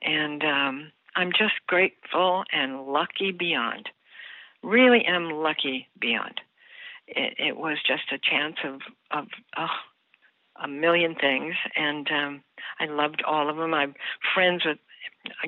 and 0.00 0.42
um, 0.42 0.92
I'm 1.14 1.32
just 1.32 1.54
grateful 1.66 2.44
and 2.52 2.86
lucky 2.86 3.32
beyond. 3.32 3.90
Really 4.62 5.04
am 5.04 5.30
lucky 5.30 5.88
beyond. 6.00 6.40
It, 7.06 7.34
it 7.38 7.56
was 7.56 7.78
just 7.86 8.12
a 8.12 8.18
chance 8.18 8.56
of 8.64 8.80
of 9.10 9.28
oh, 9.56 9.66
a 10.62 10.68
million 10.68 11.14
things, 11.14 11.54
and 11.76 12.08
um, 12.10 12.42
I 12.80 12.86
loved 12.86 13.22
all 13.26 13.48
of 13.48 13.56
them. 13.56 13.72
I'm 13.72 13.94
friends 14.34 14.64
with 14.64 14.78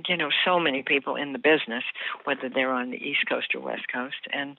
you 0.09 0.17
know 0.17 0.31
so 0.45 0.59
many 0.59 0.83
people 0.83 1.17
in 1.17 1.33
the 1.33 1.39
business, 1.39 1.85
whether 2.25 2.49
they're 2.49 2.73
on 2.73 2.91
the 2.91 2.97
East 2.97 3.27
Coast 3.29 3.55
or 3.55 3.61
West 3.61 3.87
Coast. 3.93 4.29
And 4.33 4.59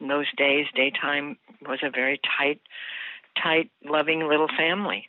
in 0.00 0.08
those 0.08 0.26
days, 0.36 0.66
daytime 0.74 1.36
was 1.66 1.80
a 1.82 1.90
very 1.90 2.20
tight, 2.38 2.60
tight, 3.40 3.70
loving 3.84 4.26
little 4.26 4.48
family. 4.48 5.06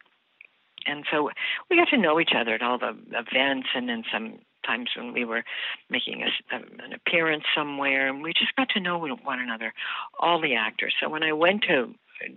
And 0.85 1.05
so 1.11 1.29
we 1.69 1.77
got 1.77 1.89
to 1.89 1.97
know 1.97 2.19
each 2.19 2.33
other 2.35 2.55
at 2.55 2.61
all 2.61 2.79
the 2.79 2.95
events 3.11 3.69
and 3.75 3.89
in 3.89 4.03
some 4.11 4.39
times 4.63 4.89
when 4.95 5.13
we 5.13 5.25
were 5.25 5.43
making 5.89 6.23
a, 6.23 6.55
um, 6.55 6.63
an 6.83 6.93
appearance 6.93 7.43
somewhere, 7.55 8.07
and 8.07 8.21
we 8.21 8.33
just 8.33 8.55
got 8.55 8.69
to 8.69 8.79
know 8.79 8.97
one 8.97 9.39
another, 9.39 9.73
all 10.19 10.41
the 10.41 10.55
actors. 10.55 10.93
So 10.99 11.09
when 11.09 11.23
I 11.23 11.33
went 11.33 11.63
to 11.63 11.93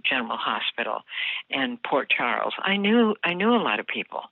General 0.09 0.37
Hospital 0.37 1.03
and 1.51 1.83
Port 1.83 2.13
Charles, 2.15 2.55
I 2.59 2.77
knew 2.77 3.15
I 3.25 3.35
knew 3.35 3.51
a 3.51 3.63
lot 3.63 3.81
of 3.81 3.87
people, 3.87 4.23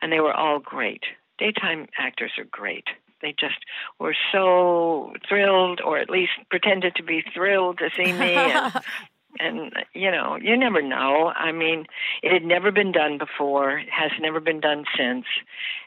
and 0.00 0.12
they 0.12 0.20
were 0.20 0.34
all 0.34 0.58
great. 0.58 1.02
Daytime 1.38 1.88
actors 1.98 2.32
are 2.38 2.44
great. 2.44 2.84
They 3.20 3.34
just 3.38 3.58
were 3.98 4.14
so 4.32 5.14
thrilled, 5.28 5.80
or 5.80 5.98
at 5.98 6.10
least 6.10 6.32
pretended 6.50 6.94
to 6.96 7.02
be 7.02 7.24
thrilled 7.34 7.78
to 7.78 7.90
see 7.96 8.12
me, 8.12 8.34
and 8.34 8.72
and 9.40 9.72
you 9.92 10.10
know 10.10 10.36
you 10.40 10.56
never 10.56 10.82
know. 10.82 11.32
I 11.34 11.52
mean 11.52 11.86
it 12.22 12.32
had 12.32 12.44
never 12.44 12.70
been 12.70 12.92
done 12.92 13.18
before. 13.18 13.82
Has 13.90 14.10
never 14.20 14.40
been 14.40 14.60
done 14.60 14.84
since. 14.96 15.26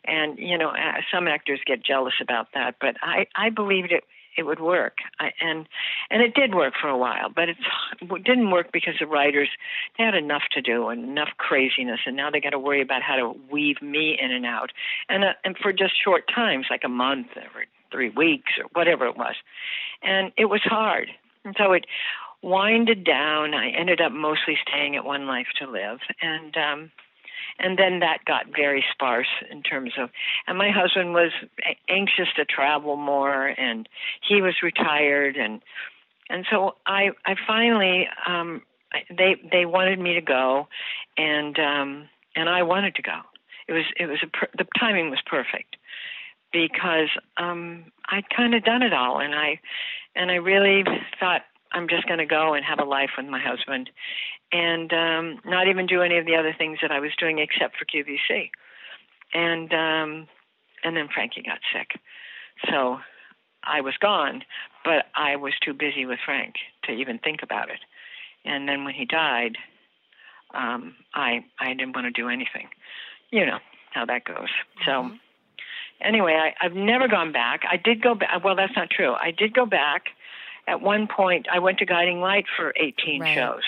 And 0.06 0.38
you 0.38 0.58
know 0.58 0.72
some 1.14 1.28
actors 1.28 1.60
get 1.66 1.84
jealous 1.84 2.16
about 2.22 2.48
that 2.54 2.76
but 2.80 2.96
i 3.02 3.28
i 3.36 3.50
believed 3.50 3.92
it 3.92 4.04
it 4.38 4.46
would 4.46 4.60
work. 4.60 5.00
I, 5.20 5.34
and 5.42 5.68
and 6.12 6.22
it 6.22 6.36
did 6.36 6.54
work 6.54 6.76
for 6.80 6.88
a 6.88 6.98
while 6.98 7.30
but 7.34 7.50
it's, 7.50 7.60
it 8.02 8.24
didn't 8.24 8.52
work 8.52 8.72
because 8.72 8.96
the 9.00 9.08
writers 9.08 9.50
they 9.98 10.04
had 10.04 10.16
enough 10.16 10.44
to 10.52 10.62
do 10.62 10.90
and 10.90 11.04
enough 11.04 11.30
craziness 11.38 12.02
and 12.06 12.16
now 12.16 12.30
they 12.30 12.40
got 12.40 12.52
to 12.52 12.60
worry 12.60 12.82
about 12.82 13.02
how 13.02 13.16
to 13.16 13.36
weave 13.52 13.82
me 13.82 14.18
in 14.20 14.32
and 14.32 14.46
out. 14.46 14.72
And 15.10 15.24
uh, 15.24 15.34
and 15.44 15.58
for 15.58 15.74
just 15.74 15.94
short 16.02 16.26
times 16.34 16.68
like 16.70 16.84
a 16.84 16.90
month 16.90 17.28
or 17.36 17.66
three 17.92 18.10
weeks 18.10 18.54
or 18.58 18.66
whatever 18.74 19.06
it 19.08 19.18
was. 19.18 19.36
And 20.04 20.32
it 20.38 20.46
was 20.46 20.62
hard. 20.64 21.10
And 21.44 21.56
so 21.58 21.74
it 21.74 21.86
winded 22.42 23.04
down. 23.04 23.54
I 23.54 23.70
ended 23.70 24.02
up 24.02 24.12
mostly 24.12 24.58
staying 24.68 24.96
at 24.96 25.06
One 25.06 25.28
Life 25.28 25.48
to 25.60 25.70
Live, 25.70 26.00
and 26.22 26.56
um, 26.58 26.92
and 27.60 27.78
then 27.78 28.00
that 28.00 28.26
got 28.26 28.46
very 28.56 28.84
sparse 28.92 29.28
in 29.50 29.64
terms 29.64 29.94
of. 29.98 30.10
And 30.48 30.58
my 30.58 30.70
husband 30.70 31.14
was 31.14 31.32
anxious 31.90 32.28
to 32.36 32.46
travel 32.46 32.96
more, 32.96 33.48
and 33.48 33.88
he 34.28 34.42
was 34.42 34.56
retired, 34.62 35.38
and 35.38 35.62
and 36.30 36.46
so 36.50 36.76
I 36.86 37.12
I 37.26 37.36
finally 37.46 38.08
um, 38.28 38.62
they 39.10 39.36
they 39.52 39.66
wanted 39.66 40.00
me 40.00 40.14
to 40.14 40.22
go, 40.22 40.68
and 41.18 41.58
um, 41.60 42.10
and 42.36 42.50
I 42.50 42.64
wanted 42.64 42.96
to 42.96 43.02
go. 43.02 43.20
It 43.68 43.74
was 43.74 43.86
it 44.00 44.06
was 44.06 44.20
a, 44.24 44.58
the 44.58 44.68
timing 44.80 45.10
was 45.10 45.20
perfect 45.26 45.78
because 46.54 47.10
um, 47.38 47.92
I'd 48.10 48.30
kind 48.30 48.54
of 48.54 48.64
done 48.64 48.84
it 48.84 48.94
all, 48.94 49.20
and 49.20 49.36
I 49.36 49.60
and 50.16 50.32
I 50.32 50.36
really 50.36 50.84
thought 51.20 51.42
I'm 51.72 51.88
just 51.88 52.08
going 52.08 52.20
to 52.20 52.26
go 52.26 52.54
and 52.54 52.66
have 52.66 52.80
a 52.80 52.84
life 52.84 53.12
with 53.18 53.28
my 53.28 53.42
husband 53.42 53.90
and 54.52 54.92
um, 54.94 55.40
not 55.46 55.68
even 55.68 55.86
do 55.86 56.02
any 56.02 56.18
of 56.18 56.26
the 56.26 56.36
other 56.36 56.56
things 56.58 56.80
that 56.82 56.92
I 56.92 57.00
was 57.00 57.12
doing 57.20 57.40
except 57.40 57.76
for 57.78 57.86
QVC. 57.86 58.50
And 59.34 59.74
um, 59.74 60.28
and 60.84 60.96
then 60.96 61.10
Frankie 61.14 61.44
got 61.44 61.60
sick, 61.74 62.00
so 62.70 62.98
I 63.64 63.82
was 63.82 63.96
gone, 64.00 64.44
but 64.86 65.08
I 65.16 65.36
was 65.36 65.54
too 65.64 65.74
busy 65.74 66.06
with 66.06 66.20
Frank 66.24 66.56
to 66.86 66.94
even 66.94 67.20
think 67.20 67.44
about 67.44 67.70
it. 67.70 67.80
And 68.46 68.70
then 68.70 68.86
when 68.86 68.94
he 68.94 69.04
died, 69.06 69.58
um, 70.54 70.96
I 71.14 71.44
I 71.60 71.74
didn't 71.74 71.94
want 71.94 72.06
to 72.06 72.22
do 72.22 72.30
anything. 72.30 72.70
You 73.32 73.46
know 73.46 73.60
how 73.92 74.06
that 74.06 74.24
goes. 74.24 74.50
So 74.86 74.92
mm-hmm. 74.92 75.16
anyway, 76.02 76.34
I, 76.34 76.66
I've 76.66 76.74
never 76.74 77.10
gone 77.10 77.34
back. 77.34 77.62
I 77.70 77.76
did 77.76 78.02
go 78.02 78.16
back. 78.16 78.44
Well, 78.44 78.56
that's 78.56 78.76
not 78.76 78.90
true. 78.90 79.14
I 79.14 79.32
did 79.32 79.54
go 79.54 79.66
back 79.66 80.06
at 80.68 80.82
one 80.82 81.08
point 81.08 81.48
I 81.52 81.60
went 81.60 81.80
to 81.80 81.86
Guiding 81.86 82.20
Light 82.20 82.46
for 82.56 82.74
18 82.76 83.22
right. 83.22 83.36
shows. 83.36 83.64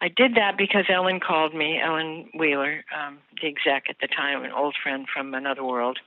I 0.00 0.08
did 0.08 0.34
that 0.34 0.58
because 0.58 0.84
Ellen 0.92 1.20
called 1.20 1.54
me, 1.54 1.80
Ellen 1.80 2.28
Wheeler, 2.34 2.84
um, 2.94 3.18
the 3.40 3.48
exec 3.48 3.84
at 3.88 3.96
the 4.00 4.06
time, 4.06 4.44
an 4.44 4.52
old 4.52 4.76
friend 4.82 5.06
from 5.12 5.32
another 5.32 5.64
world, 5.64 5.98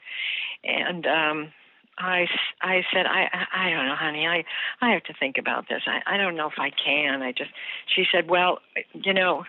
and 0.64 1.08
um, 1.08 1.52
I, 2.00 2.28
I 2.62 2.84
said, 2.94 3.06
I, 3.08 3.28
I 3.54 3.70
don't 3.72 3.86
know, 3.88 3.96
honey. 3.96 4.28
I, 4.28 4.46
I 4.82 4.92
have 4.94 5.04
to 5.04 5.14
think 5.20 5.38
about 5.38 5.68
this. 5.68 5.82
I, 5.86 6.16
I 6.16 6.18
don't 6.18 6.36
know 6.36 6.48
if 6.48 6.58
I 6.58 6.70
can. 6.70 7.22
I 7.22 7.32
just, 7.32 7.50
she 7.94 8.06
said, 8.12 8.30
well, 8.30 8.60
you 8.94 9.14
know, 9.14 9.44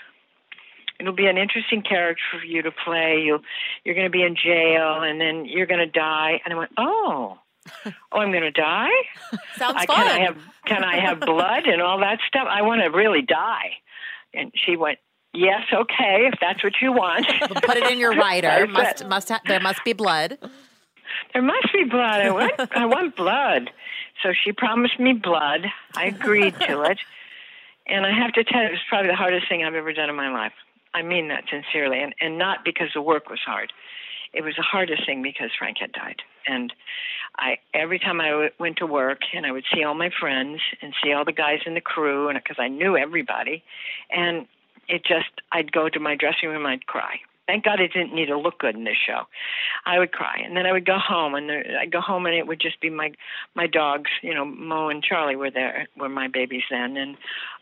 it'll 0.99 1.13
be 1.13 1.27
an 1.27 1.39
interesting 1.39 1.83
character 1.83 2.23
for 2.33 2.45
you 2.45 2.63
to 2.63 2.71
play. 2.73 3.23
You, 3.25 3.41
you're 3.85 3.95
going 3.95 4.07
to 4.07 4.11
be 4.11 4.25
in 4.25 4.37
jail, 4.37 5.03
and 5.03 5.21
then 5.21 5.45
you're 5.45 5.67
going 5.67 5.81
to 5.81 5.87
die. 5.87 6.41
And 6.45 6.53
I 6.53 6.57
went, 6.57 6.73
oh, 6.77 7.39
oh, 7.87 8.19
I'm 8.19 8.31
going 8.31 8.43
to 8.43 8.51
die. 8.51 8.89
Sounds 9.57 9.77
I, 9.79 9.87
fun. 9.87 9.97
Can 9.97 10.07
I 10.07 10.21
have, 10.25 10.37
can 10.67 10.85
I 10.85 11.01
have 11.01 11.21
blood 11.21 11.67
and 11.67 11.83
all 11.83 12.01
that 12.01 12.19
stuff? 12.27 12.47
I 12.49 12.63
want 12.63 12.83
to 12.83 12.89
really 12.89 13.23
die. 13.23 13.73
And 14.33 14.53
she 14.55 14.77
went, 14.77 14.99
yes, 15.33 15.63
okay, 15.73 16.29
if 16.33 16.39
that's 16.41 16.63
what 16.63 16.75
you 16.81 16.93
want. 16.93 17.27
Put 17.63 17.77
it 17.77 17.91
in 17.91 17.99
your 17.99 18.15
writer. 18.15 18.67
Must 18.67 19.07
must 19.07 19.29
ha- 19.29 19.41
there 19.47 19.61
must 19.61 19.85
be 19.85 19.93
blood. 19.93 20.39
There 21.33 21.43
must 21.43 21.73
be 21.73 21.85
blood. 21.85 22.21
I 22.21 22.31
want, 22.31 22.53
I 22.77 22.87
want 22.87 23.17
blood. 23.17 23.71
So 24.23 24.33
she 24.45 24.53
promised 24.53 24.99
me 25.01 25.13
blood. 25.13 25.67
I 25.97 26.07
agreed 26.07 26.55
to 26.61 26.83
it. 26.83 26.99
And 27.87 28.07
I 28.07 28.13
have 28.13 28.33
to 28.35 28.45
tell 28.45 28.63
you, 28.63 28.69
it 28.69 28.73
was 28.73 28.81
probably 28.89 29.09
the 29.09 29.17
hardest 29.17 29.49
thing 29.49 29.65
I've 29.65 29.75
ever 29.75 29.93
done 29.93 30.09
in 30.09 30.15
my 30.17 30.31
life. 30.31 30.53
I 30.95 31.03
mean 31.03 31.29
that 31.29 31.45
sincerely, 31.51 32.01
and, 32.03 32.15
and 32.21 32.39
not 32.39 32.65
because 32.65 32.89
the 32.95 33.03
work 33.03 33.31
was 33.31 33.41
hard. 33.45 33.73
It 34.33 34.43
was 34.43 34.55
the 34.57 34.63
hardest 34.63 35.07
thing 35.07 35.23
because 35.23 35.51
Frank 35.59 35.79
had 35.81 35.93
died. 35.93 36.23
And 36.47 36.73
I 37.37 37.59
every 37.75 37.99
time 37.99 38.21
I 38.21 38.31
w- 38.31 38.51
went 38.59 38.77
to 38.79 38.87
work 38.87 39.21
and 39.35 39.47
I 39.47 39.53
would 39.53 39.65
see 39.73 39.83
all 39.85 39.95
my 39.95 40.11
friends 40.19 40.61
and 40.83 40.95
see 41.03 41.13
all 41.13 41.25
the 41.25 41.33
guys 41.33 41.61
in 41.67 41.75
the 41.75 41.81
crew, 41.81 42.29
and 42.29 42.39
because 42.43 42.57
I 42.59 42.69
knew 42.69 42.97
everybody, 42.97 43.63
and 44.11 44.47
it 44.89 45.05
just 45.05 45.31
I'd 45.53 45.73
go 45.73 45.89
to 45.89 46.01
my 46.01 46.17
dressing 46.17 46.49
room, 46.49 46.67
I'd 46.67 46.87
cry. 46.87 47.21
Thank 47.47 47.65
God 47.65 47.81
I 47.81 47.89
didn't 47.89 48.15
need 48.15 48.27
to 48.27 48.39
look 48.39 48.61
good 48.61 48.77
in 48.77 48.85
this 48.85 48.97
show. 49.05 49.23
I 49.85 49.99
would 49.99 50.13
cry, 50.13 50.41
and 50.45 50.57
then 50.57 50.67
I 50.67 50.73
would 50.73 50.87
go 50.87 50.99
home, 50.99 51.35
and 51.35 51.49
there, 51.49 51.65
I'd 51.81 51.91
go 51.91 52.01
home, 52.01 52.27
and 52.27 52.35
it 52.35 52.47
would 52.47 52.61
just 52.61 52.81
be 52.81 52.91
my 52.91 53.13
my 53.55 53.67
dogs. 53.67 54.11
You 54.23 54.35
know, 54.35 54.45
Mo 54.45 54.89
and 54.89 55.03
Charlie 55.03 55.37
were 55.37 55.51
there, 55.51 55.89
were 55.97 56.09
my 56.09 56.29
babies 56.29 56.63
then, 56.71 56.97
and 56.97 57.17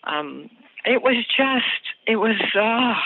um, 0.04 0.50
it 0.84 1.02
was 1.02 1.24
just, 1.26 1.96
it 2.06 2.16
was, 2.16 2.40
uh, 2.54 3.00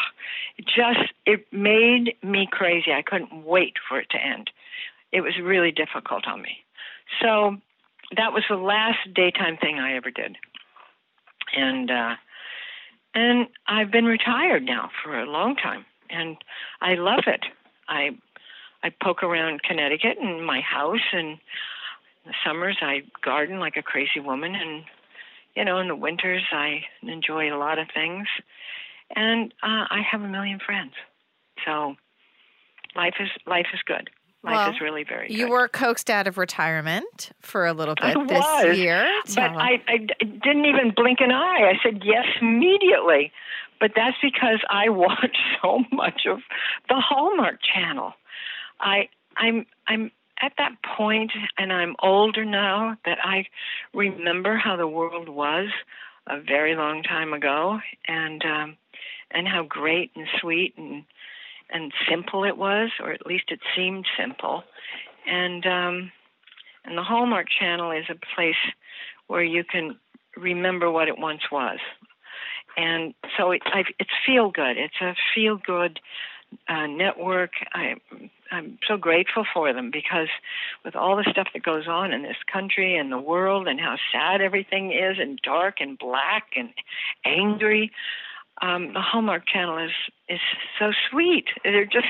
it 0.58 0.66
just, 0.66 1.12
it 1.24 1.46
made 1.52 2.14
me 2.22 2.48
crazy. 2.50 2.92
I 2.92 3.02
couldn't 3.02 3.44
wait 3.44 3.74
for 3.88 3.98
it 3.98 4.10
to 4.10 4.18
end. 4.18 4.50
It 5.12 5.20
was 5.20 5.34
really 5.40 5.70
difficult 5.70 6.26
on 6.26 6.42
me. 6.42 6.64
So 7.20 7.56
that 8.16 8.32
was 8.32 8.44
the 8.48 8.56
last 8.56 8.98
daytime 9.14 9.56
thing 9.56 9.78
I 9.78 9.94
ever 9.94 10.10
did, 10.10 10.36
and 11.54 11.90
uh, 11.90 12.14
and 13.14 13.46
I've 13.68 13.90
been 13.90 14.06
retired 14.06 14.64
now 14.64 14.90
for 15.02 15.18
a 15.18 15.30
long 15.30 15.54
time 15.54 15.84
and 16.12 16.36
I 16.80 16.94
love 16.94 17.24
it. 17.26 17.44
I 17.88 18.10
I 18.82 18.90
poke 19.02 19.22
around 19.22 19.62
Connecticut 19.62 20.18
in 20.18 20.42
my 20.44 20.60
house, 20.60 21.00
and 21.12 21.28
in 21.30 21.38
the 22.26 22.34
summers 22.44 22.78
I 22.80 23.02
garden 23.24 23.58
like 23.58 23.76
a 23.76 23.82
crazy 23.82 24.20
woman, 24.20 24.54
and 24.54 24.84
you 25.56 25.64
know 25.64 25.78
in 25.78 25.88
the 25.88 25.96
winters 25.96 26.42
I 26.52 26.84
enjoy 27.02 27.52
a 27.52 27.58
lot 27.58 27.78
of 27.78 27.88
things, 27.94 28.26
and 29.14 29.52
uh, 29.62 29.86
I 29.90 30.02
have 30.10 30.22
a 30.22 30.28
million 30.28 30.58
friends. 30.64 30.92
So 31.64 31.96
life 32.96 33.14
is 33.20 33.28
life 33.46 33.66
is 33.72 33.80
good. 33.86 34.10
Life 34.44 34.54
Well, 34.54 34.70
is 34.70 34.80
really 34.80 35.04
very 35.04 35.28
good. 35.28 35.38
You 35.38 35.50
were 35.50 35.68
coaxed 35.68 36.10
out 36.10 36.26
of 36.26 36.36
retirement 36.36 37.30
for 37.40 37.64
a 37.64 37.72
little 37.72 37.94
I 37.98 38.12
bit 38.12 38.28
this 38.28 38.40
was, 38.40 38.76
year. 38.76 39.06
But. 39.36 39.38
I, 39.38 39.80
I 39.86 39.98
didn't 40.18 40.64
even 40.64 40.92
blink 40.96 41.20
an 41.20 41.30
eye. 41.30 41.70
I 41.72 41.74
said 41.80 42.02
yes 42.04 42.26
immediately. 42.40 43.30
But 43.82 43.90
that's 43.96 44.16
because 44.22 44.60
I 44.70 44.88
watch 44.90 45.36
so 45.60 45.80
much 45.90 46.22
of 46.30 46.38
the 46.88 47.00
Hallmark 47.00 47.58
Channel. 47.62 48.12
I 48.80 49.08
I'm 49.36 49.66
I'm 49.88 50.12
at 50.40 50.52
that 50.58 50.76
point, 50.96 51.32
and 51.58 51.72
I'm 51.72 51.96
older 52.00 52.44
now 52.44 52.96
that 53.04 53.18
I 53.22 53.46
remember 53.92 54.56
how 54.56 54.76
the 54.76 54.86
world 54.86 55.28
was 55.28 55.68
a 56.28 56.40
very 56.40 56.76
long 56.76 57.02
time 57.02 57.32
ago, 57.32 57.80
and 58.06 58.44
um, 58.44 58.76
and 59.32 59.48
how 59.48 59.64
great 59.64 60.12
and 60.14 60.28
sweet 60.40 60.74
and 60.78 61.02
and 61.68 61.92
simple 62.08 62.44
it 62.44 62.56
was, 62.56 62.90
or 63.00 63.10
at 63.10 63.26
least 63.26 63.46
it 63.48 63.60
seemed 63.74 64.06
simple. 64.16 64.62
And 65.26 65.66
um, 65.66 66.12
and 66.84 66.96
the 66.96 67.02
Hallmark 67.02 67.48
Channel 67.58 67.90
is 67.90 68.04
a 68.08 68.34
place 68.36 68.62
where 69.26 69.42
you 69.42 69.64
can 69.64 69.98
remember 70.36 70.88
what 70.88 71.08
it 71.08 71.18
once 71.18 71.42
was. 71.50 71.78
And 72.76 73.14
so 73.36 73.50
it, 73.50 73.62
I, 73.66 73.84
it's 73.98 74.10
feel 74.26 74.50
good. 74.50 74.76
It's 74.76 75.00
a 75.00 75.14
feel 75.34 75.56
good 75.56 76.00
uh, 76.68 76.86
network. 76.86 77.52
I, 77.72 77.96
I'm 78.50 78.78
so 78.86 78.96
grateful 78.96 79.44
for 79.52 79.72
them 79.72 79.90
because 79.90 80.28
with 80.84 80.94
all 80.94 81.16
the 81.16 81.26
stuff 81.30 81.48
that 81.54 81.62
goes 81.62 81.88
on 81.88 82.12
in 82.12 82.22
this 82.22 82.36
country 82.50 82.96
and 82.96 83.10
the 83.10 83.18
world 83.18 83.68
and 83.68 83.80
how 83.80 83.96
sad 84.12 84.40
everything 84.40 84.92
is 84.92 85.16
and 85.18 85.38
dark 85.42 85.76
and 85.80 85.98
black 85.98 86.48
and 86.56 86.70
angry, 87.24 87.90
um, 88.60 88.92
the 88.92 89.00
Hallmark 89.00 89.46
Channel 89.46 89.78
is 89.78 89.92
is 90.28 90.40
so 90.78 90.92
sweet. 91.10 91.46
They're 91.64 91.84
just 91.84 92.06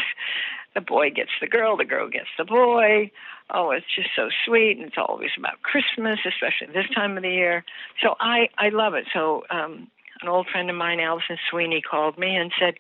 the 0.75 0.81
boy 0.81 1.11
gets 1.11 1.31
the 1.41 1.47
girl, 1.47 1.77
the 1.77 1.85
girl 1.85 2.09
gets 2.09 2.29
the 2.37 2.45
boy. 2.45 3.11
Oh, 3.51 3.71
it's 3.71 3.87
just 3.95 4.09
so 4.17 4.29
sweet, 4.47 4.79
and 4.79 4.87
it's 4.87 4.97
always 4.97 5.31
about 5.37 5.63
Christmas, 5.63 6.19
especially 6.27 6.73
this 6.73 6.91
time 6.95 7.17
of 7.17 7.23
the 7.23 7.31
year. 7.31 7.65
So 8.03 8.17
I 8.21 8.49
I 8.59 8.71
love 8.71 8.95
it. 8.95 9.07
So 9.13 9.45
um, 9.51 9.89
an 10.23 10.29
old 10.29 10.47
friend 10.49 10.71
of 10.71 10.77
mine, 10.77 11.01
Alison 11.01 11.39
Sweeney, 11.51 11.81
called 11.81 12.19
me 12.19 12.37
and 12.37 12.53
said, 12.59 12.75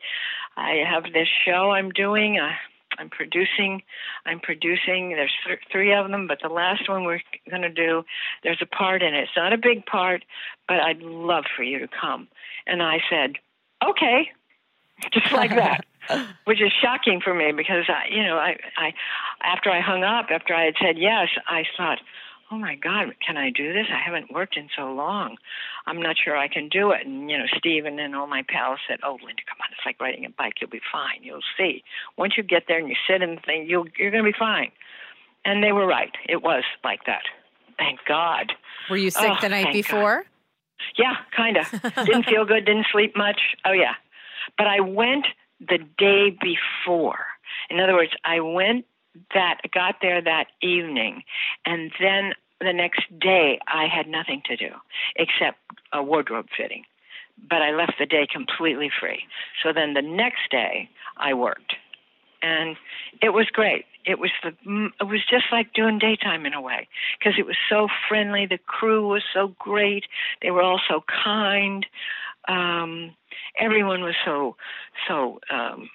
"I 0.57 0.83
have 0.89 1.13
this 1.13 1.29
show 1.45 1.71
I'm 1.71 1.91
doing. 1.91 2.39
Uh, 2.39 2.53
I'm 2.99 3.09
producing. 3.09 3.83
I'm 4.27 4.41
producing. 4.41 5.11
There's 5.11 5.33
th- 5.47 5.61
three 5.71 5.95
of 5.95 6.11
them, 6.11 6.27
but 6.27 6.39
the 6.43 6.49
last 6.49 6.89
one 6.89 7.05
we're 7.05 7.23
going 7.49 7.63
to 7.63 7.71
do, 7.71 8.05
there's 8.43 8.61
a 8.61 8.67
part 8.67 9.03
in 9.03 9.15
it. 9.15 9.25
It's 9.25 9.37
not 9.37 9.53
a 9.53 9.59
big 9.59 9.87
part, 9.87 10.25
but 10.69 10.81
I'd 10.81 11.03
love 11.03 11.45
for 11.57 11.63
you 11.63 11.79
to 11.79 11.89
come." 11.89 12.29
And 12.67 12.83
I 12.83 12.99
said, 13.11 13.37
"Okay." 13.85 14.31
Just 15.13 15.33
like 15.33 15.51
that, 15.51 15.85
which 16.45 16.61
is 16.61 16.71
shocking 16.81 17.21
for 17.21 17.35
me 17.35 17.53
because 17.53 17.85
I, 17.89 18.09
you 18.09 18.23
know, 18.23 18.37
I, 18.37 18.57
I, 18.77 18.95
after 19.43 19.71
I 19.71 19.81
hung 19.81 20.05
up, 20.05 20.27
after 20.31 20.55
I 20.55 20.65
had 20.67 20.75
said 20.81 20.97
yes, 20.99 21.29
I 21.49 21.65
thought, 21.77 21.99
oh 22.53 22.59
my 22.59 22.75
God, 22.77 23.15
can 23.27 23.39
I 23.39 23.51
do 23.51 23.73
this? 23.73 23.87
I 23.91 23.99
haven't 24.05 24.33
worked 24.33 24.59
in 24.59 24.69
so 24.77 24.93
long. 24.93 25.37
I'm 25.87 26.01
not 26.01 26.17
sure 26.23 26.37
I 26.37 26.49
can 26.49 26.69
do 26.69 26.91
it. 26.91 27.07
And, 27.07 27.31
you 27.31 27.39
know, 27.39 27.47
Stephen 27.57 27.99
and 27.99 28.15
all 28.15 28.27
my 28.27 28.45
pals 28.47 28.79
said, 28.87 28.99
oh, 29.03 29.13
Linda, 29.25 29.43
come 29.49 29.57
on. 29.61 29.69
It's 29.73 29.81
like 29.87 29.99
riding 30.01 30.27
a 30.27 30.31
bike. 30.31 30.55
You'll 30.61 30.71
be 30.71 30.83
fine. 30.93 31.23
You'll 31.23 31.41
see. 31.57 31.83
Once 32.19 32.35
you 32.37 32.43
get 32.43 32.65
there 32.69 32.79
and 32.79 32.89
you 32.89 32.95
sit 33.09 33.23
in 33.23 33.37
the 33.37 33.41
thing, 33.41 33.67
you'll, 33.67 33.87
you're 33.99 34.11
going 34.11 34.23
to 34.23 34.31
be 34.31 34.37
fine. 34.39 34.71
And 35.47 35.65
they 35.65 35.73
were 35.73 35.87
right. 35.87 36.13
It 36.29 36.43
was 36.43 36.63
like 36.85 37.01
that. 37.07 37.23
Thank 37.79 38.01
God. 38.07 38.53
Were 38.91 38.99
you 38.99 39.11
sick 39.11 39.31
Oh, 39.31 39.37
the 39.41 39.49
night 39.49 39.73
before? 39.73 40.25
Yeah, 40.99 41.15
kind 41.35 41.57
of. 41.57 41.71
didn't 42.05 42.25
feel 42.25 42.45
good, 42.45 42.67
didn't 42.67 42.87
sleep 42.93 43.17
much. 43.17 43.41
Oh, 43.65 43.73
yeah. 43.73 43.95
But 44.59 44.67
I 44.67 44.81
went 44.81 45.25
the 45.59 45.79
day 45.97 46.37
before. 46.39 47.25
In 47.71 47.81
other 47.81 47.95
words, 47.95 48.13
I 48.25 48.41
went 48.41 48.85
that, 49.35 49.59
got 49.73 49.97
there 50.01 50.23
that 50.23 50.47
evening, 50.63 51.23
and 51.65 51.93
then 52.01 52.33
the 52.63 52.73
next 52.73 53.03
day 53.19 53.59
I 53.67 53.87
had 53.87 54.09
nothing 54.09 54.43
to 54.47 54.57
do 54.57 54.71
except 55.17 55.59
a 55.93 56.03
wardrobe 56.03 56.47
fitting. 56.57 56.85
But 57.49 57.63
I 57.63 57.73
left 57.73 57.95
the 57.99 58.07
day 58.07 58.27
completely 58.31 58.91
free. 59.01 59.25
So 59.63 59.73
then 59.73 59.95
the 59.95 60.03
next 60.03 60.51
day 60.51 60.89
I 61.17 61.35
worked. 61.35 61.75
And 62.43 62.77
it 63.23 63.31
was 63.31 63.47
great. 63.53 63.85
It 64.05 64.19
was 64.19 64.31
the 64.43 64.51
it 65.01 65.05
was 65.05 65.21
just 65.31 65.45
like 65.53 65.73
doing 65.75 65.99
daytime 65.99 66.45
in 66.45 66.55
a 66.55 66.61
way 66.61 66.89
because 67.19 67.35
it 67.39 67.47
was 67.47 67.57
so 67.71 67.87
friendly. 68.09 68.47
The 68.47 68.59
crew 68.59 69.07
was 69.09 69.23
so 69.33 69.55
great. 69.61 70.05
They 70.43 70.51
were 70.51 70.63
all 70.63 70.81
so 70.89 71.05
kind. 71.25 71.87
Um, 72.49 73.15
everyone 73.59 74.03
was 74.03 74.17
so 74.25 74.57
so 75.07 75.39
um, 75.53 75.89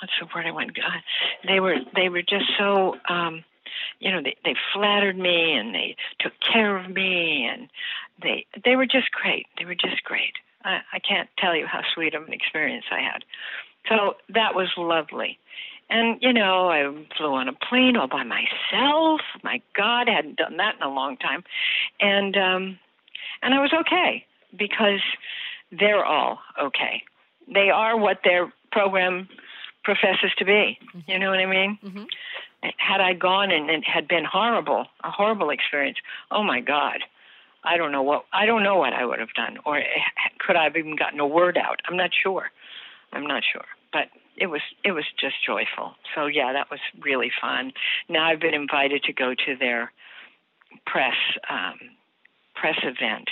what's 0.00 0.12
the 0.20 0.26
word 0.34 0.46
I 0.46 0.50
want? 0.50 0.74
God, 0.74 1.00
they 1.46 1.60
were 1.60 1.76
they 1.94 2.08
were 2.08 2.22
just 2.22 2.46
so 2.58 2.96
um, 3.08 3.44
you 4.00 4.10
know 4.10 4.22
they 4.22 4.36
they 4.44 4.54
flattered 4.72 5.16
me 5.18 5.52
and 5.52 5.74
they 5.74 5.96
took 6.18 6.32
care 6.40 6.76
of 6.76 6.90
me 6.90 7.46
and 7.50 7.68
they 8.22 8.46
they 8.64 8.76
were 8.76 8.86
just 8.86 9.10
great. 9.10 9.46
They 9.58 9.64
were 9.64 9.74
just 9.74 10.04
great. 10.04 10.34
I, 10.64 10.80
I 10.92 10.98
can't 10.98 11.28
tell 11.38 11.54
you 11.54 11.66
how 11.66 11.82
sweet 11.94 12.14
of 12.14 12.26
an 12.26 12.32
experience 12.32 12.86
I 12.90 13.00
had. 13.00 13.24
So 13.88 14.16
that 14.30 14.54
was 14.54 14.68
lovely. 14.76 15.38
And 15.90 16.22
you 16.22 16.32
know, 16.32 16.70
I 16.70 16.90
flew 17.16 17.34
on 17.34 17.48
a 17.48 17.52
plane 17.52 17.96
all 17.96 18.08
by 18.08 18.24
myself. 18.24 19.20
My 19.42 19.60
God, 19.76 20.08
I 20.08 20.12
hadn't 20.14 20.36
done 20.36 20.56
that 20.56 20.76
in 20.76 20.82
a 20.82 20.88
long 20.92 21.16
time, 21.18 21.44
and 22.00 22.36
um, 22.36 22.78
and 23.42 23.52
I 23.54 23.60
was 23.60 23.72
okay 23.80 24.24
because 24.56 25.00
they're 25.70 26.04
all 26.04 26.38
okay. 26.60 27.02
They 27.52 27.68
are 27.70 27.96
what 27.96 28.20
their 28.24 28.52
program 28.72 29.28
professes 29.84 30.32
to 30.38 30.44
be. 30.46 30.78
You 31.06 31.18
know 31.18 31.28
what 31.30 31.40
I 31.40 31.46
mean? 31.46 31.78
Mhm. 31.84 32.06
Had 32.78 33.00
I 33.00 33.12
gone 33.12 33.50
and 33.50 33.70
it 33.70 33.84
had 33.84 34.08
been 34.08 34.24
horrible, 34.24 34.86
a 35.02 35.10
horrible 35.10 35.50
experience, 35.50 35.98
oh 36.30 36.42
my 36.42 36.60
God, 36.60 37.00
I 37.64 37.76
don't 37.76 37.92
know 37.92 38.02
what 38.02 38.26
I 38.32 38.46
don't 38.46 38.62
know 38.62 38.76
what 38.76 38.92
I 38.92 39.04
would 39.04 39.20
have 39.20 39.32
done, 39.34 39.58
or 39.64 39.82
could 40.38 40.56
I 40.56 40.64
have 40.64 40.76
even 40.76 40.96
gotten 40.96 41.20
a 41.20 41.26
word 41.26 41.56
out? 41.56 41.80
I'm 41.88 41.96
not 41.96 42.10
sure. 42.22 42.50
I'm 43.12 43.26
not 43.26 43.42
sure, 43.50 43.64
but 43.92 44.08
it 44.36 44.46
was 44.46 44.60
it 44.84 44.92
was 44.92 45.04
just 45.18 45.36
joyful. 45.44 45.94
So 46.14 46.26
yeah, 46.26 46.52
that 46.52 46.70
was 46.70 46.80
really 47.00 47.30
fun. 47.40 47.72
Now 48.08 48.26
I've 48.26 48.40
been 48.40 48.54
invited 48.54 49.02
to 49.04 49.12
go 49.12 49.34
to 49.34 49.56
their 49.58 49.92
press 50.86 51.16
um, 51.48 51.78
press 52.54 52.76
event 52.82 53.28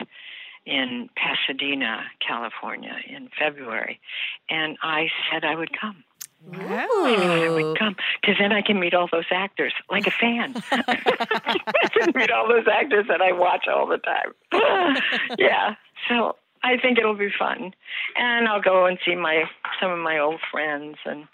in 0.65 1.11
Pasadena, 1.17 2.05
California, 2.27 2.97
in 3.09 3.29
February, 3.39 4.01
and 4.49 4.79
I 4.83 5.09
said 5.31 5.45
I 5.45 5.57
would 5.57 5.79
come. 5.79 6.05
I 6.53 7.49
would 7.51 7.79
come 7.79 7.97
because 8.21 8.37
then 8.39 8.53
I 8.53 8.63
can 8.63 8.79
meet 8.81 8.95
all 8.95 9.09
those 9.11 9.27
actors 9.31 9.73
like 9.91 10.07
a 10.07 10.11
fan. 10.11 10.55
I 10.73 11.89
can 11.93 12.13
meet 12.15 12.31
all 12.31 12.49
those 12.49 12.67
actors 12.71 13.07
that 13.09 13.21
I 13.21 13.33
watch 13.33 13.67
all 13.69 13.87
the 13.87 13.99
time. 13.99 14.33
yeah, 15.39 15.75
so 16.09 16.37
I 16.63 16.77
think 16.79 16.99
it'll 16.99 17.15
be 17.15 17.31
fun, 17.37 17.75
and 18.17 18.49
I'll 18.49 18.63
go 18.63 18.87
and 18.87 18.99
see 19.05 19.15
my 19.15 19.45
some 19.81 19.91
of 19.91 19.99
my 19.99 20.19
old 20.19 20.41
friends 20.51 20.97
and 21.05 21.27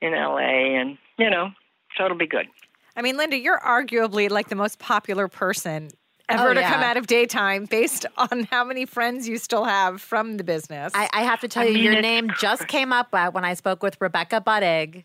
in 0.00 0.12
LA, 0.12 0.80
and 0.80 0.98
you 1.18 1.30
know, 1.30 1.50
so 1.96 2.04
it'll 2.04 2.16
be 2.16 2.26
good. 2.26 2.46
I 2.94 3.02
mean, 3.02 3.16
Linda, 3.16 3.38
you're 3.38 3.60
arguably 3.60 4.30
like 4.30 4.48
the 4.48 4.54
most 4.54 4.78
popular 4.78 5.28
person 5.28 5.90
ever 6.28 6.50
Oh, 6.50 6.54
to 6.54 6.60
yeah. 6.60 6.70
come 6.72 6.82
out 6.82 6.96
of 6.96 7.06
daytime 7.06 7.66
based 7.66 8.06
on 8.16 8.44
how 8.50 8.64
many 8.64 8.86
friends 8.86 9.28
you 9.28 9.38
still 9.38 9.64
have 9.64 10.00
from 10.00 10.36
the 10.36 10.44
business. 10.44 10.92
I, 10.94 11.08
I 11.12 11.22
have 11.22 11.40
to 11.40 11.48
tell 11.48 11.62
I 11.62 11.66
you, 11.66 11.74
mean, 11.74 11.82
your 11.84 11.92
it's 11.94 12.02
name 12.02 12.30
just 12.38 12.68
came 12.68 12.92
up 12.92 13.08
uh, 13.12 13.30
when 13.30 13.44
I 13.44 13.54
spoke 13.54 13.82
with 13.82 14.00
Rebecca 14.00 14.40
Budig. 14.44 15.04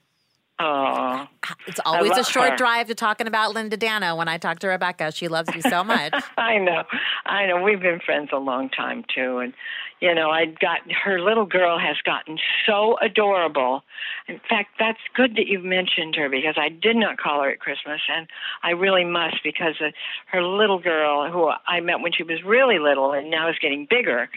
Oh, 0.60 1.28
It's 1.68 1.80
always 1.86 2.18
a 2.18 2.24
short 2.24 2.50
her. 2.52 2.56
drive 2.56 2.88
to 2.88 2.96
talking 2.96 3.28
about 3.28 3.54
Linda 3.54 3.78
Dano 3.78 4.16
when 4.16 4.28
I 4.28 4.40
talk 4.40 4.58
to 4.60 4.68
Rebecca. 4.68 5.12
She 5.12 5.28
loves 5.28 5.54
you 5.54 5.62
so 5.62 5.84
much. 5.84 6.14
I 6.38 6.58
know, 6.58 6.84
I 7.28 7.46
know. 7.46 7.62
We've 7.62 7.80
been 7.80 8.00
friends 8.00 8.30
a 8.34 8.38
long 8.38 8.70
time 8.70 9.06
too, 9.14 9.38
and 9.38 9.54
you 10.00 10.14
know, 10.14 10.30
I 10.30 10.46
got 10.46 10.80
her 10.92 11.20
little 11.20 11.46
girl 11.46 11.80
has 11.80 11.98
gotten 12.04 12.38
so 12.66 12.98
adorable. 13.02 13.84
In 14.28 14.40
fact, 14.50 14.72
that's 14.80 15.00
good 15.16 15.36
that 15.38 15.48
you've 15.48 15.64
mentioned 15.64 16.16
her 16.16 16.30
because 16.30 16.56
I 16.58 16.70
did 16.70 16.96
not 16.96 17.18
call 17.18 17.42
her 17.44 17.50
at 17.50 17.60
Christmas, 17.60 18.02
and 18.08 18.28
I 18.64 18.72
really 18.72 19.06
must 19.06 19.38
because 19.44 19.76
uh, 19.82 19.90
her 20.28 20.44
little 20.44 20.80
girl, 20.80 21.32
who 21.32 21.50
I 21.68 21.80
met 21.80 22.02
when 22.02 22.12
she 22.14 22.24
was 22.24 22.44
really 22.44 22.80
little 22.80 23.14
and 23.14 23.32
now 23.32 23.50
is 23.50 23.56
getting 23.60 23.88
bigger, 23.90 24.30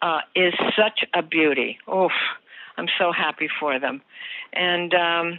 uh, 0.00 0.20
is 0.34 0.54
such 0.76 1.04
a 1.14 1.22
beauty. 1.22 1.78
Oof, 1.88 2.12
I'm 2.76 2.88
so 2.98 3.12
happy 3.12 3.48
for 3.60 3.78
them, 3.78 4.02
and. 4.52 4.94
um 4.94 5.38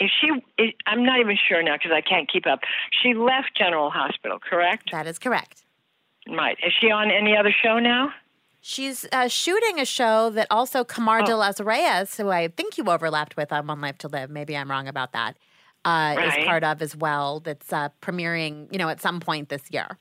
if 0.00 0.10
she, 0.20 0.74
I'm 0.86 1.04
not 1.04 1.20
even 1.20 1.36
sure 1.48 1.62
now 1.62 1.76
because 1.76 1.92
I 1.92 2.00
can't 2.00 2.28
keep 2.28 2.48
up. 2.48 2.58
She 3.00 3.14
left 3.14 3.56
General 3.56 3.90
Hospital, 3.90 4.40
correct? 4.40 4.90
that 4.90 5.06
is 5.06 5.20
correct. 5.20 5.62
Right. 6.28 6.56
Is 6.66 6.72
she 6.80 6.90
on 6.90 7.12
any 7.12 7.36
other 7.36 7.54
show 7.62 7.78
now? 7.78 8.10
She's 8.66 9.04
uh, 9.12 9.28
shooting 9.28 9.78
a 9.78 9.84
show 9.84 10.30
that 10.30 10.46
also 10.50 10.84
Kamar 10.84 11.20
Oh. 11.20 11.26
de 11.26 11.36
los 11.36 11.60
Reyes, 11.60 12.16
who 12.16 12.30
I 12.30 12.48
think 12.48 12.78
you 12.78 12.84
overlapped 12.84 13.36
with 13.36 13.52
on 13.52 13.66
One 13.66 13.82
Life 13.82 13.98
to 13.98 14.08
Live, 14.08 14.30
maybe 14.30 14.56
I'm 14.56 14.70
wrong 14.70 14.88
about 14.88 15.12
that, 15.12 15.36
uh, 15.84 16.16
is 16.18 16.46
part 16.46 16.64
of 16.64 16.80
as 16.80 16.96
well. 16.96 17.40
That's 17.40 17.70
uh, 17.74 17.90
premiering, 18.00 18.72
you 18.72 18.78
know, 18.78 18.88
at 18.88 19.02
some 19.02 19.20
point 19.20 19.50
this 19.50 19.64
year. 19.70 19.98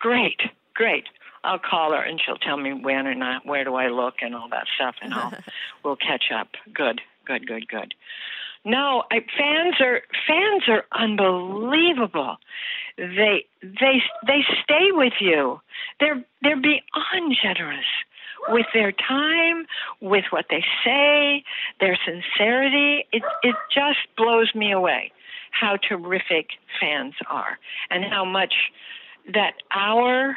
Great, 0.00 0.40
great. 0.74 1.04
I'll 1.44 1.60
call 1.60 1.92
her 1.92 2.02
and 2.02 2.20
she'll 2.20 2.38
tell 2.38 2.56
me 2.56 2.72
when 2.72 3.06
and 3.06 3.22
uh, 3.22 3.38
where 3.44 3.62
do 3.62 3.76
I 3.76 3.86
look 3.86 4.14
and 4.20 4.34
all 4.34 4.48
that 4.50 4.66
stuff, 4.74 4.96
and 5.00 5.14
I'll 5.14 5.32
we'll 5.84 5.94
catch 5.94 6.24
up. 6.34 6.48
Good, 6.74 7.00
good, 7.24 7.46
good, 7.46 7.68
good. 7.68 7.94
No, 8.64 9.04
I, 9.12 9.20
fans 9.38 9.76
are 9.80 10.02
fans 10.26 10.64
are 10.66 10.84
unbelievable. 10.92 12.36
They 13.00 13.46
they 13.62 14.02
they 14.26 14.44
stay 14.62 14.88
with 14.92 15.14
you. 15.20 15.58
They're 16.00 16.22
they're 16.42 16.60
beyond 16.60 17.34
generous 17.42 17.86
with 18.48 18.66
their 18.74 18.92
time, 18.92 19.64
with 20.02 20.24
what 20.28 20.46
they 20.50 20.62
say, 20.84 21.42
their 21.80 21.98
sincerity. 22.04 23.06
It 23.10 23.22
it 23.42 23.56
just 23.72 24.00
blows 24.18 24.54
me 24.54 24.70
away 24.72 25.12
how 25.50 25.76
terrific 25.76 26.50
fans 26.78 27.14
are 27.26 27.58
and 27.88 28.04
how 28.04 28.26
much 28.26 28.52
that 29.32 29.54
our 29.74 30.36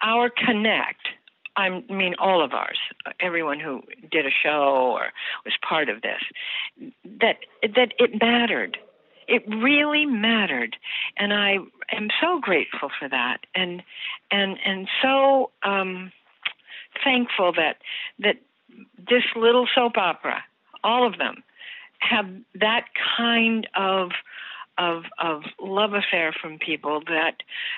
our 0.00 0.30
connect 0.30 1.08
I 1.56 1.82
mean 1.90 2.14
all 2.20 2.44
of 2.44 2.52
ours 2.52 2.78
everyone 3.18 3.58
who 3.58 3.82
did 4.12 4.26
a 4.26 4.30
show 4.30 4.92
or 4.94 5.06
was 5.44 5.54
part 5.68 5.88
of 5.88 6.02
this 6.02 6.22
that 7.20 7.38
that 7.62 7.94
it 7.98 8.22
mattered 8.22 8.78
it 9.28 9.42
really 9.48 10.06
mattered 10.06 10.76
and 11.16 11.32
I 11.32 11.58
am 11.92 12.08
so 12.20 12.40
grateful 12.40 12.90
for 12.98 13.08
that 13.08 13.38
and 13.54 13.82
and 14.30 14.58
and 14.64 14.88
so 15.02 15.50
um 15.62 16.12
thankful 17.02 17.52
that 17.52 17.78
that 18.18 18.36
this 18.98 19.24
little 19.36 19.66
soap 19.74 19.96
opera 19.96 20.42
all 20.82 21.06
of 21.06 21.18
them 21.18 21.42
have 22.00 22.26
that 22.54 22.86
kind 23.16 23.68
of 23.74 24.10
of 24.78 25.04
of 25.18 25.42
love 25.60 25.92
affair 25.94 26.32
from 26.32 26.58
people 26.58 27.00
that 27.06 27.36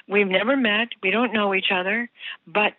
we've 0.09 0.28
never 0.28 0.57
met, 0.57 0.88
we 1.03 1.11
don't 1.11 1.32
know 1.32 1.55
each 1.55 1.70
other, 1.72 2.09
but 2.47 2.74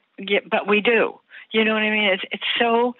but 0.49 0.67
we 0.67 0.81
do. 0.81 1.19
You 1.51 1.63
know 1.63 1.73
what 1.73 1.83
I 1.83 1.91
mean? 1.91 2.09
It's 2.09 2.23
it's 2.31 2.43
so 2.59 2.95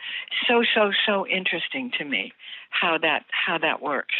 so 0.47 0.63
so 0.73 0.91
so 1.05 1.27
interesting 1.27 1.91
to 1.97 2.05
me 2.05 2.33
how 2.69 2.97
that 2.99 3.25
how 3.29 3.57
that 3.57 3.81
works, 3.81 4.15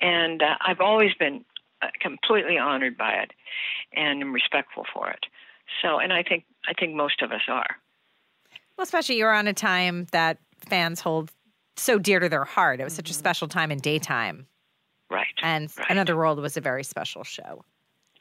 and 0.00 0.42
uh, 0.42 0.56
I've 0.60 0.80
always 0.80 1.14
been 1.14 1.44
uh, 1.82 1.88
completely 2.00 2.58
honored 2.58 2.96
by 2.96 3.12
it, 3.12 3.32
and 3.94 4.20
am 4.20 4.32
respectful 4.32 4.84
for 4.92 5.10
it. 5.10 5.26
So, 5.82 5.98
and 5.98 6.12
I 6.12 6.22
think 6.22 6.44
I 6.68 6.72
think 6.78 6.94
most 6.94 7.22
of 7.22 7.30
us 7.32 7.42
are. 7.48 7.76
well, 8.76 8.82
especially 8.84 9.16
you're 9.16 9.32
on 9.34 9.46
a 9.48 9.52
time 9.52 10.06
that 10.12 10.38
fans 10.68 11.00
hold 11.00 11.30
so 11.76 11.98
dear 11.98 12.18
to 12.20 12.28
their 12.28 12.44
heart. 12.44 12.80
It 12.80 12.84
was 12.84 12.92
Mm-hmm. 12.94 12.96
such 12.96 13.10
a 13.10 13.14
special 13.14 13.48
time 13.48 13.70
in 13.70 13.78
daytime. 13.78 14.46
Right. 15.10 15.26
And 15.42 15.72
right. 15.78 15.86
Another 15.90 16.16
World 16.16 16.38
was 16.40 16.56
a 16.56 16.60
very 16.60 16.84
special 16.84 17.22
show. 17.24 17.64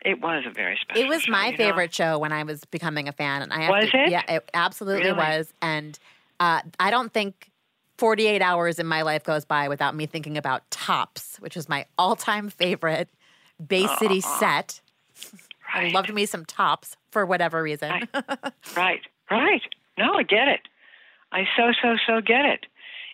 It 0.06 0.22
was 0.22 0.44
a 0.48 0.52
very 0.52 0.78
special. 0.80 1.04
It 1.04 1.08
was 1.10 1.24
show, 1.24 1.32
my 1.32 1.48
you 1.48 1.52
know? 1.52 1.58
favorite 1.58 1.94
show 1.94 2.20
when 2.20 2.32
I 2.32 2.44
was 2.44 2.64
becoming 2.66 3.08
a 3.08 3.12
fan, 3.12 3.42
and 3.42 3.52
I 3.52 3.62
have 3.64 3.72
Was 3.72 3.90
to, 3.90 4.04
it? 4.04 4.12
Yeah, 4.12 4.22
it 4.28 4.50
absolutely 4.54 5.06
Really? 5.08 5.18
was. 5.18 5.52
And 5.62 5.98
uh, 6.40 6.62
I 6.80 6.92
don't 6.92 7.12
think 7.12 7.50
48 7.98 8.42
hours 8.42 8.80
in 8.80 8.86
my 8.86 9.02
life 9.02 9.24
goes 9.24 9.46
by 9.46 9.68
without 9.68 9.96
me 9.96 10.06
thinking 10.06 10.38
about 10.38 10.70
Tops, 10.70 11.38
which 11.38 11.58
is 11.58 11.68
my 11.68 11.86
all-time 11.98 12.50
favorite 12.50 13.10
Bay 13.66 13.88
City 13.98 14.22
set. 14.22 14.82
I 15.74 15.90
loved 15.90 16.14
me 16.14 16.26
some 16.26 16.46
Tops 16.46 16.96
for 17.12 17.26
whatever 17.26 17.62
reason. 17.62 18.08
Right, 18.76 19.02
right. 19.32 19.62
No, 19.98 20.14
I 20.14 20.24
get 20.24 20.48
it. 20.48 20.62
I 21.32 21.46
so 21.58 21.74
so 21.82 21.96
so 22.06 22.22
get 22.22 22.46
it. 22.46 22.66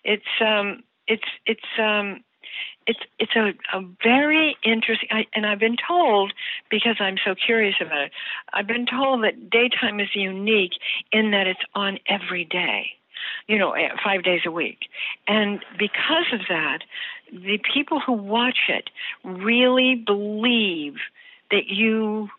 It's 0.04 0.26
um, 0.42 0.84
it's 1.08 1.24
it's 1.46 1.62
um, 1.80 2.24
it's 2.86 3.00
it's 3.20 3.36
a, 3.36 3.54
a 3.76 3.82
very 4.04 4.58
interesting. 4.64 5.10
I, 5.12 5.26
and 5.34 5.46
I've 5.46 5.60
been 5.60 5.78
told 5.88 6.34
because 6.70 6.98
I'm 7.00 7.18
so 7.24 7.34
curious 7.34 7.76
about 7.80 8.02
it. 8.02 8.12
I've 8.52 8.68
been 8.68 8.86
told 8.86 9.24
that 9.24 9.50
daytime 9.50 10.00
is 10.00 10.10
unique 10.14 10.74
in 11.12 11.32
that 11.32 11.48
it's 11.48 11.62
on 11.74 12.00
every 12.08 12.46
day. 12.46 12.92
You 13.48 13.58
know, 13.58 13.72
eh, 13.72 13.90
five 14.04 14.24
days 14.24 14.42
a 14.46 14.52
week, 14.52 14.80
and 15.28 15.64
because 15.78 16.28
of 16.34 16.42
that, 16.50 16.80
the 17.32 17.60
people 17.74 18.00
who 18.00 18.14
watch 18.14 18.70
it 18.70 18.90
really 19.24 19.96
believe 19.96 20.96
that 21.52 21.68
you 21.68 22.30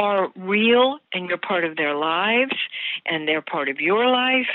are 0.00 0.30
real 0.34 0.98
and 1.12 1.28
you're 1.28 1.36
part 1.36 1.62
of 1.62 1.76
their 1.76 1.94
lives 1.94 2.56
and 3.04 3.28
they're 3.28 3.42
part 3.42 3.68
of 3.68 3.80
your 3.80 4.08
life. 4.08 4.48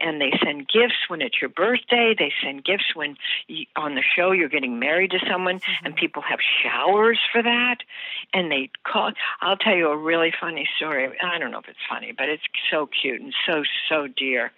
And 0.00 0.20
they 0.20 0.32
send 0.44 0.66
gifts 0.66 1.06
when 1.06 1.22
it's 1.22 1.40
your 1.40 1.50
birthday. 1.50 2.16
They 2.18 2.32
send 2.42 2.64
gifts 2.64 2.96
when 2.96 3.16
you, 3.46 3.66
on 3.76 3.94
the 3.94 4.02
show 4.02 4.32
you're 4.32 4.48
getting 4.48 4.80
married 4.80 5.12
to 5.12 5.20
someone 5.30 5.60
and 5.84 5.94
people 5.94 6.20
have 6.22 6.40
showers 6.64 7.20
for 7.30 7.40
that. 7.44 7.76
And 8.34 8.50
they 8.50 8.70
call 8.84 9.12
I'll 9.40 9.56
tell 9.56 9.76
you 9.76 9.88
a 9.88 9.96
really 9.96 10.32
funny 10.38 10.68
story. 10.76 11.08
I 11.22 11.38
don't 11.38 11.52
know 11.52 11.60
if 11.60 11.68
it's 11.68 11.78
funny 11.88 12.12
but 12.16 12.28
it's 12.28 12.42
so 12.68 12.88
cute 13.00 13.20
and 13.20 13.32
so 13.46 13.62
so 13.88 14.08
dear 14.08 14.50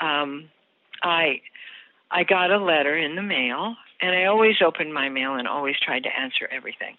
um 0.00 0.48
I 1.02 1.40
I 2.10 2.24
got 2.24 2.50
a 2.50 2.58
letter 2.58 2.96
in 2.96 3.16
the 3.16 3.22
mail, 3.22 3.74
and 4.00 4.14
I 4.14 4.26
always 4.26 4.56
opened 4.64 4.92
my 4.92 5.08
mail 5.08 5.34
and 5.34 5.48
always 5.48 5.76
tried 5.80 6.02
to 6.02 6.10
answer 6.18 6.46
everything. 6.50 6.96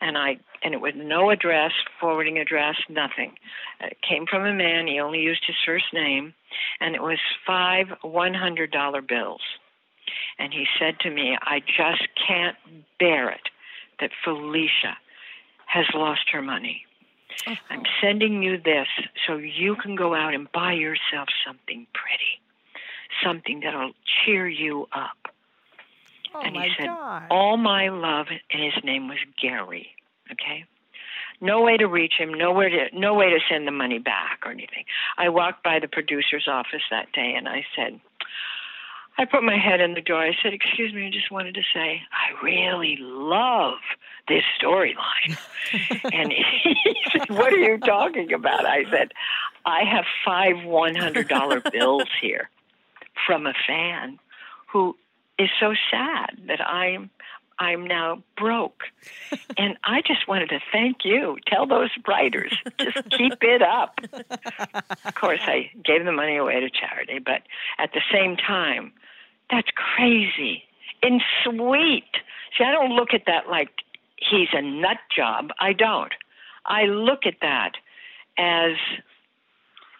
And 0.00 0.16
I 0.16 0.38
and 0.62 0.74
it 0.74 0.80
was 0.80 0.94
no 0.96 1.30
address, 1.30 1.72
forwarding 2.00 2.38
address, 2.38 2.76
nothing. 2.88 3.34
It 3.80 3.98
came 4.08 4.26
from 4.26 4.44
a 4.44 4.54
man. 4.54 4.86
He 4.86 5.00
only 5.00 5.20
used 5.20 5.44
his 5.46 5.56
first 5.66 5.86
name, 5.92 6.34
and 6.80 6.94
it 6.94 7.02
was 7.02 7.18
five 7.46 7.88
one 8.02 8.34
hundred 8.34 8.70
dollar 8.70 9.02
bills. 9.02 9.42
And 10.38 10.52
he 10.52 10.66
said 10.78 10.98
to 11.00 11.10
me, 11.10 11.36
"I 11.40 11.60
just 11.60 12.08
can't 12.26 12.56
bear 12.98 13.30
it 13.30 13.48
that 14.00 14.10
Felicia 14.24 14.96
has 15.66 15.86
lost 15.94 16.30
her 16.32 16.42
money." 16.42 16.86
Uh-huh. 17.46 17.54
I'm 17.70 17.82
sending 18.00 18.42
you 18.42 18.58
this 18.58 18.88
so 19.26 19.36
you 19.36 19.76
can 19.76 19.96
go 19.96 20.14
out 20.14 20.34
and 20.34 20.50
buy 20.52 20.72
yourself 20.72 21.28
something 21.44 21.86
pretty 21.92 22.42
something 23.22 23.60
that'll 23.60 23.92
cheer 24.24 24.48
you 24.48 24.88
up. 24.92 25.32
Oh 26.34 26.40
and 26.40 26.54
my 26.54 26.64
he 26.64 26.70
said, 26.78 26.86
God. 26.86 27.22
All 27.30 27.56
my 27.56 27.88
love, 27.88 28.26
and 28.50 28.62
his 28.62 28.84
name 28.84 29.08
was 29.08 29.18
Gary. 29.40 29.88
Okay? 30.30 30.64
No 31.40 31.60
way 31.62 31.76
to 31.76 31.86
reach 31.86 32.14
him, 32.18 32.32
nowhere 32.32 32.68
to 32.68 32.98
no 32.98 33.14
way 33.14 33.30
to 33.30 33.38
send 33.50 33.66
the 33.66 33.72
money 33.72 33.98
back 33.98 34.40
or 34.44 34.52
anything. 34.52 34.84
I 35.18 35.28
walked 35.28 35.64
by 35.64 35.80
the 35.80 35.88
producer's 35.88 36.46
office 36.48 36.82
that 36.90 37.12
day 37.12 37.34
and 37.36 37.48
I 37.48 37.64
said, 37.76 38.00
I 39.18 39.24
put 39.24 39.42
my 39.42 39.58
head 39.58 39.80
in 39.80 39.94
the 39.94 40.00
door. 40.00 40.22
I 40.22 40.32
said, 40.42 40.54
Excuse 40.54 40.94
me, 40.94 41.06
I 41.06 41.10
just 41.10 41.30
wanted 41.30 41.54
to 41.56 41.62
say, 41.74 42.00
I 42.12 42.44
really 42.44 42.96
love 43.00 43.78
this 44.28 44.44
storyline. 44.60 45.38
and 46.12 46.32
he 46.32 46.96
said, 47.12 47.30
What 47.30 47.52
are 47.52 47.58
you 47.58 47.78
talking 47.78 48.32
about? 48.32 48.66
I 48.66 48.84
said, 48.90 49.12
I 49.64 49.84
have 49.84 50.04
five 50.24 50.56
$100 50.56 51.72
bills 51.72 52.08
here 52.20 52.50
from 53.26 53.46
a 53.46 53.54
fan 53.66 54.18
who 54.72 54.96
is 55.38 55.50
so 55.60 55.74
sad 55.90 56.38
that 56.46 56.60
I'm 56.60 57.10
I'm 57.58 57.86
now 57.86 58.22
broke. 58.36 58.82
and 59.56 59.76
I 59.84 60.00
just 60.00 60.26
wanted 60.26 60.48
to 60.48 60.58
thank 60.72 61.04
you. 61.04 61.36
Tell 61.46 61.66
those 61.66 61.90
writers, 62.08 62.52
just 62.78 63.08
keep 63.10 63.34
it 63.40 63.62
up. 63.62 64.00
of 65.04 65.14
course, 65.14 65.40
I 65.42 65.70
gave 65.84 66.04
the 66.04 66.10
money 66.10 66.38
away 66.38 66.58
to 66.58 66.70
charity, 66.70 67.20
but 67.20 67.42
at 67.78 67.92
the 67.92 68.00
same 68.12 68.36
time, 68.36 68.92
that's 69.48 69.68
crazy 69.76 70.64
and 71.02 71.22
sweet. 71.44 72.10
See, 72.56 72.64
I 72.64 72.72
don't 72.72 72.96
look 72.96 73.14
at 73.14 73.26
that 73.26 73.48
like 73.48 73.70
he's 74.30 74.48
a 74.52 74.62
nut 74.62 74.98
job. 75.14 75.50
I 75.60 75.72
don't. 75.72 76.12
I 76.64 76.82
look 76.84 77.26
at 77.26 77.36
that 77.40 77.72
as 78.38 78.76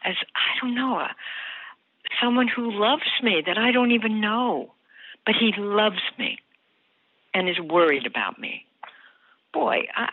as 0.04 0.14
I 0.34 0.60
don't 0.60 0.74
know, 0.74 0.98
a, 0.98 1.10
someone 2.20 2.48
who 2.48 2.70
loves 2.72 3.10
me 3.22 3.42
that 3.46 3.58
I 3.58 3.72
don't 3.72 3.92
even 3.92 4.20
know, 4.20 4.72
but 5.24 5.34
he 5.38 5.52
loves 5.56 6.00
me 6.18 6.38
and 7.34 7.48
is 7.48 7.60
worried 7.60 8.06
about 8.06 8.38
me. 8.38 8.66
Boy, 9.52 9.86
I, 9.94 10.08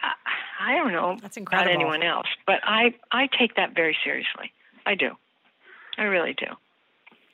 I, 0.60 0.74
I 0.74 0.76
don't 0.76 0.91
know 0.91 1.18
That's 1.22 1.38
incredible. 1.38 1.72
about 1.72 1.74
anyone 1.74 2.03
else, 2.03 2.28
but 2.45 2.60
I, 2.64 2.93
I 3.12 3.28
take 3.39 3.55
that 3.55 3.74
very 3.74 3.97
seriously. 4.03 4.51
I 4.86 4.95
do. 4.95 5.12
I 5.97 6.03
really 6.03 6.34
do. 6.34 6.47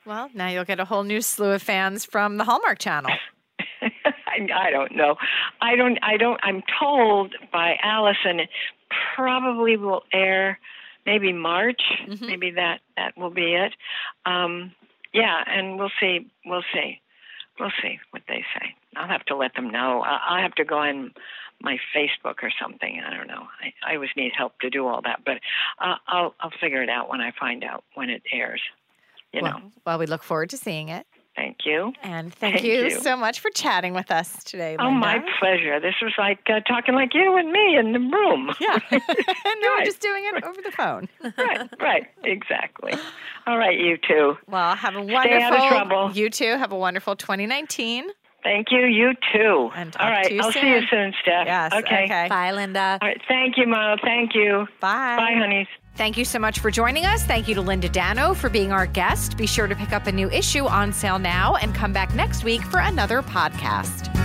Well, 0.06 0.30
now 0.34 0.48
you'll 0.48 0.66
get 0.66 0.80
a 0.80 0.86
whole 0.86 1.04
new 1.04 1.22
slew 1.22 1.52
of 1.52 1.64
fans 1.64 2.06
from 2.06 2.38
the 2.38 2.44
Hallmark 2.44 2.80
Channel. 2.80 3.12
I, 4.52 4.68
I 4.68 4.72
don't 4.72 4.96
know. 4.96 5.16
I 5.62 5.76
don't. 5.76 5.98
I 6.02 6.18
don't. 6.18 6.40
I'm 6.44 6.62
told 6.80 7.36
by 7.52 7.76
Alison 7.82 8.40
it 8.40 8.50
probably 9.16 9.78
will 9.78 10.04
air 10.12 10.60
maybe 11.06 11.32
March. 11.34 11.82
Mhm. 12.08 12.28
Maybe 12.28 12.52
that 12.52 12.82
that 12.98 13.18
will 13.18 13.30
be 13.30 13.54
it. 13.54 13.74
Um, 14.26 14.74
yeah, 15.14 15.44
and 15.48 15.78
we'll 15.80 15.92
see. 16.00 16.28
We'll 16.46 16.64
see. 16.74 17.02
We'll 17.60 17.72
see 17.82 18.00
what 18.12 18.24
they 18.28 18.44
say. 18.60 18.76
I'll 18.98 19.08
have 19.08 19.24
to 19.26 19.36
let 19.36 19.54
them 19.56 19.70
know. 19.70 20.02
I, 20.02 20.20
I'll 20.28 20.42
have 20.42 20.56
to 20.56 20.66
go 20.66 20.80
on 20.80 21.14
my 21.62 21.78
Facebook 21.96 22.44
or 22.44 22.52
something. 22.62 23.02
I 23.06 23.16
don't 23.16 23.28
know. 23.28 23.48
I, 23.62 23.92
I 23.92 23.96
always 23.96 24.10
need 24.18 24.34
help 24.38 24.60
to 24.60 24.70
do 24.70 24.88
all 24.88 25.02
that, 25.04 25.22
but 25.26 25.38
uh, 25.80 25.96
I'll 26.08 26.36
I'll 26.40 26.52
figure 26.60 26.84
it 26.84 26.90
out 26.90 27.10
when 27.10 27.22
I 27.22 27.32
find 27.40 27.64
out 27.64 27.84
when 27.94 28.10
it 28.10 28.24
airs. 28.32 28.62
You 29.32 29.42
know. 29.42 29.48
well, 29.48 29.72
well, 29.86 30.00
we 30.00 30.06
look 30.06 30.24
forward 30.24 30.50
to 30.52 30.58
seeing 30.58 30.90
it. 30.90 31.06
Thank 31.36 31.58
you. 31.66 31.92
And 32.02 32.34
thank, 32.34 32.56
Thank 32.56 32.66
you, 32.66 32.86
you. 32.86 33.00
so 33.02 33.18
much 33.18 33.42
for 33.42 33.50
chatting 33.52 33.94
with 33.94 34.10
us 34.10 34.42
today. 34.46 34.78
Linda. 34.78 34.84
Oh, 34.84 34.92
my 34.92 35.20
pleasure. 35.40 35.80
This 35.82 35.96
was 36.02 36.14
like 36.18 36.40
uh, 36.48 36.62
talking 36.62 36.96
like 36.96 37.14
you 37.14 37.36
and 37.36 37.52
me 37.52 37.78
in 37.78 37.92
the 37.92 38.00
room. 38.00 38.52
Yeah. 38.62 38.80
and 38.92 39.02
we're 39.62 39.84
just 39.84 40.00
doing 40.00 40.24
it 40.26 40.44
over 40.44 40.62
the 40.62 40.72
phone. 40.72 41.10
right, 41.38 41.70
right, 41.80 42.08
exactly. 42.24 42.94
All 43.46 43.58
right, 43.58 43.78
you 43.78 43.98
too. 43.98 44.38
Well, 44.50 44.76
have 44.76 44.96
a 44.96 45.02
wonderful. 45.02 45.22
Stay 45.22 45.42
out 45.42 45.54
of 45.54 45.68
trouble. 45.70 46.12
You 46.14 46.30
too. 46.30 46.58
Have 46.58 46.72
a 46.72 46.78
wonderful 46.78 47.16
2019. 47.16 48.06
Thank 48.44 48.68
you. 48.72 48.86
You 48.86 49.14
too. 49.34 49.72
And 49.76 49.92
talk 49.92 50.02
All 50.04 50.10
right, 50.10 50.26
to 50.28 50.34
you 50.34 50.42
I'll 50.42 50.52
see 50.52 50.68
you 50.68 50.80
soon. 50.82 50.88
soon, 50.90 51.14
Steph. 51.22 51.48
Yes. 51.48 51.74
Okay. 51.74 52.06
Okay. 52.06 52.28
Bye, 52.30 52.52
Linda. 52.54 52.98
All 53.02 53.08
right. 53.08 53.22
Thank 53.28 53.58
you, 53.58 53.68
Mo. 53.68 53.98
Thank 54.04 54.34
you. 54.36 54.68
Bye. 54.80 55.18
Bye, 55.18 55.34
honeys. 55.36 55.68
Thank 55.96 56.18
you 56.18 56.26
so 56.26 56.40
much 56.40 56.60
for 56.60 56.70
joining 56.72 57.06
us. 57.06 57.24
Thank 57.24 57.48
you 57.48 57.56
to 57.56 57.62
Linda 57.62 57.88
Dano 57.88 58.34
for 58.34 58.50
being 58.50 58.74
our 58.74 58.86
guest. 58.86 59.38
Be 59.38 59.48
sure 59.48 59.66
to 59.68 59.76
pick 59.76 59.94
up 59.94 60.08
a 60.08 60.12
new 60.12 60.30
issue 60.30 60.66
on 60.66 60.92
sale 60.92 61.20
now 61.20 61.56
and 61.56 61.74
come 61.74 61.94
back 61.94 62.14
next 62.14 62.44
week 62.44 62.62
for 62.64 62.82
another 62.82 63.22
podcast. 63.22 64.25